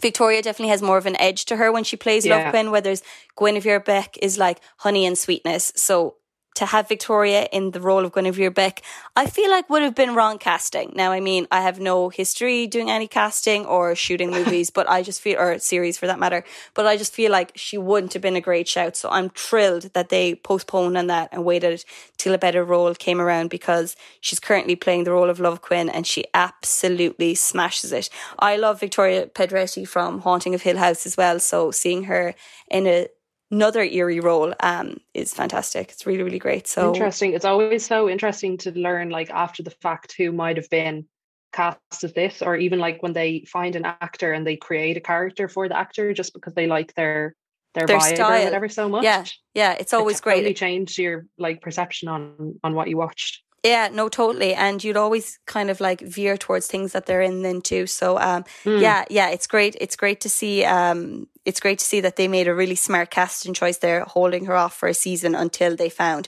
Victoria 0.02 0.42
definitely 0.42 0.70
has 0.72 0.82
more 0.82 0.98
of 0.98 1.06
an 1.06 1.20
edge 1.20 1.46
to 1.46 1.56
her 1.56 1.72
when 1.72 1.84
she 1.84 1.96
plays 1.96 2.26
Yeah. 2.26 2.38
Love 2.38 2.52
Quinn, 2.52 2.72
whereas 2.72 3.04
Guinevere 3.38 3.80
Beck 3.80 4.18
is 4.22 4.38
like 4.38 4.60
honey 4.78 5.06
and 5.06 5.18
sweetness. 5.18 5.72
So 5.76 6.16
to 6.56 6.66
have 6.66 6.88
Victoria 6.88 7.48
in 7.52 7.72
the 7.72 7.82
role 7.82 8.06
of 8.06 8.14
Guinevere 8.14 8.52
Beck, 8.52 8.82
I 9.16 9.26
feel 9.26 9.50
like 9.50 9.70
would 9.70 9.82
have 9.82 9.96
been 9.96 10.16
wrong 10.16 10.38
casting. 10.38 10.94
Now, 10.96 11.12
I 11.12 11.20
mean, 11.20 11.48
I 11.52 11.62
have 11.62 11.80
no 11.80 12.10
history 12.10 12.68
doing 12.68 12.90
any 12.90 13.08
casting 13.08 13.66
or 13.66 13.96
shooting 13.96 14.32
movies, 14.40 14.70
but 14.70 14.90
I 14.90 15.04
just 15.04 15.22
feel, 15.22 15.40
or 15.40 15.58
series 15.60 15.98
for 15.98 16.08
that 16.08 16.20
matter, 16.20 16.44
but 16.74 16.86
I 16.86 16.98
just 16.98 17.14
feel 17.14 17.32
like 17.32 17.52
she 17.56 17.78
wouldn't 17.78 18.14
have 18.14 18.22
been 18.22 18.36
a 18.36 18.42
great 18.42 18.68
shout. 18.68 18.96
So 18.96 19.10
I'm 19.10 19.30
thrilled 19.30 19.94
that 19.94 20.10
they 20.10 20.36
postponed 20.36 20.98
on 20.98 21.08
that 21.08 21.30
and 21.32 21.46
waited 21.46 21.84
till 22.18 22.34
a 22.34 22.38
better 22.38 22.64
role 22.64 22.94
came 22.96 23.20
around 23.20 23.50
because 23.50 23.96
she's 24.22 24.40
currently 24.40 24.76
playing 24.76 25.04
the 25.04 25.12
role 25.12 25.30
of 25.30 25.40
Love 25.40 25.62
Quinn 25.62 25.90
and 25.90 26.06
she 26.06 26.26
absolutely 26.34 27.36
smashes 27.36 27.92
it. 27.92 28.10
I 28.40 28.58
love 28.58 28.80
Victoria 28.80 29.28
Pedretti 29.28 29.88
from 29.88 30.20
Haunting 30.22 30.54
of 30.54 30.62
Hill 30.62 30.78
House 30.78 31.06
as 31.06 31.18
well. 31.18 31.40
So 31.40 31.72
seeing 31.72 32.04
her 32.06 32.36
in 32.70 32.88
a 32.88 33.08
another 33.54 33.84
eerie 33.84 34.20
role 34.20 34.54
um 34.60 34.88
is 35.14 35.34
fantastic. 35.34 35.92
It's 35.92 36.06
really, 36.06 36.24
really 36.24 36.40
great. 36.40 36.68
So 36.68 36.94
Interesting. 36.94 37.34
It's 37.34 37.46
always 37.46 37.86
so 37.86 38.10
interesting 38.10 38.58
to 38.60 38.72
learn, 38.72 39.10
like 39.10 39.30
after 39.30 39.62
the 39.64 39.76
fact, 39.86 40.16
who 40.18 40.32
might 40.32 40.58
have 40.58 40.70
been 40.70 41.06
cast 41.54 42.04
as 42.04 42.14
this, 42.14 42.42
or 42.42 42.56
even 42.56 42.80
like 42.80 43.04
when 43.04 43.14
they 43.14 43.46
find 43.48 43.76
an 43.76 43.86
actor 43.86 44.34
and 44.34 44.46
they 44.46 44.58
create 44.58 44.98
a 44.98 45.02
character 45.02 45.48
for 45.48 45.70
the 45.70 45.78
actor 45.78 46.14
just 46.14 46.34
because 46.34 46.54
they 46.56 46.68
like 46.68 46.94
their 46.96 47.36
their, 47.76 47.88
Their 47.88 47.98
vibe 48.00 48.16
style. 48.16 48.42
or 48.42 48.46
whatever 48.46 48.70
so 48.70 48.90
much. 48.90 49.04
yeah, 49.04 49.24
yeah, 49.54 49.72
it's 49.80 49.94
always 49.94 50.22
great. 50.22 50.34
it 50.34 50.38
totally 50.42 50.54
changed 50.54 50.98
your 50.98 51.26
like 51.38 51.62
perception 51.62 52.08
on 52.10 52.60
on 52.64 52.74
what 52.76 52.88
you 52.90 52.98
watched. 52.98 53.44
Yeah, 53.64 53.88
no, 53.94 54.10
totally. 54.10 54.54
And 54.54 54.84
you'd 54.84 54.98
always 54.98 55.40
kind 55.46 55.70
of 55.70 55.80
like 55.80 56.02
veer 56.02 56.36
towards 56.38 56.68
things 56.68 56.92
that 56.92 57.06
they're 57.06 57.22
in 57.22 57.42
then 57.44 57.62
too. 57.62 57.88
So 57.88 58.20
um 58.20 58.44
Mm. 58.66 58.82
yeah, 58.82 59.06
yeah, 59.10 59.30
it's 59.30 59.48
great. 59.48 59.76
It's 59.80 59.96
great 59.96 60.20
to 60.22 60.30
see 60.30 60.66
um 60.66 61.28
it's 61.46 61.60
great 61.60 61.80
to 61.80 61.86
see 61.86 62.02
that 62.02 62.16
they 62.16 62.28
made 62.28 62.48
a 62.48 62.54
really 62.56 62.76
smart 62.76 63.10
casting 63.10 63.54
choice 63.54 63.78
there, 63.80 64.02
holding 64.02 64.46
her 64.46 64.56
off 64.56 64.74
for 64.76 64.88
a 64.90 64.94
season 64.94 65.36
until 65.36 65.76
they 65.76 65.90
found 65.90 66.28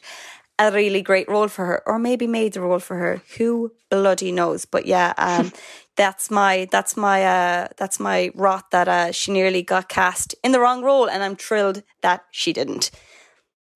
a 0.57 0.71
really 0.71 1.01
great 1.01 1.27
role 1.27 1.49
for 1.49 1.65
her, 1.65 1.83
or 1.85 1.99
maybe 1.99 2.27
made 2.27 2.53
the 2.53 2.61
role 2.61 2.79
for 2.79 2.95
her. 2.95 3.21
Who 3.37 3.73
bloody 3.89 4.31
knows? 4.31 4.63
But 4.65 4.85
yeah, 4.85 5.13
um, 5.17 5.51
that's 5.97 6.31
my 6.31 6.67
that's 6.71 6.95
my 6.95 7.25
uh, 7.25 7.67
that's 7.77 7.99
my 7.99 8.31
rot 8.33 8.71
that 8.71 8.87
uh, 8.87 9.11
she 9.11 9.31
nearly 9.33 9.61
got 9.63 9.89
cast 9.89 10.35
in 10.43 10.51
the 10.53 10.59
wrong 10.61 10.81
role, 10.83 11.09
and 11.09 11.21
I'm 11.23 11.35
thrilled 11.35 11.83
that 12.01 12.23
she 12.31 12.53
didn't. 12.53 12.91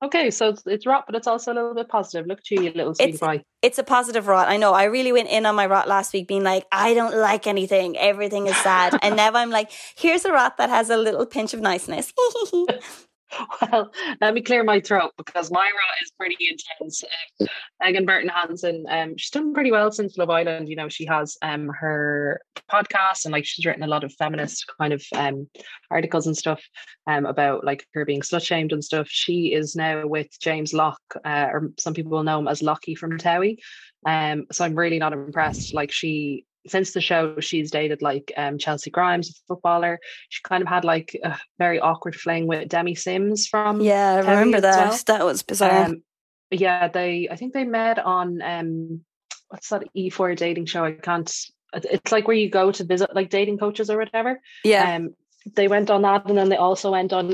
Okay, 0.01 0.31
so 0.31 0.49
it's, 0.49 0.63
it's 0.65 0.85
rot, 0.85 1.03
but 1.05 1.15
it's 1.15 1.27
also 1.27 1.51
a 1.51 1.55
little 1.55 1.73
bit 1.73 1.89
positive. 1.89 2.25
Look 2.25 2.39
at 2.39 2.51
you, 2.51 2.61
little 2.71 2.95
sweetie 2.95 3.09
It's- 3.15 3.19
pie. 3.19 3.43
It's 3.61 3.77
a 3.77 3.83
positive 3.83 4.27
rot. 4.27 4.47
I 4.47 4.55
know. 4.55 4.71
I 4.71 4.85
really 4.85 5.11
went 5.11 5.27
in 5.27 5.45
on 5.45 5.53
my 5.55 5.65
rot 5.65 5.89
last 5.89 6.13
week, 6.13 6.29
being 6.29 6.43
like, 6.43 6.65
I 6.71 6.93
don't 6.93 7.13
like 7.17 7.45
anything. 7.45 7.97
Everything 7.97 8.47
is 8.47 8.55
sad. 8.55 8.97
and 9.01 9.17
now 9.17 9.31
I'm 9.33 9.49
like, 9.49 9.69
here's 9.97 10.23
a 10.23 10.31
rot 10.31 10.55
that 10.57 10.69
has 10.69 10.89
a 10.89 10.95
little 10.95 11.25
pinch 11.25 11.53
of 11.53 11.59
niceness. 11.59 12.13
Well, 13.61 13.91
let 14.21 14.33
me 14.33 14.41
clear 14.41 14.63
my 14.63 14.79
throat 14.79 15.11
because 15.17 15.51
Myra 15.51 15.69
is 16.01 16.11
pretty 16.17 16.37
intense. 16.49 17.03
Um, 17.39 17.47
Megan 17.81 18.05
Barton 18.05 18.29
Hanson, 18.29 18.85
um, 18.89 19.17
she's 19.17 19.29
done 19.29 19.53
pretty 19.53 19.71
well 19.71 19.91
since 19.91 20.17
Love 20.17 20.29
Island. 20.29 20.69
You 20.69 20.75
know, 20.75 20.89
she 20.89 21.05
has 21.05 21.37
um 21.41 21.69
her 21.69 22.41
podcast 22.71 23.25
and 23.25 23.31
like 23.31 23.45
she's 23.45 23.65
written 23.65 23.83
a 23.83 23.87
lot 23.87 24.03
of 24.03 24.13
feminist 24.13 24.65
kind 24.79 24.93
of 24.93 25.03
um 25.15 25.47
articles 25.91 26.27
and 26.27 26.37
stuff 26.37 26.61
um 27.07 27.25
about 27.25 27.63
like 27.63 27.85
her 27.93 28.05
being 28.05 28.21
slut 28.21 28.43
shamed 28.45 28.71
and 28.71 28.83
stuff. 28.83 29.07
She 29.09 29.53
is 29.53 29.75
now 29.75 30.07
with 30.07 30.27
James 30.41 30.73
Lock, 30.73 31.01
uh, 31.23 31.47
or 31.51 31.71
some 31.79 31.93
people 31.93 32.11
will 32.11 32.23
know 32.23 32.39
him 32.39 32.47
as 32.47 32.63
Lockie 32.63 32.95
from 32.95 33.17
Towie. 33.17 33.57
Um, 34.05 34.45
so 34.51 34.63
I'm 34.65 34.75
really 34.75 34.99
not 34.99 35.13
impressed. 35.13 35.73
Like 35.73 35.91
she 35.91 36.45
since 36.67 36.91
the 36.91 37.01
show, 37.01 37.39
she's 37.39 37.71
dated 37.71 38.01
like 38.01 38.31
um, 38.37 38.57
Chelsea 38.57 38.89
Grimes, 38.89 39.29
a 39.29 39.33
footballer. 39.47 39.99
She 40.29 40.41
kind 40.43 40.61
of 40.61 40.67
had 40.67 40.83
like 40.83 41.17
a 41.23 41.37
very 41.57 41.79
awkward 41.79 42.15
fling 42.15 42.47
with 42.47 42.67
Demi 42.67 42.95
Sims 42.95 43.47
from. 43.47 43.81
Yeah, 43.81 44.15
I 44.15 44.31
remember 44.31 44.61
that. 44.61 44.89
Well. 44.89 44.99
That 45.07 45.25
was 45.25 45.43
bizarre. 45.43 45.85
Um, 45.85 46.03
yeah, 46.51 46.87
they. 46.87 47.29
I 47.29 47.35
think 47.35 47.53
they 47.53 47.63
met 47.63 47.99
on 47.99 48.41
um, 48.41 49.01
what's 49.49 49.69
that 49.69 49.83
E4 49.95 50.35
dating 50.35 50.65
show? 50.65 50.83
I 50.83 50.93
can't. 50.93 51.31
It's 51.73 52.11
like 52.11 52.27
where 52.27 52.37
you 52.37 52.49
go 52.49 52.71
to 52.71 52.83
visit 52.83 53.15
like 53.15 53.29
dating 53.29 53.59
coaches 53.59 53.89
or 53.89 53.97
whatever. 53.97 54.39
Yeah. 54.63 54.95
Um, 54.95 55.15
they 55.55 55.67
went 55.67 55.89
on 55.89 56.01
that, 56.03 56.25
and 56.27 56.37
then 56.37 56.49
they 56.49 56.55
also 56.55 56.91
went 56.91 57.13
on 57.13 57.33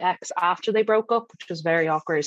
X 0.00 0.32
after 0.40 0.72
they 0.72 0.82
broke 0.82 1.12
up, 1.12 1.30
which 1.32 1.48
was 1.48 1.60
very 1.60 1.88
awkward, 1.88 2.26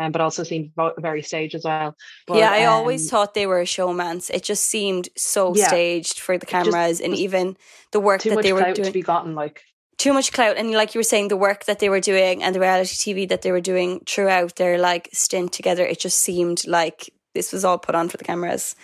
um, 0.00 0.12
but 0.12 0.20
also 0.20 0.42
seemed 0.42 0.72
very 0.98 1.22
staged 1.22 1.54
as 1.54 1.64
well. 1.64 1.96
But, 2.26 2.38
yeah, 2.38 2.50
I 2.50 2.64
um, 2.64 2.74
always 2.74 3.10
thought 3.10 3.34
they 3.34 3.46
were 3.46 3.60
a 3.60 3.64
showmance. 3.64 4.30
It 4.30 4.42
just 4.42 4.64
seemed 4.64 5.08
so 5.16 5.54
yeah, 5.54 5.68
staged 5.68 6.20
for 6.20 6.38
the 6.38 6.46
cameras, 6.46 7.00
and 7.00 7.14
even 7.14 7.56
the 7.92 8.00
work 8.00 8.22
that 8.22 8.42
they 8.42 8.52
were 8.52 8.72
doing. 8.72 8.86
To 8.86 8.92
be 8.92 9.02
gotten 9.02 9.34
like 9.34 9.62
too 9.98 10.12
much 10.12 10.32
clout 10.32 10.58
and 10.58 10.72
like 10.72 10.94
you 10.94 10.98
were 10.98 11.02
saying 11.02 11.28
the 11.28 11.36
work 11.36 11.64
that 11.64 11.78
they 11.78 11.88
were 11.88 12.00
doing 12.00 12.42
and 12.42 12.54
the 12.54 12.60
reality 12.60 12.94
tv 12.94 13.28
that 13.28 13.42
they 13.42 13.50
were 13.50 13.62
doing 13.62 14.00
throughout 14.06 14.56
their 14.56 14.78
like 14.78 15.08
stint 15.12 15.52
together 15.52 15.86
it 15.86 15.98
just 15.98 16.18
seemed 16.18 16.66
like 16.66 17.10
this 17.34 17.50
was 17.50 17.64
all 17.64 17.78
put 17.78 17.94
on 17.94 18.08
for 18.08 18.18
the 18.18 18.24
cameras 18.24 18.76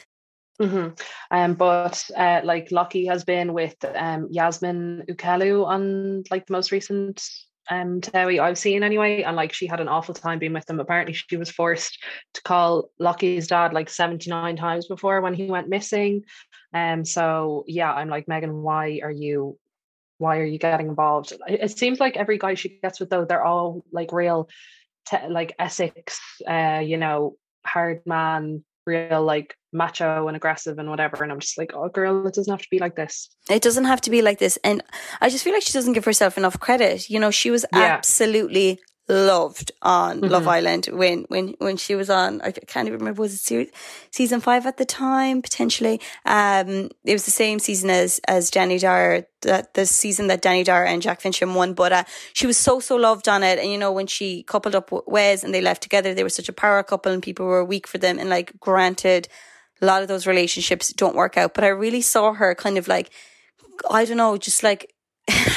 Mm-hmm. 0.62 0.94
Um, 1.30 1.54
but 1.54 2.08
uh, 2.16 2.40
like 2.44 2.70
Lockie 2.70 3.06
has 3.06 3.24
been 3.24 3.52
with 3.52 3.74
um, 3.84 4.28
Yazmin 4.28 5.08
Oukhellou 5.10 5.66
on 5.66 6.22
like 6.30 6.46
the 6.46 6.52
most 6.52 6.70
recent 6.72 7.22
um 7.70 8.00
Towie 8.00 8.40
I've 8.40 8.58
seen 8.58 8.82
anyway, 8.82 9.22
and 9.22 9.36
like 9.36 9.52
she 9.52 9.66
had 9.66 9.80
an 9.80 9.88
awful 9.88 10.14
time 10.14 10.38
being 10.38 10.52
with 10.52 10.66
them. 10.66 10.80
Apparently, 10.80 11.14
she 11.14 11.36
was 11.36 11.50
forced 11.50 11.98
to 12.34 12.42
call 12.42 12.90
Lockie's 12.98 13.46
dad 13.46 13.72
like 13.72 13.88
seventy 13.88 14.30
nine 14.30 14.56
times 14.56 14.86
before 14.88 15.20
when 15.20 15.34
he 15.34 15.46
went 15.46 15.68
missing. 15.68 16.24
Um, 16.74 17.04
so 17.04 17.64
yeah, 17.66 17.92
I'm 17.92 18.08
like 18.08 18.28
Megan, 18.28 18.62
why 18.62 19.00
are 19.02 19.10
you? 19.10 19.58
Why 20.18 20.38
are 20.38 20.44
you 20.44 20.58
getting 20.58 20.86
involved? 20.86 21.32
It 21.48 21.76
seems 21.76 21.98
like 21.98 22.16
every 22.16 22.38
guy 22.38 22.54
she 22.54 22.78
gets 22.80 23.00
with 23.00 23.10
though, 23.10 23.24
they're 23.24 23.44
all 23.44 23.84
like 23.90 24.12
real, 24.12 24.48
te- 25.08 25.28
like 25.28 25.54
Essex, 25.58 26.20
uh, 26.48 26.80
you 26.84 26.96
know, 26.96 27.36
hard 27.66 28.02
man, 28.06 28.64
real 28.86 29.22
like 29.22 29.56
macho 29.72 30.28
and 30.28 30.36
aggressive 30.36 30.78
and 30.78 30.90
whatever. 30.90 31.22
And 31.22 31.32
I'm 31.32 31.40
just 31.40 31.58
like, 31.58 31.72
oh, 31.74 31.88
girl, 31.88 32.26
it 32.26 32.34
doesn't 32.34 32.50
have 32.50 32.62
to 32.62 32.70
be 32.70 32.78
like 32.78 32.96
this. 32.96 33.28
It 33.50 33.62
doesn't 33.62 33.84
have 33.84 34.00
to 34.02 34.10
be 34.10 34.22
like 34.22 34.38
this. 34.38 34.58
And 34.64 34.82
I 35.20 35.28
just 35.28 35.44
feel 35.44 35.52
like 35.52 35.62
she 35.62 35.72
doesn't 35.72 35.94
give 35.94 36.04
herself 36.04 36.36
enough 36.36 36.58
credit. 36.60 37.08
You 37.08 37.20
know, 37.20 37.30
she 37.30 37.50
was 37.50 37.64
yeah. 37.72 37.80
absolutely 37.80 38.80
loved 39.12 39.72
on 39.82 40.20
mm-hmm. 40.20 40.32
Love 40.32 40.48
Island 40.48 40.86
when 40.86 41.24
when 41.28 41.54
when 41.58 41.76
she 41.76 41.94
was 41.94 42.08
on. 42.10 42.40
I 42.40 42.50
can't 42.50 42.88
even 42.88 42.98
remember 43.00 43.20
was 43.20 43.34
it 43.34 43.38
series, 43.38 43.70
season 44.10 44.40
five 44.40 44.66
at 44.66 44.78
the 44.78 44.84
time 44.84 45.42
potentially. 45.42 46.00
Um, 46.24 46.90
it 47.04 47.12
was 47.12 47.24
the 47.24 47.30
same 47.30 47.58
season 47.58 47.90
as 47.90 48.20
as 48.26 48.50
Dani 48.50 48.80
Dyer 48.80 49.26
that 49.42 49.74
the 49.74 49.86
season 49.86 50.28
that 50.28 50.42
Dani 50.42 50.64
Dyer 50.64 50.84
and 50.84 51.02
Jack 51.02 51.20
Fincham 51.20 51.54
won. 51.54 51.74
But 51.74 51.92
uh, 51.92 52.04
she 52.32 52.46
was 52.46 52.56
so 52.56 52.80
so 52.80 52.96
loved 52.96 53.28
on 53.28 53.42
it. 53.42 53.58
And 53.58 53.70
you 53.70 53.78
know 53.78 53.92
when 53.92 54.06
she 54.06 54.42
coupled 54.44 54.74
up 54.74 54.90
with 54.90 55.04
Wes 55.06 55.44
and 55.44 55.54
they 55.54 55.60
left 55.60 55.82
together, 55.82 56.14
they 56.14 56.22
were 56.22 56.30
such 56.30 56.48
a 56.48 56.52
power 56.52 56.82
couple, 56.82 57.12
and 57.12 57.22
people 57.22 57.46
were 57.46 57.64
weak 57.64 57.86
for 57.86 57.98
them. 57.98 58.18
And 58.18 58.30
like 58.30 58.58
granted, 58.58 59.28
a 59.80 59.86
lot 59.86 60.02
of 60.02 60.08
those 60.08 60.26
relationships 60.26 60.92
don't 60.92 61.16
work 61.16 61.36
out. 61.36 61.54
But 61.54 61.64
I 61.64 61.68
really 61.68 62.02
saw 62.02 62.32
her 62.32 62.54
kind 62.54 62.78
of 62.78 62.88
like 62.88 63.10
I 63.90 64.04
don't 64.04 64.16
know, 64.16 64.36
just 64.36 64.62
like 64.62 64.91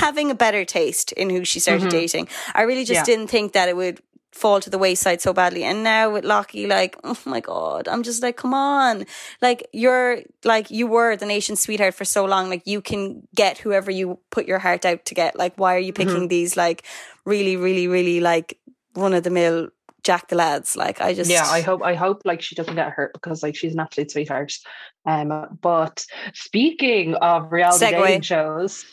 having 0.05 0.29
a 0.29 0.35
better 0.35 0.63
taste 0.65 1.11
in 1.13 1.29
who 1.31 1.43
she 1.43 1.59
started 1.59 1.81
mm-hmm. 1.81 2.01
dating. 2.01 2.27
I 2.53 2.61
really 2.69 2.85
just 2.85 2.99
yeah. 2.99 3.11
didn't 3.11 3.27
think 3.27 3.53
that 3.53 3.69
it 3.69 3.75
would 3.75 3.99
fall 4.31 4.59
to 4.59 4.69
the 4.69 4.77
wayside 4.77 5.19
so 5.21 5.33
badly. 5.33 5.63
And 5.63 5.81
now 5.81 6.11
with 6.13 6.25
Lockie, 6.25 6.67
like, 6.67 6.95
oh 7.03 7.17
my 7.25 7.39
God, 7.39 7.87
I'm 7.87 8.03
just 8.03 8.21
like, 8.21 8.37
come 8.37 8.53
on. 8.53 9.05
Like, 9.41 9.67
you're 9.71 10.19
like, 10.43 10.69
you 10.69 10.85
were 10.85 11.15
the 11.15 11.25
nation's 11.25 11.61
sweetheart 11.61 11.95
for 11.95 12.05
so 12.05 12.25
long. 12.25 12.49
Like, 12.49 12.67
you 12.67 12.81
can 12.81 13.27
get 13.33 13.57
whoever 13.57 13.89
you 13.89 14.19
put 14.29 14.45
your 14.45 14.59
heart 14.59 14.85
out 14.85 15.05
to 15.05 15.15
get. 15.15 15.37
Like, 15.37 15.53
why 15.55 15.73
are 15.75 15.85
you 15.87 15.93
picking 15.93 16.15
mm-hmm. 16.15 16.27
these, 16.27 16.55
like, 16.55 16.83
really, 17.23 17.55
really, 17.55 17.87
really, 17.87 18.19
like, 18.19 18.59
run 18.93 19.13
of 19.13 19.23
the 19.23 19.29
mill 19.31 19.69
Jack 20.05 20.29
the 20.29 20.35
lads. 20.35 20.77
Like 20.77 21.01
I 21.01 21.13
just 21.13 21.29
Yeah, 21.29 21.45
I 21.45 21.61
hope 21.61 21.83
I 21.83 21.95
hope 21.95 22.21
like 22.23 22.41
she 22.41 22.55
doesn't 22.55 22.75
get 22.75 22.91
hurt 22.91 23.11
because 23.13 23.43
like 23.43 23.55
she's 23.55 23.73
an 23.73 23.79
absolute 23.79 24.11
sweetheart. 24.11 24.53
Um 25.05 25.57
but 25.61 26.05
speaking 26.33 27.15
of 27.15 27.51
reality 27.51 27.85
Segway. 27.85 28.07
dating 28.07 28.21
shows 28.21 28.85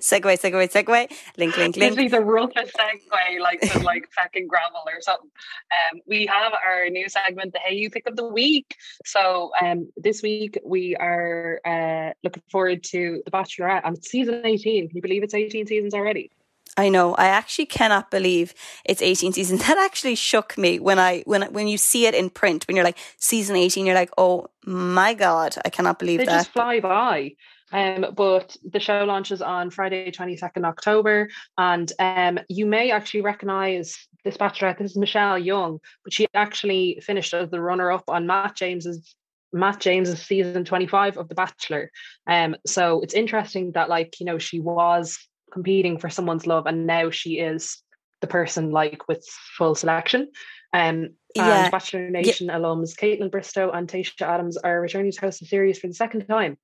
segue, 0.00 0.38
segue, 0.38 0.70
segue. 0.70 1.10
Link, 1.36 1.56
link, 1.56 1.76
link. 1.76 2.00
Is 2.00 2.12
a 2.12 2.20
roughest 2.20 2.74
segue, 2.76 3.40
like 3.40 3.60
to 3.60 3.78
like 3.80 4.08
fucking 4.12 4.46
gravel 4.46 4.82
or 4.86 5.00
something. 5.00 5.30
Um, 5.70 6.00
we 6.06 6.26
have 6.26 6.52
our 6.52 6.88
new 6.88 7.08
segment, 7.08 7.52
the 7.52 7.60
Hayu 7.60 7.92
Pick 7.92 8.06
of 8.08 8.16
the 8.16 8.26
Week. 8.26 8.76
So 9.04 9.52
um, 9.60 9.90
this 9.96 10.22
week 10.22 10.58
we 10.64 10.96
are 10.96 11.60
uh, 11.64 12.12
looking 12.22 12.42
forward 12.50 12.84
to 12.84 13.22
The 13.24 13.30
Bachelorette 13.30 13.82
and 13.84 14.02
season 14.04 14.42
18. 14.44 14.88
Can 14.88 14.96
you 14.96 15.02
believe 15.02 15.22
it's 15.22 15.34
18 15.34 15.66
seasons 15.66 15.94
already? 15.94 16.30
I 16.76 16.88
know. 16.88 17.14
I 17.14 17.26
actually 17.26 17.66
cannot 17.66 18.10
believe 18.10 18.54
it's 18.84 19.02
18 19.02 19.32
seasons. 19.32 19.60
That 19.66 19.78
actually 19.78 20.14
shook 20.14 20.56
me 20.58 20.78
when 20.78 20.98
I 20.98 21.22
when 21.26 21.42
when 21.52 21.68
you 21.68 21.78
see 21.78 22.06
it 22.06 22.14
in 22.14 22.30
print. 22.30 22.66
When 22.66 22.76
you're 22.76 22.84
like 22.84 22.98
season 23.16 23.56
18, 23.56 23.86
you're 23.86 23.94
like, 23.94 24.10
oh 24.18 24.46
my 24.64 25.14
god, 25.14 25.56
I 25.64 25.70
cannot 25.70 25.98
believe 25.98 26.18
they 26.18 26.26
that. 26.26 26.38
just 26.38 26.50
fly 26.50 26.80
by. 26.80 27.32
Um, 27.72 28.06
but 28.14 28.56
the 28.64 28.78
show 28.78 29.04
launches 29.04 29.42
on 29.42 29.70
Friday, 29.70 30.12
22nd 30.12 30.64
October, 30.64 31.28
and 31.58 31.90
um, 31.98 32.38
you 32.48 32.64
may 32.64 32.92
actually 32.92 33.22
recognize 33.22 34.06
this 34.24 34.36
bachelorette. 34.36 34.78
This 34.78 34.92
is 34.92 34.96
Michelle 34.96 35.38
Young, 35.38 35.80
but 36.04 36.12
she 36.12 36.28
actually 36.32 37.00
finished 37.02 37.34
as 37.34 37.50
the 37.50 37.60
runner-up 37.60 38.04
on 38.08 38.26
Matt 38.26 38.54
James's 38.54 39.16
Matt 39.52 39.80
James's 39.80 40.22
season 40.22 40.64
25 40.64 41.16
of 41.16 41.28
The 41.28 41.34
Bachelor. 41.34 41.90
Um, 42.26 42.56
so 42.66 43.00
it's 43.00 43.14
interesting 43.14 43.72
that 43.72 43.88
like 43.88 44.20
you 44.20 44.26
know 44.26 44.38
she 44.38 44.60
was 44.60 45.18
competing 45.56 45.96
for 45.96 46.10
someone's 46.10 46.46
love 46.46 46.66
and 46.66 46.86
now 46.86 47.08
she 47.08 47.38
is 47.38 47.82
the 48.20 48.26
person 48.26 48.72
like 48.72 49.08
with 49.08 49.26
full 49.56 49.74
selection. 49.74 50.28
Um, 50.74 51.14
yeah. 51.34 51.62
and 51.62 51.72
Bachelor 51.72 52.10
Nation 52.10 52.48
yeah. 52.48 52.58
alums 52.58 52.94
Kaitlyn 52.94 53.30
Bristowe 53.30 53.74
and 53.74 53.88
Tayshia 53.88 54.26
Adams 54.26 54.58
are 54.58 54.82
returning 54.82 55.12
to 55.12 55.20
host 55.20 55.40
the 55.40 55.46
series 55.46 55.78
for 55.78 55.86
the 55.86 55.94
second 55.94 56.26
time. 56.26 56.58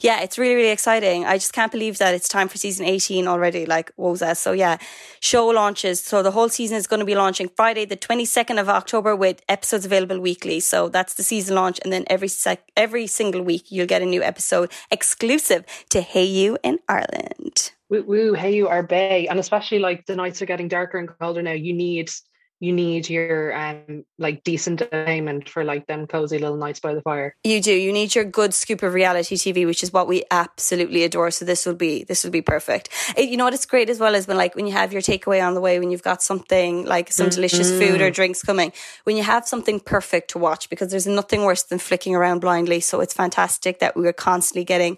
Yeah, 0.00 0.20
it's 0.20 0.36
really, 0.36 0.56
really 0.56 0.70
exciting. 0.70 1.24
I 1.24 1.36
just 1.36 1.52
can't 1.52 1.72
believe 1.72 1.98
that 1.98 2.14
it's 2.14 2.28
time 2.28 2.48
for 2.48 2.58
season 2.58 2.86
18 2.86 3.28
already, 3.28 3.66
like 3.66 3.92
Woza. 3.96 4.36
So 4.36 4.52
yeah, 4.52 4.78
show 5.20 5.46
launches. 5.46 6.00
So 6.00 6.22
the 6.22 6.32
whole 6.32 6.48
season 6.48 6.76
is 6.76 6.86
going 6.86 7.00
to 7.00 7.06
be 7.06 7.14
launching 7.14 7.48
Friday, 7.56 7.84
the 7.84 7.96
22nd 7.96 8.60
of 8.60 8.68
October 8.68 9.14
with 9.14 9.42
episodes 9.48 9.84
available 9.84 10.20
weekly. 10.20 10.60
So 10.60 10.88
that's 10.88 11.14
the 11.14 11.22
season 11.22 11.54
launch. 11.54 11.78
And 11.84 11.92
then 11.92 12.04
every 12.08 12.28
sec- 12.28 12.70
every 12.76 13.06
single 13.06 13.42
week 13.42 13.70
you'll 13.70 13.86
get 13.86 14.02
a 14.02 14.06
new 14.06 14.22
episode 14.22 14.72
exclusive 14.90 15.64
to 15.90 16.00
Hayu 16.00 16.56
in 16.64 16.78
Ireland. 16.88 17.72
Woo, 17.88 18.02
woo, 18.02 18.32
Hayu 18.34 18.68
are 18.68 18.82
Bay. 18.82 19.28
And 19.28 19.38
especially 19.38 19.78
like 19.78 20.06
the 20.06 20.16
nights 20.16 20.42
are 20.42 20.46
getting 20.46 20.68
darker 20.68 20.98
and 20.98 21.08
colder 21.18 21.42
now. 21.42 21.52
You 21.52 21.72
need 21.72 22.10
you 22.58 22.72
need 22.72 23.10
your 23.10 23.54
um 23.54 24.04
like 24.18 24.42
decent 24.42 24.80
entertainment 24.80 25.48
for 25.48 25.62
like 25.62 25.86
them 25.86 26.06
cozy 26.06 26.38
little 26.38 26.56
nights 26.56 26.80
by 26.80 26.94
the 26.94 27.02
fire. 27.02 27.36
You 27.44 27.60
do. 27.60 27.72
You 27.72 27.92
need 27.92 28.14
your 28.14 28.24
good 28.24 28.54
scoop 28.54 28.82
of 28.82 28.94
reality 28.94 29.36
TV, 29.36 29.66
which 29.66 29.82
is 29.82 29.92
what 29.92 30.08
we 30.08 30.24
absolutely 30.30 31.04
adore. 31.04 31.30
So 31.30 31.44
this 31.44 31.66
will 31.66 31.74
be 31.74 32.04
this 32.04 32.24
will 32.24 32.30
be 32.30 32.40
perfect. 32.40 32.88
It, 33.16 33.28
you 33.28 33.36
know 33.36 33.44
what? 33.44 33.52
It's 33.52 33.66
great 33.66 33.90
as 33.90 33.98
well 33.98 34.14
as 34.14 34.26
when 34.26 34.38
like 34.38 34.56
when 34.56 34.66
you 34.66 34.72
have 34.72 34.92
your 34.92 35.02
takeaway 35.02 35.46
on 35.46 35.54
the 35.54 35.60
way, 35.60 35.78
when 35.78 35.90
you've 35.90 36.02
got 36.02 36.22
something 36.22 36.86
like 36.86 37.12
some 37.12 37.26
mm-hmm. 37.26 37.34
delicious 37.34 37.70
food 37.70 38.00
or 38.00 38.10
drinks 38.10 38.42
coming, 38.42 38.72
when 39.04 39.16
you 39.16 39.22
have 39.22 39.46
something 39.46 39.78
perfect 39.78 40.30
to 40.30 40.38
watch, 40.38 40.70
because 40.70 40.90
there's 40.90 41.06
nothing 41.06 41.44
worse 41.44 41.62
than 41.64 41.78
flicking 41.78 42.14
around 42.14 42.40
blindly. 42.40 42.80
So 42.80 43.00
it's 43.00 43.12
fantastic 43.12 43.80
that 43.80 43.96
we 43.96 44.06
are 44.08 44.14
constantly 44.14 44.64
getting 44.64 44.96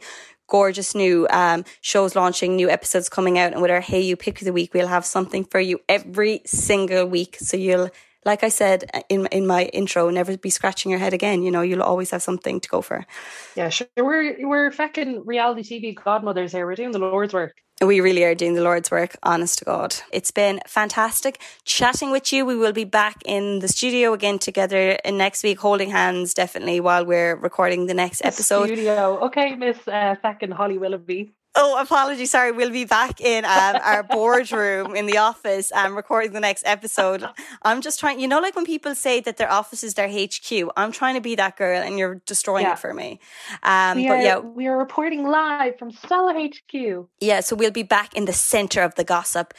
gorgeous 0.49 0.95
new 0.95 1.29
um, 1.31 1.65
shows 1.81 2.17
launching, 2.17 2.57
new 2.57 2.69
episodes 2.69 3.09
coming 3.09 3.39
out. 3.39 3.53
And 3.53 3.63
with 3.63 3.71
our 3.71 3.81
Hayu 3.81 4.19
Pick 4.19 4.41
of 4.41 4.45
the 4.45 4.53
Week, 4.53 4.75
we'll 4.75 4.89
have 4.89 5.05
something 5.05 5.45
for 5.45 5.61
you 5.61 5.81
every 5.89 6.43
single 6.45 7.07
week. 7.07 7.37
So 7.39 7.57
you'll, 7.57 7.91
like 8.25 8.43
I 8.43 8.49
said 8.49 8.91
uh, 8.93 9.03
in 9.09 9.27
in 9.27 9.47
my 9.47 9.67
intro, 9.67 10.11
never 10.11 10.37
be 10.37 10.51
scratching 10.51 10.91
your 10.91 10.99
head 10.99 11.15
again. 11.15 11.43
You 11.43 11.51
know, 11.51 11.63
you'll 11.63 11.83
always 11.83 12.11
have 12.11 12.23
something 12.23 12.61
to 12.61 12.69
go 12.69 12.83
for. 12.83 13.07
Yeah, 13.55 13.69
sure. 13.69 13.87
We're 13.97 14.49
we're 14.49 14.71
fucking 14.73 15.25
reality 15.25 15.63
TV 15.63 15.95
godmothers 15.95 16.53
here. 16.53 16.67
We're 16.67 16.75
doing 16.75 16.93
the 16.93 16.99
Lord's 16.99 17.35
work. 17.35 17.63
We 17.81 18.01
really 18.01 18.25
are 18.25 18.35
doing 18.35 18.55
the 18.55 18.63
Lord's 18.63 18.91
work, 18.91 19.17
honest 19.23 19.61
to 19.61 19.65
God. 19.65 19.95
It's 20.13 20.33
been 20.33 20.61
fantastic 20.67 21.41
chatting 21.65 22.11
with 22.11 22.33
you. 22.33 22.45
We 22.45 22.57
will 22.57 22.73
be 22.73 22.85
back 22.85 23.23
in 23.25 23.61
the 23.61 23.69
studio 23.69 24.13
again 24.13 24.41
together 24.41 24.99
in 25.05 25.17
next 25.17 25.45
week, 25.45 25.61
holding 25.61 25.91
hands 25.91 26.35
definitely 26.35 26.81
while 26.81 27.07
we're 27.07 27.37
recording 27.37 27.87
the 27.87 27.95
next 27.95 28.25
episode. 28.25 28.67
Studio. 28.67 29.21
Okay, 29.27 29.55
Miss 29.55 29.87
uh, 29.87 30.17
second 30.23 30.55
Holly 30.55 30.77
Willoughby. 30.77 31.33
Oh, 31.61 31.77
apologies. 31.81 32.31
Sorry. 32.31 32.53
We'll 32.53 32.71
be 32.71 32.85
back 32.85 33.21
in 33.21 33.45
um, 33.45 33.77
our 33.83 34.05
boardroom 34.05 34.95
in 34.95 35.07
the 35.07 35.19
office 35.19 35.73
um, 35.73 35.97
recording 35.97 36.33
the 36.33 36.39
next 36.39 36.65
episode. 36.65 37.29
I'm 37.63 37.81
just 37.81 37.99
trying, 37.99 38.21
you 38.21 38.29
know, 38.29 38.39
like 38.39 38.55
when 38.55 38.65
people 38.65 38.95
say 38.95 39.19
that 39.21 39.39
their 39.39 39.51
office 39.51 39.83
is 39.83 39.95
their 39.95 40.09
HQ, 40.09 40.71
I'm 40.77 40.93
trying 40.93 41.17
to 41.17 41.21
be 41.21 41.35
that 41.35 41.57
girl 41.57 41.83
and 41.83 41.99
you're 41.99 42.21
destroying 42.27 42.65
yeah. 42.65 42.75
it 42.75 42.79
for 42.79 42.95
me. 42.95 43.19
Um, 43.65 43.97
we 43.97 44.07
but 44.07 44.19
are, 44.19 44.23
yeah. 44.23 44.39
We 44.39 44.69
are 44.69 44.79
reporting 44.79 45.27
live 45.27 45.77
from 45.79 45.91
Stella 45.91 46.49
HQ. 46.49 47.09
Yeah. 47.21 47.41
So 47.41 47.57
we'll 47.57 47.73
be 47.73 47.83
back 47.83 48.15
in 48.15 48.27
the 48.27 48.33
center 48.33 48.83
of 48.83 48.95
the 48.95 49.05
gossip 49.05 49.53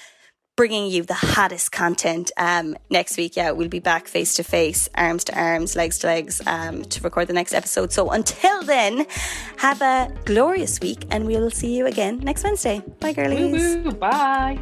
bringing 0.59 0.91
you 0.91 1.03
the 1.03 1.13
hottest 1.13 1.71
content 1.71 2.33
um, 2.35 2.75
next 2.89 3.15
week. 3.15 3.37
Yeah, 3.37 3.51
we'll 3.51 3.69
be 3.69 3.79
back 3.79 4.09
face 4.09 4.33
to 4.33 4.43
face, 4.43 4.89
arms 4.93 5.23
to 5.23 5.39
arms, 5.39 5.73
legs 5.73 5.99
to 5.99 6.07
legs 6.07 6.41
um, 6.45 6.83
to 6.83 7.01
record 7.01 7.29
the 7.29 7.33
next 7.33 7.53
episode. 7.53 7.93
So 7.93 8.09
until 8.09 8.61
then, 8.63 9.07
have 9.55 9.81
a 9.81 10.13
glorious 10.25 10.81
week 10.81 11.05
and 11.11 11.25
we'll 11.25 11.49
see 11.49 11.77
you 11.77 11.85
again 11.85 12.19
next 12.19 12.43
Wednesday. 12.43 12.81
Bye, 12.99 13.13
girlies. 13.13 13.77
Woo-woo, 13.77 13.91
bye. 13.93 14.59